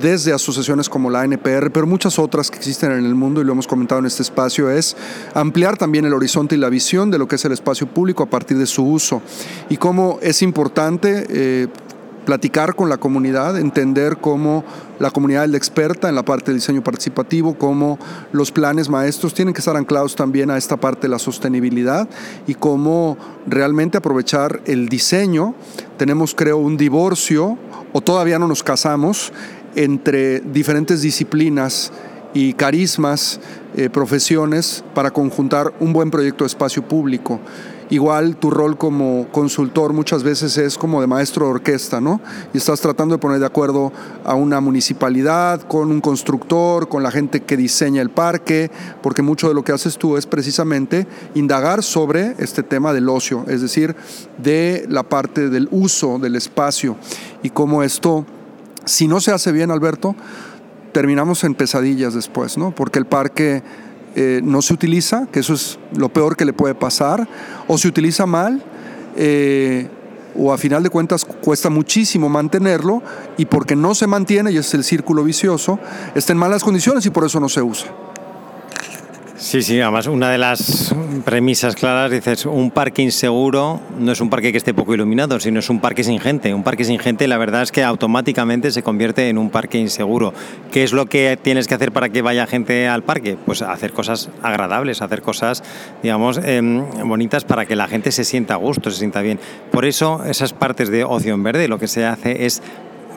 desde 0.00 0.32
asociaciones 0.32 0.88
como 0.88 1.10
la 1.10 1.24
NPR, 1.24 1.70
pero 1.72 1.86
muchas 1.86 2.18
otras 2.18 2.50
que 2.50 2.56
existen 2.56 2.92
en 2.92 3.04
el 3.04 3.14
mundo 3.14 3.40
y 3.40 3.44
lo 3.44 3.52
hemos 3.52 3.66
comentado 3.66 3.98
en 3.98 4.06
este 4.06 4.22
espacio, 4.22 4.70
es 4.70 4.96
ampliar 5.34 5.76
también 5.76 6.06
el 6.06 6.14
horizonte 6.14 6.54
y 6.54 6.58
la 6.58 6.70
visión 6.70 7.10
de 7.10 7.18
lo 7.18 7.28
que 7.28 7.36
es 7.36 7.44
el 7.44 7.52
espacio 7.52 7.86
público 7.86 8.22
a 8.22 8.26
partir 8.26 8.56
de 8.56 8.66
su 8.66 8.82
uso 8.82 9.20
y 9.68 9.76
cómo 9.76 10.18
es 10.22 10.40
importante 10.40 11.26
eh, 11.28 11.68
platicar 12.26 12.74
con 12.74 12.90
la 12.90 12.98
comunidad, 12.98 13.56
entender 13.58 14.18
cómo 14.18 14.64
la 14.98 15.10
comunidad 15.10 15.44
es 15.44 15.50
la 15.50 15.56
experta 15.56 16.10
en 16.10 16.14
la 16.14 16.24
parte 16.24 16.50
de 16.50 16.56
diseño 16.56 16.82
participativo, 16.82 17.56
cómo 17.56 17.98
los 18.32 18.52
planes 18.52 18.90
maestros 18.90 19.32
tienen 19.32 19.54
que 19.54 19.60
estar 19.60 19.76
anclados 19.76 20.14
también 20.16 20.50
a 20.50 20.58
esta 20.58 20.76
parte 20.76 21.02
de 21.02 21.08
la 21.08 21.18
sostenibilidad 21.18 22.06
y 22.46 22.54
cómo 22.54 23.16
realmente 23.46 23.96
aprovechar 23.96 24.60
el 24.66 24.88
diseño. 24.88 25.54
Tenemos, 25.96 26.34
creo, 26.34 26.58
un 26.58 26.76
divorcio 26.76 27.56
o 27.94 28.00
todavía 28.02 28.38
no 28.38 28.48
nos 28.48 28.62
casamos 28.62 29.32
entre 29.74 30.40
diferentes 30.40 31.02
disciplinas 31.02 31.92
y 32.34 32.52
carismas, 32.52 33.40
eh, 33.76 33.88
profesiones 33.88 34.84
para 34.94 35.10
conjuntar 35.10 35.72
un 35.80 35.92
buen 35.92 36.10
proyecto 36.10 36.44
de 36.44 36.48
espacio 36.48 36.82
público. 36.82 37.40
Igual 37.88 38.36
tu 38.36 38.50
rol 38.50 38.76
como 38.76 39.28
consultor 39.30 39.92
muchas 39.92 40.24
veces 40.24 40.58
es 40.58 40.76
como 40.76 41.00
de 41.00 41.06
maestro 41.06 41.46
de 41.46 41.52
orquesta, 41.52 42.00
¿no? 42.00 42.20
Y 42.52 42.58
estás 42.58 42.80
tratando 42.80 43.14
de 43.14 43.20
poner 43.20 43.38
de 43.38 43.46
acuerdo 43.46 43.92
a 44.24 44.34
una 44.34 44.60
municipalidad, 44.60 45.62
con 45.62 45.92
un 45.92 46.00
constructor, 46.00 46.88
con 46.88 47.04
la 47.04 47.12
gente 47.12 47.44
que 47.44 47.56
diseña 47.56 48.02
el 48.02 48.10
parque, 48.10 48.70
porque 49.02 49.22
mucho 49.22 49.48
de 49.48 49.54
lo 49.54 49.62
que 49.62 49.72
haces 49.72 49.98
tú 49.98 50.16
es 50.16 50.26
precisamente 50.26 51.06
indagar 51.34 51.84
sobre 51.84 52.34
este 52.38 52.64
tema 52.64 52.92
del 52.92 53.08
ocio, 53.08 53.44
es 53.46 53.62
decir, 53.62 53.94
de 54.38 54.84
la 54.88 55.04
parte 55.04 55.48
del 55.48 55.68
uso 55.70 56.18
del 56.18 56.34
espacio 56.34 56.96
y 57.42 57.50
cómo 57.50 57.84
esto, 57.84 58.26
si 58.84 59.06
no 59.06 59.20
se 59.20 59.30
hace 59.30 59.52
bien, 59.52 59.70
Alberto, 59.70 60.16
terminamos 60.92 61.44
en 61.44 61.54
pesadillas 61.54 62.14
después, 62.14 62.56
¿no? 62.58 62.74
Porque 62.74 62.98
el 62.98 63.06
parque 63.06 63.62
eh, 64.18 64.40
no 64.42 64.62
se 64.62 64.72
utiliza, 64.72 65.26
que 65.30 65.40
eso 65.40 65.52
es 65.52 65.78
lo 65.94 66.08
peor 66.08 66.38
que 66.38 66.46
le 66.46 66.54
puede 66.54 66.74
pasar, 66.74 67.28
o 67.68 67.76
se 67.76 67.86
utiliza 67.86 68.24
mal, 68.24 68.64
eh, 69.14 69.90
o 70.34 70.54
a 70.54 70.58
final 70.58 70.82
de 70.82 70.88
cuentas 70.88 71.24
cuesta 71.24 71.68
muchísimo 71.68 72.30
mantenerlo, 72.30 73.02
y 73.36 73.44
porque 73.44 73.76
no 73.76 73.94
se 73.94 74.06
mantiene, 74.06 74.52
y 74.52 74.56
es 74.56 74.72
el 74.72 74.84
círculo 74.84 75.22
vicioso, 75.22 75.78
está 76.14 76.32
en 76.32 76.38
malas 76.38 76.64
condiciones 76.64 77.04
y 77.04 77.10
por 77.10 77.26
eso 77.26 77.38
no 77.40 77.50
se 77.50 77.60
usa. 77.60 77.88
Sí, 79.38 79.60
sí, 79.60 79.78
además 79.80 80.06
una 80.06 80.30
de 80.30 80.38
las 80.38 80.94
premisas 81.26 81.76
claras 81.76 82.10
dices, 82.10 82.46
un 82.46 82.70
parque 82.70 83.02
inseguro 83.02 83.80
no 83.98 84.12
es 84.12 84.20
un 84.22 84.30
parque 84.30 84.50
que 84.50 84.56
esté 84.56 84.72
poco 84.72 84.94
iluminado, 84.94 85.38
sino 85.40 85.58
es 85.58 85.68
un 85.68 85.78
parque 85.78 86.04
sin 86.04 86.18
gente. 86.18 86.54
Un 86.54 86.62
parque 86.62 86.84
sin 86.84 86.98
gente 86.98 87.28
la 87.28 87.36
verdad 87.36 87.62
es 87.62 87.70
que 87.70 87.84
automáticamente 87.84 88.70
se 88.70 88.82
convierte 88.82 89.28
en 89.28 89.36
un 89.36 89.50
parque 89.50 89.76
inseguro. 89.76 90.32
¿Qué 90.72 90.84
es 90.84 90.94
lo 90.94 91.04
que 91.04 91.38
tienes 91.40 91.68
que 91.68 91.74
hacer 91.74 91.92
para 91.92 92.08
que 92.08 92.22
vaya 92.22 92.46
gente 92.46 92.88
al 92.88 93.02
parque? 93.02 93.36
Pues 93.44 93.60
hacer 93.60 93.92
cosas 93.92 94.30
agradables, 94.42 95.02
hacer 95.02 95.20
cosas, 95.20 95.62
digamos, 96.02 96.40
em, 96.42 96.84
bonitas 97.06 97.44
para 97.44 97.66
que 97.66 97.76
la 97.76 97.88
gente 97.88 98.12
se 98.12 98.24
sienta 98.24 98.54
a 98.54 98.56
gusto, 98.56 98.90
se 98.90 98.98
sienta 98.98 99.20
bien. 99.20 99.38
Por 99.70 99.84
eso 99.84 100.24
esas 100.24 100.54
partes 100.54 100.88
de 100.88 101.04
ocio 101.04 101.34
en 101.34 101.42
verde 101.42 101.68
lo 101.68 101.78
que 101.78 101.88
se 101.88 102.06
hace 102.06 102.46
es 102.46 102.62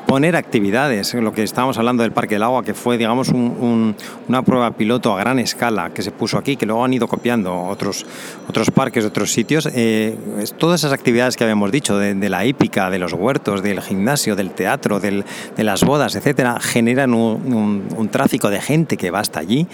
poner 0.09 0.35
actividades, 0.35 1.13
lo 1.13 1.33
que 1.33 1.43
estábamos 1.43 1.77
hablando 1.77 2.01
del 2.01 2.11
Parque 2.11 2.33
del 2.33 2.41
Agua, 2.41 2.63
que 2.63 2.73
fue, 2.73 2.97
digamos, 2.97 3.29
una 3.29 4.41
prueba 4.41 4.71
piloto 4.71 5.15
a 5.15 5.19
gran 5.19 5.37
escala 5.37 5.91
que 5.93 6.01
se 6.01 6.09
puso 6.09 6.39
aquí, 6.39 6.55
que 6.55 6.65
luego 6.65 6.83
han 6.83 6.91
ido 6.91 7.07
copiando 7.07 7.55
otros, 7.55 8.07
otros 8.47 8.71
parques, 8.71 9.05
otros 9.05 9.31
sitios. 9.31 9.69
Eh, 9.71 10.17
todas 10.57 10.81
esas 10.81 10.93
actividades 10.93 11.37
que 11.37 11.43
habíamos 11.43 11.71
dicho, 11.71 11.99
de, 11.99 12.27
la 12.27 12.43
hípica, 12.43 12.89
de 12.89 12.97
los 12.97 13.13
huertos, 13.13 13.61
del 13.61 13.81
gimnasio, 13.81 14.35
del 14.35 14.49
teatro, 14.49 14.99
de 14.99 15.23
las 15.57 15.83
bodas, 15.83 16.15
etcétera, 16.15 16.59
generan 16.59 17.13
un 17.13 18.09
tráfico 18.11 18.49
de 18.49 18.61
gente 18.61 18.97
que 18.97 19.11
va 19.11 19.19
hasta 19.19 19.39
allí 19.39 19.67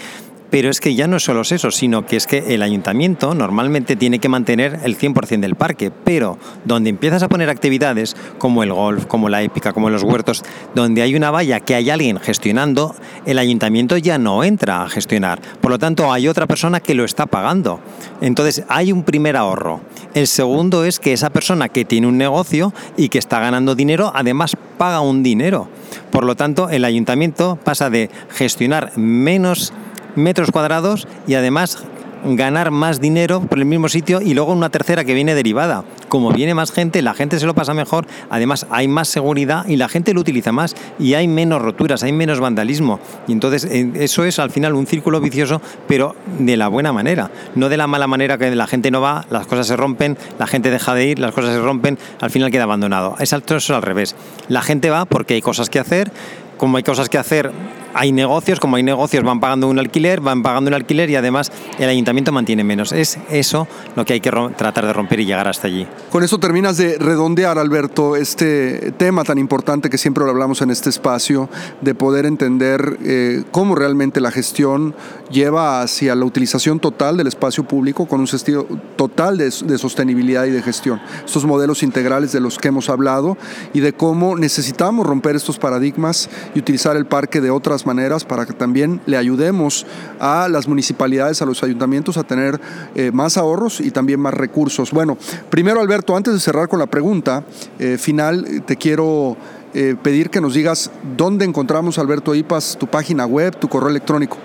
pero 0.50 0.70
es 0.70 0.80
que 0.80 0.94
ya 0.94 1.06
no 1.06 1.16
es 1.16 1.24
solo 1.24 1.42
eso, 1.42 1.70
sino 1.70 2.06
que 2.06 2.16
es 2.16 2.26
que 2.26 2.54
el 2.54 2.62
ayuntamiento 2.62 3.34
normalmente 3.34 3.96
tiene 3.96 4.18
que 4.18 4.28
mantener 4.28 4.80
el 4.84 4.98
100% 4.98 5.40
del 5.40 5.54
parque, 5.54 5.90
pero 5.90 6.38
donde 6.64 6.90
empiezas 6.90 7.22
a 7.22 7.28
poner 7.28 7.50
actividades 7.50 8.16
como 8.38 8.62
el 8.62 8.72
golf, 8.72 9.06
como 9.06 9.28
la 9.28 9.42
épica, 9.42 9.72
como 9.72 9.90
los 9.90 10.02
huertos, 10.02 10.42
donde 10.74 11.02
hay 11.02 11.14
una 11.14 11.30
valla 11.30 11.60
que 11.60 11.74
hay 11.74 11.90
alguien 11.90 12.18
gestionando, 12.18 12.94
el 13.24 13.38
ayuntamiento 13.38 13.96
ya 13.96 14.18
no 14.18 14.44
entra 14.44 14.82
a 14.82 14.88
gestionar. 14.88 15.40
Por 15.60 15.70
lo 15.70 15.78
tanto, 15.78 16.12
hay 16.12 16.28
otra 16.28 16.46
persona 16.46 16.80
que 16.80 16.94
lo 16.94 17.04
está 17.04 17.26
pagando. 17.26 17.80
Entonces, 18.20 18.64
hay 18.68 18.92
un 18.92 19.02
primer 19.02 19.36
ahorro. 19.36 19.80
El 20.14 20.26
segundo 20.26 20.84
es 20.84 21.00
que 21.00 21.12
esa 21.12 21.30
persona 21.30 21.68
que 21.68 21.84
tiene 21.84 22.06
un 22.06 22.18
negocio 22.18 22.72
y 22.96 23.08
que 23.08 23.18
está 23.18 23.40
ganando 23.40 23.74
dinero, 23.74 24.12
además 24.14 24.56
paga 24.78 25.00
un 25.00 25.22
dinero. 25.22 25.68
Por 26.10 26.24
lo 26.24 26.34
tanto, 26.36 26.70
el 26.70 26.84
ayuntamiento 26.84 27.58
pasa 27.62 27.90
de 27.90 28.10
gestionar 28.30 28.96
menos 28.96 29.72
metros 30.16 30.50
cuadrados 30.50 31.06
y 31.26 31.34
además 31.34 31.86
ganar 32.24 32.70
más 32.70 33.00
dinero 33.00 33.40
por 33.40 33.58
el 33.58 33.64
mismo 33.64 33.88
sitio 33.88 34.20
y 34.20 34.34
luego 34.34 34.52
una 34.52 34.70
tercera 34.70 35.04
que 35.04 35.14
viene 35.14 35.34
derivada. 35.34 35.84
como 36.08 36.30
viene 36.32 36.54
más 36.54 36.72
gente, 36.72 37.02
la 37.02 37.14
gente 37.14 37.38
se 37.38 37.46
lo 37.46 37.54
pasa 37.54 37.74
mejor, 37.74 38.06
además 38.30 38.66
hay 38.70 38.88
más 38.88 39.08
seguridad 39.08 39.66
y 39.66 39.76
la 39.76 39.88
gente 39.88 40.14
lo 40.14 40.20
utiliza 40.20 40.52
más 40.52 40.74
y 40.98 41.14
hay 41.14 41.28
menos 41.28 41.60
roturas, 41.60 42.02
hay 42.02 42.12
menos 42.12 42.40
vandalismo. 42.40 43.00
Y 43.26 43.32
entonces 43.32 43.64
eh, 43.64 43.90
eso 43.96 44.24
es 44.24 44.38
al 44.38 44.50
final 44.50 44.74
un 44.74 44.86
círculo 44.86 45.20
vicioso, 45.20 45.60
pero 45.88 46.14
de 46.38 46.56
la 46.56 46.68
buena 46.68 46.92
manera, 46.92 47.30
no 47.54 47.68
de 47.68 47.76
la 47.76 47.86
mala 47.86 48.06
manera 48.06 48.38
que 48.38 48.54
la 48.54 48.66
gente 48.66 48.90
no 48.90 49.00
va, 49.00 49.26
las 49.30 49.46
cosas 49.46 49.66
se 49.66 49.76
rompen, 49.76 50.16
la 50.38 50.46
gente 50.46 50.70
deja 50.70 50.94
de 50.94 51.06
ir, 51.06 51.18
las 51.18 51.34
cosas 51.34 51.54
se 51.54 51.60
rompen, 51.60 51.98
al 52.20 52.30
final 52.30 52.50
queda 52.50 52.64
abandonado. 52.64 53.16
Es 53.18 53.32
al 53.32 53.42
revés. 53.82 54.14
La 54.48 54.62
gente 54.62 54.90
va 54.90 55.04
porque 55.04 55.34
hay 55.34 55.42
cosas 55.42 55.68
que 55.68 55.78
hacer, 55.78 56.10
como 56.56 56.76
hay 56.76 56.82
cosas 56.82 57.08
que 57.08 57.18
hacer, 57.18 57.50
hay 57.96 58.12
negocios, 58.12 58.60
como 58.60 58.76
hay 58.76 58.82
negocios 58.82 59.24
van 59.24 59.40
pagando 59.40 59.68
un 59.68 59.78
alquiler, 59.78 60.20
van 60.20 60.42
pagando 60.42 60.68
un 60.68 60.74
alquiler 60.74 61.08
y 61.08 61.16
además 61.16 61.50
el 61.78 61.88
ayuntamiento 61.88 62.30
mantiene 62.30 62.62
menos. 62.62 62.92
Es 62.92 63.18
eso 63.30 63.66
lo 63.96 64.04
que 64.04 64.12
hay 64.12 64.20
que 64.20 64.30
tratar 64.30 64.86
de 64.86 64.92
romper 64.92 65.20
y 65.20 65.24
llegar 65.24 65.48
hasta 65.48 65.66
allí. 65.66 65.86
Con 66.10 66.22
eso 66.22 66.38
terminas 66.38 66.76
de 66.76 66.98
redondear, 66.98 67.58
Alberto, 67.58 68.14
este 68.14 68.92
tema 68.98 69.24
tan 69.24 69.38
importante 69.38 69.88
que 69.88 69.96
siempre 69.96 70.24
lo 70.24 70.30
hablamos 70.30 70.60
en 70.60 70.70
este 70.70 70.90
espacio, 70.90 71.48
de 71.80 71.94
poder 71.94 72.26
entender 72.26 72.98
eh, 73.02 73.44
cómo 73.50 73.74
realmente 73.74 74.20
la 74.20 74.30
gestión 74.30 74.94
lleva 75.30 75.80
hacia 75.80 76.14
la 76.14 76.24
utilización 76.24 76.78
total 76.78 77.16
del 77.16 77.26
espacio 77.26 77.64
público 77.64 78.06
con 78.06 78.20
un 78.20 78.26
sentido 78.26 78.66
total 78.96 79.38
de, 79.38 79.44
de 79.44 79.78
sostenibilidad 79.78 80.44
y 80.44 80.50
de 80.50 80.62
gestión. 80.62 81.00
Estos 81.24 81.46
modelos 81.46 81.82
integrales 81.82 82.32
de 82.32 82.40
los 82.40 82.58
que 82.58 82.68
hemos 82.68 82.90
hablado 82.90 83.38
y 83.72 83.80
de 83.80 83.94
cómo 83.94 84.36
necesitamos 84.36 85.06
romper 85.06 85.34
estos 85.34 85.58
paradigmas 85.58 86.28
y 86.54 86.58
utilizar 86.58 86.96
el 86.96 87.06
parque 87.06 87.40
de 87.40 87.50
otras 87.50 87.85
maneras 87.86 88.24
para 88.24 88.44
que 88.44 88.52
también 88.52 89.00
le 89.06 89.16
ayudemos 89.16 89.86
a 90.20 90.48
las 90.48 90.68
municipalidades, 90.68 91.40
a 91.40 91.46
los 91.46 91.62
ayuntamientos 91.62 92.16
a 92.16 92.24
tener 92.24 92.60
eh, 92.94 93.10
más 93.12 93.36
ahorros 93.36 93.80
y 93.80 93.90
también 93.90 94.20
más 94.20 94.34
recursos. 94.34 94.90
Bueno, 94.90 95.16
primero 95.50 95.80
Alberto, 95.80 96.16
antes 96.16 96.34
de 96.34 96.40
cerrar 96.40 96.68
con 96.68 96.78
la 96.78 96.86
pregunta 96.86 97.44
eh, 97.78 97.98
final, 97.98 98.62
te 98.66 98.76
quiero 98.76 99.36
eh, 99.74 99.96
pedir 100.02 100.30
que 100.30 100.40
nos 100.40 100.54
digas 100.54 100.90
dónde 101.16 101.44
encontramos 101.44 101.98
Alberto 101.98 102.34
Ipas, 102.34 102.76
tu 102.78 102.86
página 102.86 103.26
web, 103.26 103.56
tu 103.58 103.68
correo 103.68 103.90
electrónico. 103.90 104.38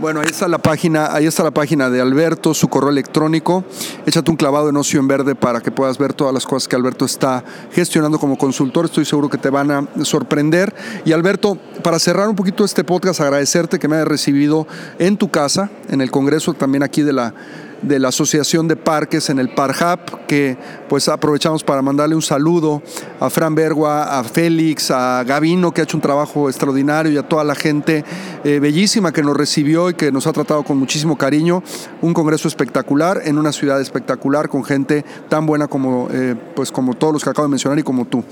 Bueno, 0.00 0.20
ahí 0.20 0.28
está 0.30 0.48
la 0.48 0.56
página, 0.56 1.14
ahí 1.14 1.26
está 1.26 1.42
la 1.42 1.50
página 1.50 1.90
de 1.90 2.00
Alberto, 2.00 2.54
su 2.54 2.68
correo 2.68 2.88
electrónico. 2.88 3.64
Échate 4.06 4.30
un 4.30 4.38
clavado 4.38 4.70
en 4.70 4.76
Ocio 4.78 4.98
en 4.98 5.06
Verde 5.06 5.34
para 5.34 5.60
que 5.60 5.70
puedas 5.70 5.98
ver 5.98 6.14
todas 6.14 6.32
las 6.32 6.46
cosas 6.46 6.68
que 6.68 6.74
Alberto 6.74 7.04
está 7.04 7.44
gestionando 7.72 8.18
como 8.18 8.38
consultor. 8.38 8.86
Estoy 8.86 9.04
seguro 9.04 9.28
que 9.28 9.36
te 9.36 9.50
van 9.50 9.70
a 9.70 9.86
sorprender. 10.02 10.74
Y 11.04 11.12
Alberto, 11.12 11.58
para 11.82 11.98
cerrar 11.98 12.30
un 12.30 12.34
poquito 12.34 12.64
este 12.64 12.82
podcast, 12.82 13.20
agradecerte 13.20 13.78
que 13.78 13.88
me 13.88 13.96
hayas 13.96 14.08
recibido 14.08 14.66
en 14.98 15.18
tu 15.18 15.30
casa, 15.30 15.68
en 15.90 16.00
el 16.00 16.10
Congreso 16.10 16.54
también 16.54 16.82
aquí 16.82 17.02
de 17.02 17.12
la 17.12 17.34
de 17.82 17.98
la 17.98 18.08
Asociación 18.08 18.68
de 18.68 18.76
Parques 18.76 19.30
en 19.30 19.38
el 19.38 19.48
Parhap, 19.48 20.26
que 20.26 20.56
pues 20.88 21.08
aprovechamos 21.08 21.64
para 21.64 21.82
mandarle 21.82 22.14
un 22.14 22.22
saludo 22.22 22.82
a 23.18 23.30
Fran 23.30 23.54
Bergua, 23.54 24.18
a 24.18 24.24
Félix, 24.24 24.90
a 24.90 25.24
Gavino, 25.24 25.72
que 25.72 25.80
ha 25.80 25.84
hecho 25.84 25.96
un 25.96 26.02
trabajo 26.02 26.48
extraordinario, 26.48 27.12
y 27.12 27.16
a 27.16 27.22
toda 27.22 27.44
la 27.44 27.54
gente 27.54 28.04
eh, 28.44 28.58
bellísima 28.60 29.12
que 29.12 29.22
nos 29.22 29.36
recibió 29.36 29.90
y 29.90 29.94
que 29.94 30.12
nos 30.12 30.26
ha 30.26 30.32
tratado 30.32 30.62
con 30.62 30.78
muchísimo 30.78 31.16
cariño. 31.16 31.62
Un 32.02 32.14
congreso 32.14 32.48
espectacular, 32.48 33.22
en 33.24 33.38
una 33.38 33.52
ciudad 33.52 33.80
espectacular, 33.80 34.48
con 34.48 34.64
gente 34.64 35.04
tan 35.28 35.46
buena 35.46 35.68
como, 35.68 36.08
eh, 36.10 36.34
pues 36.54 36.70
como 36.72 36.94
todos 36.94 37.12
los 37.12 37.24
que 37.24 37.30
acabo 37.30 37.46
de 37.46 37.50
mencionar 37.50 37.78
y 37.78 37.82
como 37.82 38.04
tú. 38.04 38.24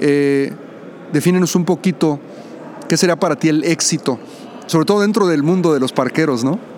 Eh, 0.00 0.52
defínenos 1.12 1.54
un 1.54 1.64
poquito 1.64 2.18
qué 2.88 2.96
sería 2.96 3.16
para 3.16 3.36
ti 3.36 3.48
el 3.48 3.64
éxito, 3.64 4.18
sobre 4.66 4.86
todo 4.86 5.00
dentro 5.00 5.26
del 5.26 5.42
mundo 5.42 5.72
de 5.72 5.80
los 5.80 5.92
parqueros, 5.92 6.44
¿no? 6.44 6.73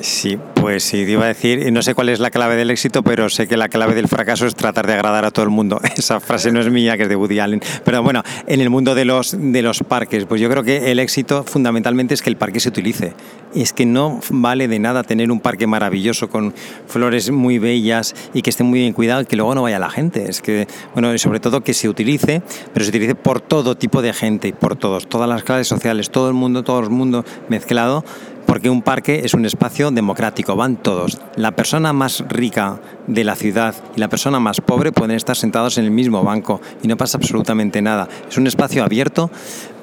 Sí, 0.00 0.38
pues 0.54 0.84
sí, 0.84 1.04
te 1.04 1.12
iba 1.12 1.24
a 1.24 1.28
decir, 1.28 1.72
no 1.72 1.82
sé 1.82 1.92
cuál 1.94 2.08
es 2.08 2.20
la 2.20 2.30
clave 2.30 2.54
del 2.54 2.70
éxito, 2.70 3.02
pero 3.02 3.28
sé 3.28 3.48
que 3.48 3.56
la 3.56 3.68
clave 3.68 3.96
del 3.96 4.06
fracaso 4.06 4.46
es 4.46 4.54
tratar 4.54 4.86
de 4.86 4.92
agradar 4.92 5.24
a 5.24 5.32
todo 5.32 5.44
el 5.44 5.50
mundo. 5.50 5.80
Esa 5.96 6.20
frase 6.20 6.52
no 6.52 6.60
es 6.60 6.70
mía, 6.70 6.96
que 6.96 7.04
es 7.04 7.08
de 7.08 7.16
Woody 7.16 7.40
Allen. 7.40 7.60
Pero 7.84 8.02
bueno, 8.04 8.22
en 8.46 8.60
el 8.60 8.70
mundo 8.70 8.94
de 8.94 9.04
los, 9.04 9.36
de 9.36 9.60
los 9.60 9.80
parques, 9.80 10.24
pues 10.26 10.40
yo 10.40 10.48
creo 10.48 10.62
que 10.62 10.92
el 10.92 11.00
éxito 11.00 11.42
fundamentalmente 11.42 12.14
es 12.14 12.22
que 12.22 12.30
el 12.30 12.36
parque 12.36 12.60
se 12.60 12.68
utilice. 12.68 13.14
Es 13.54 13.72
que 13.72 13.86
no 13.86 14.20
vale 14.30 14.68
de 14.68 14.78
nada 14.78 15.02
tener 15.02 15.32
un 15.32 15.40
parque 15.40 15.66
maravilloso 15.66 16.28
con 16.28 16.54
flores 16.86 17.32
muy 17.32 17.58
bellas 17.58 18.14
y 18.34 18.42
que 18.42 18.50
esté 18.50 18.62
muy 18.62 18.78
bien 18.78 18.92
cuidado 18.92 19.22
y 19.22 19.26
que 19.26 19.34
luego 19.34 19.54
no 19.56 19.62
vaya 19.62 19.80
la 19.80 19.90
gente. 19.90 20.30
Es 20.30 20.40
que, 20.40 20.68
bueno, 20.92 21.12
y 21.12 21.18
sobre 21.18 21.40
todo 21.40 21.62
que 21.62 21.74
se 21.74 21.88
utilice, 21.88 22.42
pero 22.72 22.84
se 22.84 22.90
utilice 22.90 23.16
por 23.16 23.40
todo 23.40 23.76
tipo 23.76 24.00
de 24.00 24.12
gente, 24.12 24.52
por 24.52 24.76
todos, 24.76 25.08
todas 25.08 25.28
las 25.28 25.42
clases 25.42 25.66
sociales, 25.66 26.10
todo 26.10 26.28
el 26.28 26.34
mundo, 26.34 26.62
todo 26.62 26.78
el 26.80 26.90
mundo 26.90 27.24
mezclado 27.48 28.04
porque 28.48 28.70
un 28.70 28.80
parque 28.80 29.20
es 29.24 29.34
un 29.34 29.44
espacio 29.44 29.90
democrático, 29.90 30.56
van 30.56 30.78
todos. 30.78 31.20
La 31.36 31.50
persona 31.50 31.92
más 31.92 32.24
rica 32.30 32.80
de 33.06 33.22
la 33.22 33.36
ciudad 33.36 33.74
y 33.94 34.00
la 34.00 34.08
persona 34.08 34.40
más 34.40 34.62
pobre 34.62 34.90
pueden 34.90 35.14
estar 35.14 35.36
sentados 35.36 35.76
en 35.76 35.84
el 35.84 35.90
mismo 35.90 36.24
banco 36.24 36.62
y 36.82 36.88
no 36.88 36.96
pasa 36.96 37.18
absolutamente 37.18 37.82
nada. 37.82 38.08
Es 38.26 38.38
un 38.38 38.46
espacio 38.46 38.82
abierto 38.82 39.30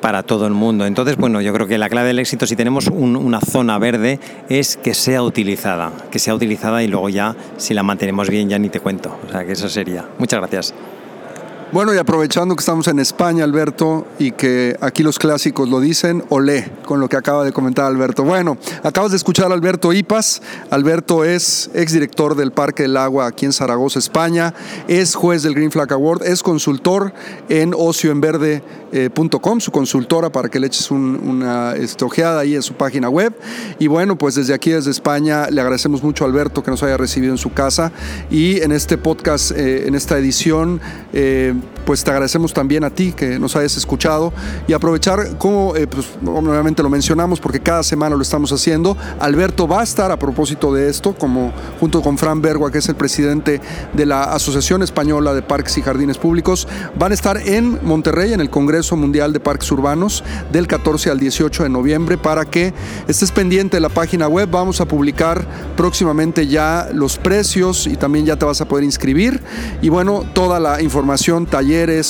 para 0.02 0.24
todo 0.24 0.48
el 0.48 0.54
mundo. 0.54 0.88
Entonces, 0.88 1.16
bueno, 1.16 1.42
yo 1.42 1.54
creo 1.54 1.68
que 1.68 1.78
la 1.78 1.90
clave 1.90 2.08
del 2.08 2.18
éxito, 2.18 2.48
si 2.48 2.56
tenemos 2.56 2.88
una 2.88 3.40
zona 3.40 3.78
verde, 3.78 4.20
es 4.50 4.78
que 4.78 4.96
sea 4.96 5.22
utilizada, 5.22 5.92
que 6.10 6.18
sea 6.18 6.34
utilizada 6.34 6.82
y 6.82 6.88
luego 6.88 7.10
ya, 7.10 7.36
si 7.58 7.76
la 7.76 7.84
mantenemos 7.84 8.32
bien, 8.32 8.50
ya 8.50 8.58
ni 8.58 8.70
te 8.70 8.80
cuento. 8.80 9.16
O 9.28 9.32
sea, 9.32 9.46
que 9.46 9.52
eso 9.52 9.70
sería. 9.70 10.06
Muchas 10.18 10.40
gracias. 10.40 10.74
Bueno, 11.72 11.94
y 11.96 11.98
aprovechando 11.98 12.56
que 12.56 12.62
estamos 12.62 12.88
en 12.88 13.00
España, 13.00 13.44
Alberto, 13.44 14.06
y 14.20 14.32
que 14.32 14.78
aquí 14.82 15.02
los 15.02 15.18
clásicos 15.18 15.68
lo 15.68 15.80
dicen, 15.80 16.24
olé 16.30 16.72
con 16.86 17.00
lo 17.00 17.10
que 17.10 17.18
acaba 17.18 17.44
de 17.44 17.52
comentar 17.52 17.86
Alberto. 17.86 18.24
Bueno, 18.24 18.58
acabas 18.84 19.12
de 19.12 19.18
escuchar 19.18 19.52
a 19.52 19.56
Alberto 19.56 19.92
Ipas. 19.92 20.44
Alberto 20.70 21.26
es 21.26 21.72
exdirector 21.74 22.36
del 22.36 22.52
Parque 22.52 22.84
del 22.84 22.96
Agua 22.96 23.26
aquí 23.26 23.46
en 23.46 23.52
Zaragoza, 23.52 23.98
España. 23.98 24.54
Es 24.88 25.16
juez 25.16 25.42
del 25.42 25.56
Green 25.56 25.72
Flag 25.72 25.92
Award. 25.92 26.24
Es 26.24 26.44
consultor 26.44 27.14
en 27.50 27.74
ocioenverde.com, 27.76 29.60
su 29.60 29.72
consultora, 29.72 30.30
para 30.32 30.50
que 30.50 30.60
le 30.60 30.68
eches 30.68 30.92
una 30.92 31.74
este, 31.76 32.06
ojeada 32.06 32.42
ahí 32.42 32.56
en 32.56 32.64
su 32.64 32.76
página 32.76 33.10
web. 33.10 33.34
Y 33.80 33.88
bueno, 33.88 34.18
pues 34.18 34.36
desde 34.36 34.54
aquí, 34.54 34.70
desde 34.70 34.92
España, 34.92 35.50
le 35.50 35.60
agradecemos 35.60 36.04
mucho 36.04 36.26
a 36.26 36.28
Alberto 36.28 36.64
que 36.64 36.70
nos 36.70 36.84
haya 36.84 36.96
recibido 36.96 37.34
en 37.34 37.40
su 37.40 37.52
casa. 37.52 37.92
Y 38.30 38.62
en 38.62 38.72
este 38.72 39.00
podcast, 39.00 39.52
eh, 39.52 39.88
en 39.88 39.96
esta 39.96 40.18
edición, 40.18 40.80
eh, 41.12 41.54
Dankeschön. 41.56 41.75
Pues 41.86 42.04
te 42.04 42.12
agradecemos 42.12 42.54
también 42.54 42.84
a 42.84 42.90
ti 42.90 43.14
que 43.14 43.40
nos 43.40 43.56
hayas 43.56 43.78
escuchado 43.78 44.34
y 44.68 44.74
aprovechar 44.74 45.38
como, 45.38 45.76
eh, 45.76 45.88
pues 45.88 46.08
lo 46.22 46.90
mencionamos 46.90 47.40
porque 47.40 47.60
cada 47.60 47.84
semana 47.84 48.16
lo 48.16 48.22
estamos 48.22 48.52
haciendo. 48.52 48.98
Alberto 49.20 49.68
va 49.68 49.82
a 49.82 49.84
estar 49.84 50.12
a 50.12 50.18
propósito 50.18 50.74
de 50.74 50.90
esto, 50.90 51.14
como 51.14 51.54
junto 51.80 52.02
con 52.02 52.18
Fran 52.18 52.42
Bergua, 52.42 52.72
que 52.72 52.80
es 52.80 52.90
el 52.90 52.96
presidente 52.96 53.62
de 53.94 54.06
la 54.06 54.24
Asociación 54.24 54.84
Española 54.84 55.34
de 55.34 55.42
Parques 55.42 55.78
y 55.78 55.82
Jardines 55.82 56.18
Públicos, 56.18 56.68
van 56.98 57.12
a 57.12 57.16
estar 57.16 57.38
en 57.38 57.80
Monterrey 57.84 58.34
en 58.34 58.42
el 58.42 58.50
Congreso 58.50 58.96
Mundial 58.96 59.34
de 59.34 59.40
Parques 59.40 59.72
Urbanos 59.72 60.24
del 60.52 60.68
14 60.68 61.12
al 61.12 61.20
18 61.20 61.64
de 61.64 61.70
noviembre 61.70 62.18
para 62.18 62.46
que 62.46 62.74
estés 63.08 63.32
pendiente 63.32 63.78
de 63.78 63.82
la 63.82 63.90
página 63.90 64.28
web. 64.28 64.50
Vamos 64.50 64.82
a 64.82 64.86
publicar 64.86 65.46
próximamente 65.78 66.48
ya 66.48 66.90
los 66.94 67.18
precios 67.18 67.88
y 67.88 67.96
también 67.96 68.26
ya 68.26 68.36
te 68.36 68.46
vas 68.46 68.62
a 68.62 68.68
poder 68.68 68.84
inscribir. 68.84 69.42
Y 69.82 69.90
bueno, 69.90 70.24
toda 70.34 70.60
la 70.60 70.82
información 70.82 71.46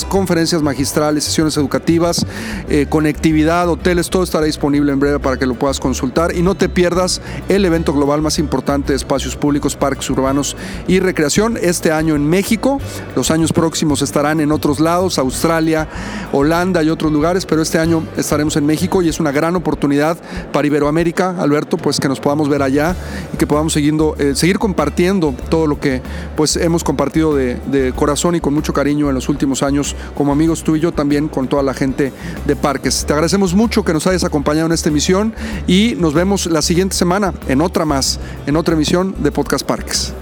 conferencias 0.08 0.62
magistrales, 0.62 1.24
sesiones 1.24 1.56
educativas, 1.56 2.24
eh, 2.68 2.86
conectividad, 2.88 3.68
hoteles, 3.68 4.10
todo 4.10 4.22
estará 4.22 4.46
disponible 4.46 4.92
en 4.92 5.00
breve 5.00 5.18
para 5.18 5.36
que 5.36 5.46
lo 5.46 5.54
puedas 5.54 5.80
consultar 5.80 6.36
y 6.36 6.42
no 6.42 6.54
te 6.54 6.68
pierdas 6.68 7.20
el 7.48 7.64
evento 7.64 7.92
global 7.92 8.22
más 8.22 8.38
importante 8.38 8.92
de 8.92 8.96
espacios 8.96 9.34
públicos, 9.34 9.74
parques 9.74 10.08
urbanos 10.10 10.56
y 10.86 11.00
recreación 11.00 11.58
este 11.60 11.90
año 11.90 12.14
en 12.14 12.28
México. 12.28 12.80
Los 13.16 13.30
años 13.30 13.52
próximos 13.52 14.02
estarán 14.02 14.40
en 14.40 14.52
otros 14.52 14.78
lados, 14.78 15.18
Australia, 15.18 15.88
Holanda 16.32 16.82
y 16.82 16.90
otros 16.90 17.10
lugares, 17.10 17.44
pero 17.44 17.62
este 17.62 17.78
año 17.78 18.04
estaremos 18.16 18.56
en 18.56 18.66
México 18.66 19.02
y 19.02 19.08
es 19.08 19.18
una 19.18 19.32
gran 19.32 19.56
oportunidad 19.56 20.16
para 20.52 20.66
Iberoamérica, 20.66 21.34
Alberto, 21.38 21.76
pues 21.76 21.98
que 21.98 22.08
nos 22.08 22.20
podamos 22.20 22.48
ver 22.48 22.62
allá 22.62 22.94
y 23.34 23.36
que 23.36 23.46
podamos 23.46 23.72
siguiendo, 23.72 24.14
eh, 24.18 24.34
seguir 24.36 24.58
compartiendo 24.58 25.34
todo 25.48 25.66
lo 25.66 25.80
que 25.80 26.02
pues 26.36 26.56
hemos 26.56 26.84
compartido 26.84 27.34
de 27.34 27.92
corazón 27.96 28.36
y 28.36 28.40
con 28.40 28.54
mucho 28.54 28.72
cariño 28.72 29.08
en 29.08 29.14
los 29.14 29.28
últimos 29.28 29.55
años 29.62 29.94
como 30.14 30.32
amigos 30.32 30.64
tú 30.64 30.76
y 30.76 30.80
yo 30.80 30.92
también 30.92 31.28
con 31.28 31.48
toda 31.48 31.62
la 31.62 31.74
gente 31.74 32.12
de 32.46 32.56
Parques. 32.56 33.04
Te 33.06 33.12
agradecemos 33.12 33.54
mucho 33.54 33.84
que 33.84 33.92
nos 33.92 34.06
hayas 34.06 34.24
acompañado 34.24 34.66
en 34.66 34.72
esta 34.72 34.88
emisión 34.88 35.34
y 35.66 35.94
nos 35.98 36.14
vemos 36.14 36.46
la 36.46 36.62
siguiente 36.62 36.96
semana 36.96 37.34
en 37.48 37.60
otra 37.60 37.84
más, 37.84 38.18
en 38.46 38.56
otra 38.56 38.74
emisión 38.74 39.14
de 39.22 39.30
Podcast 39.32 39.66
Parques. 39.66 40.14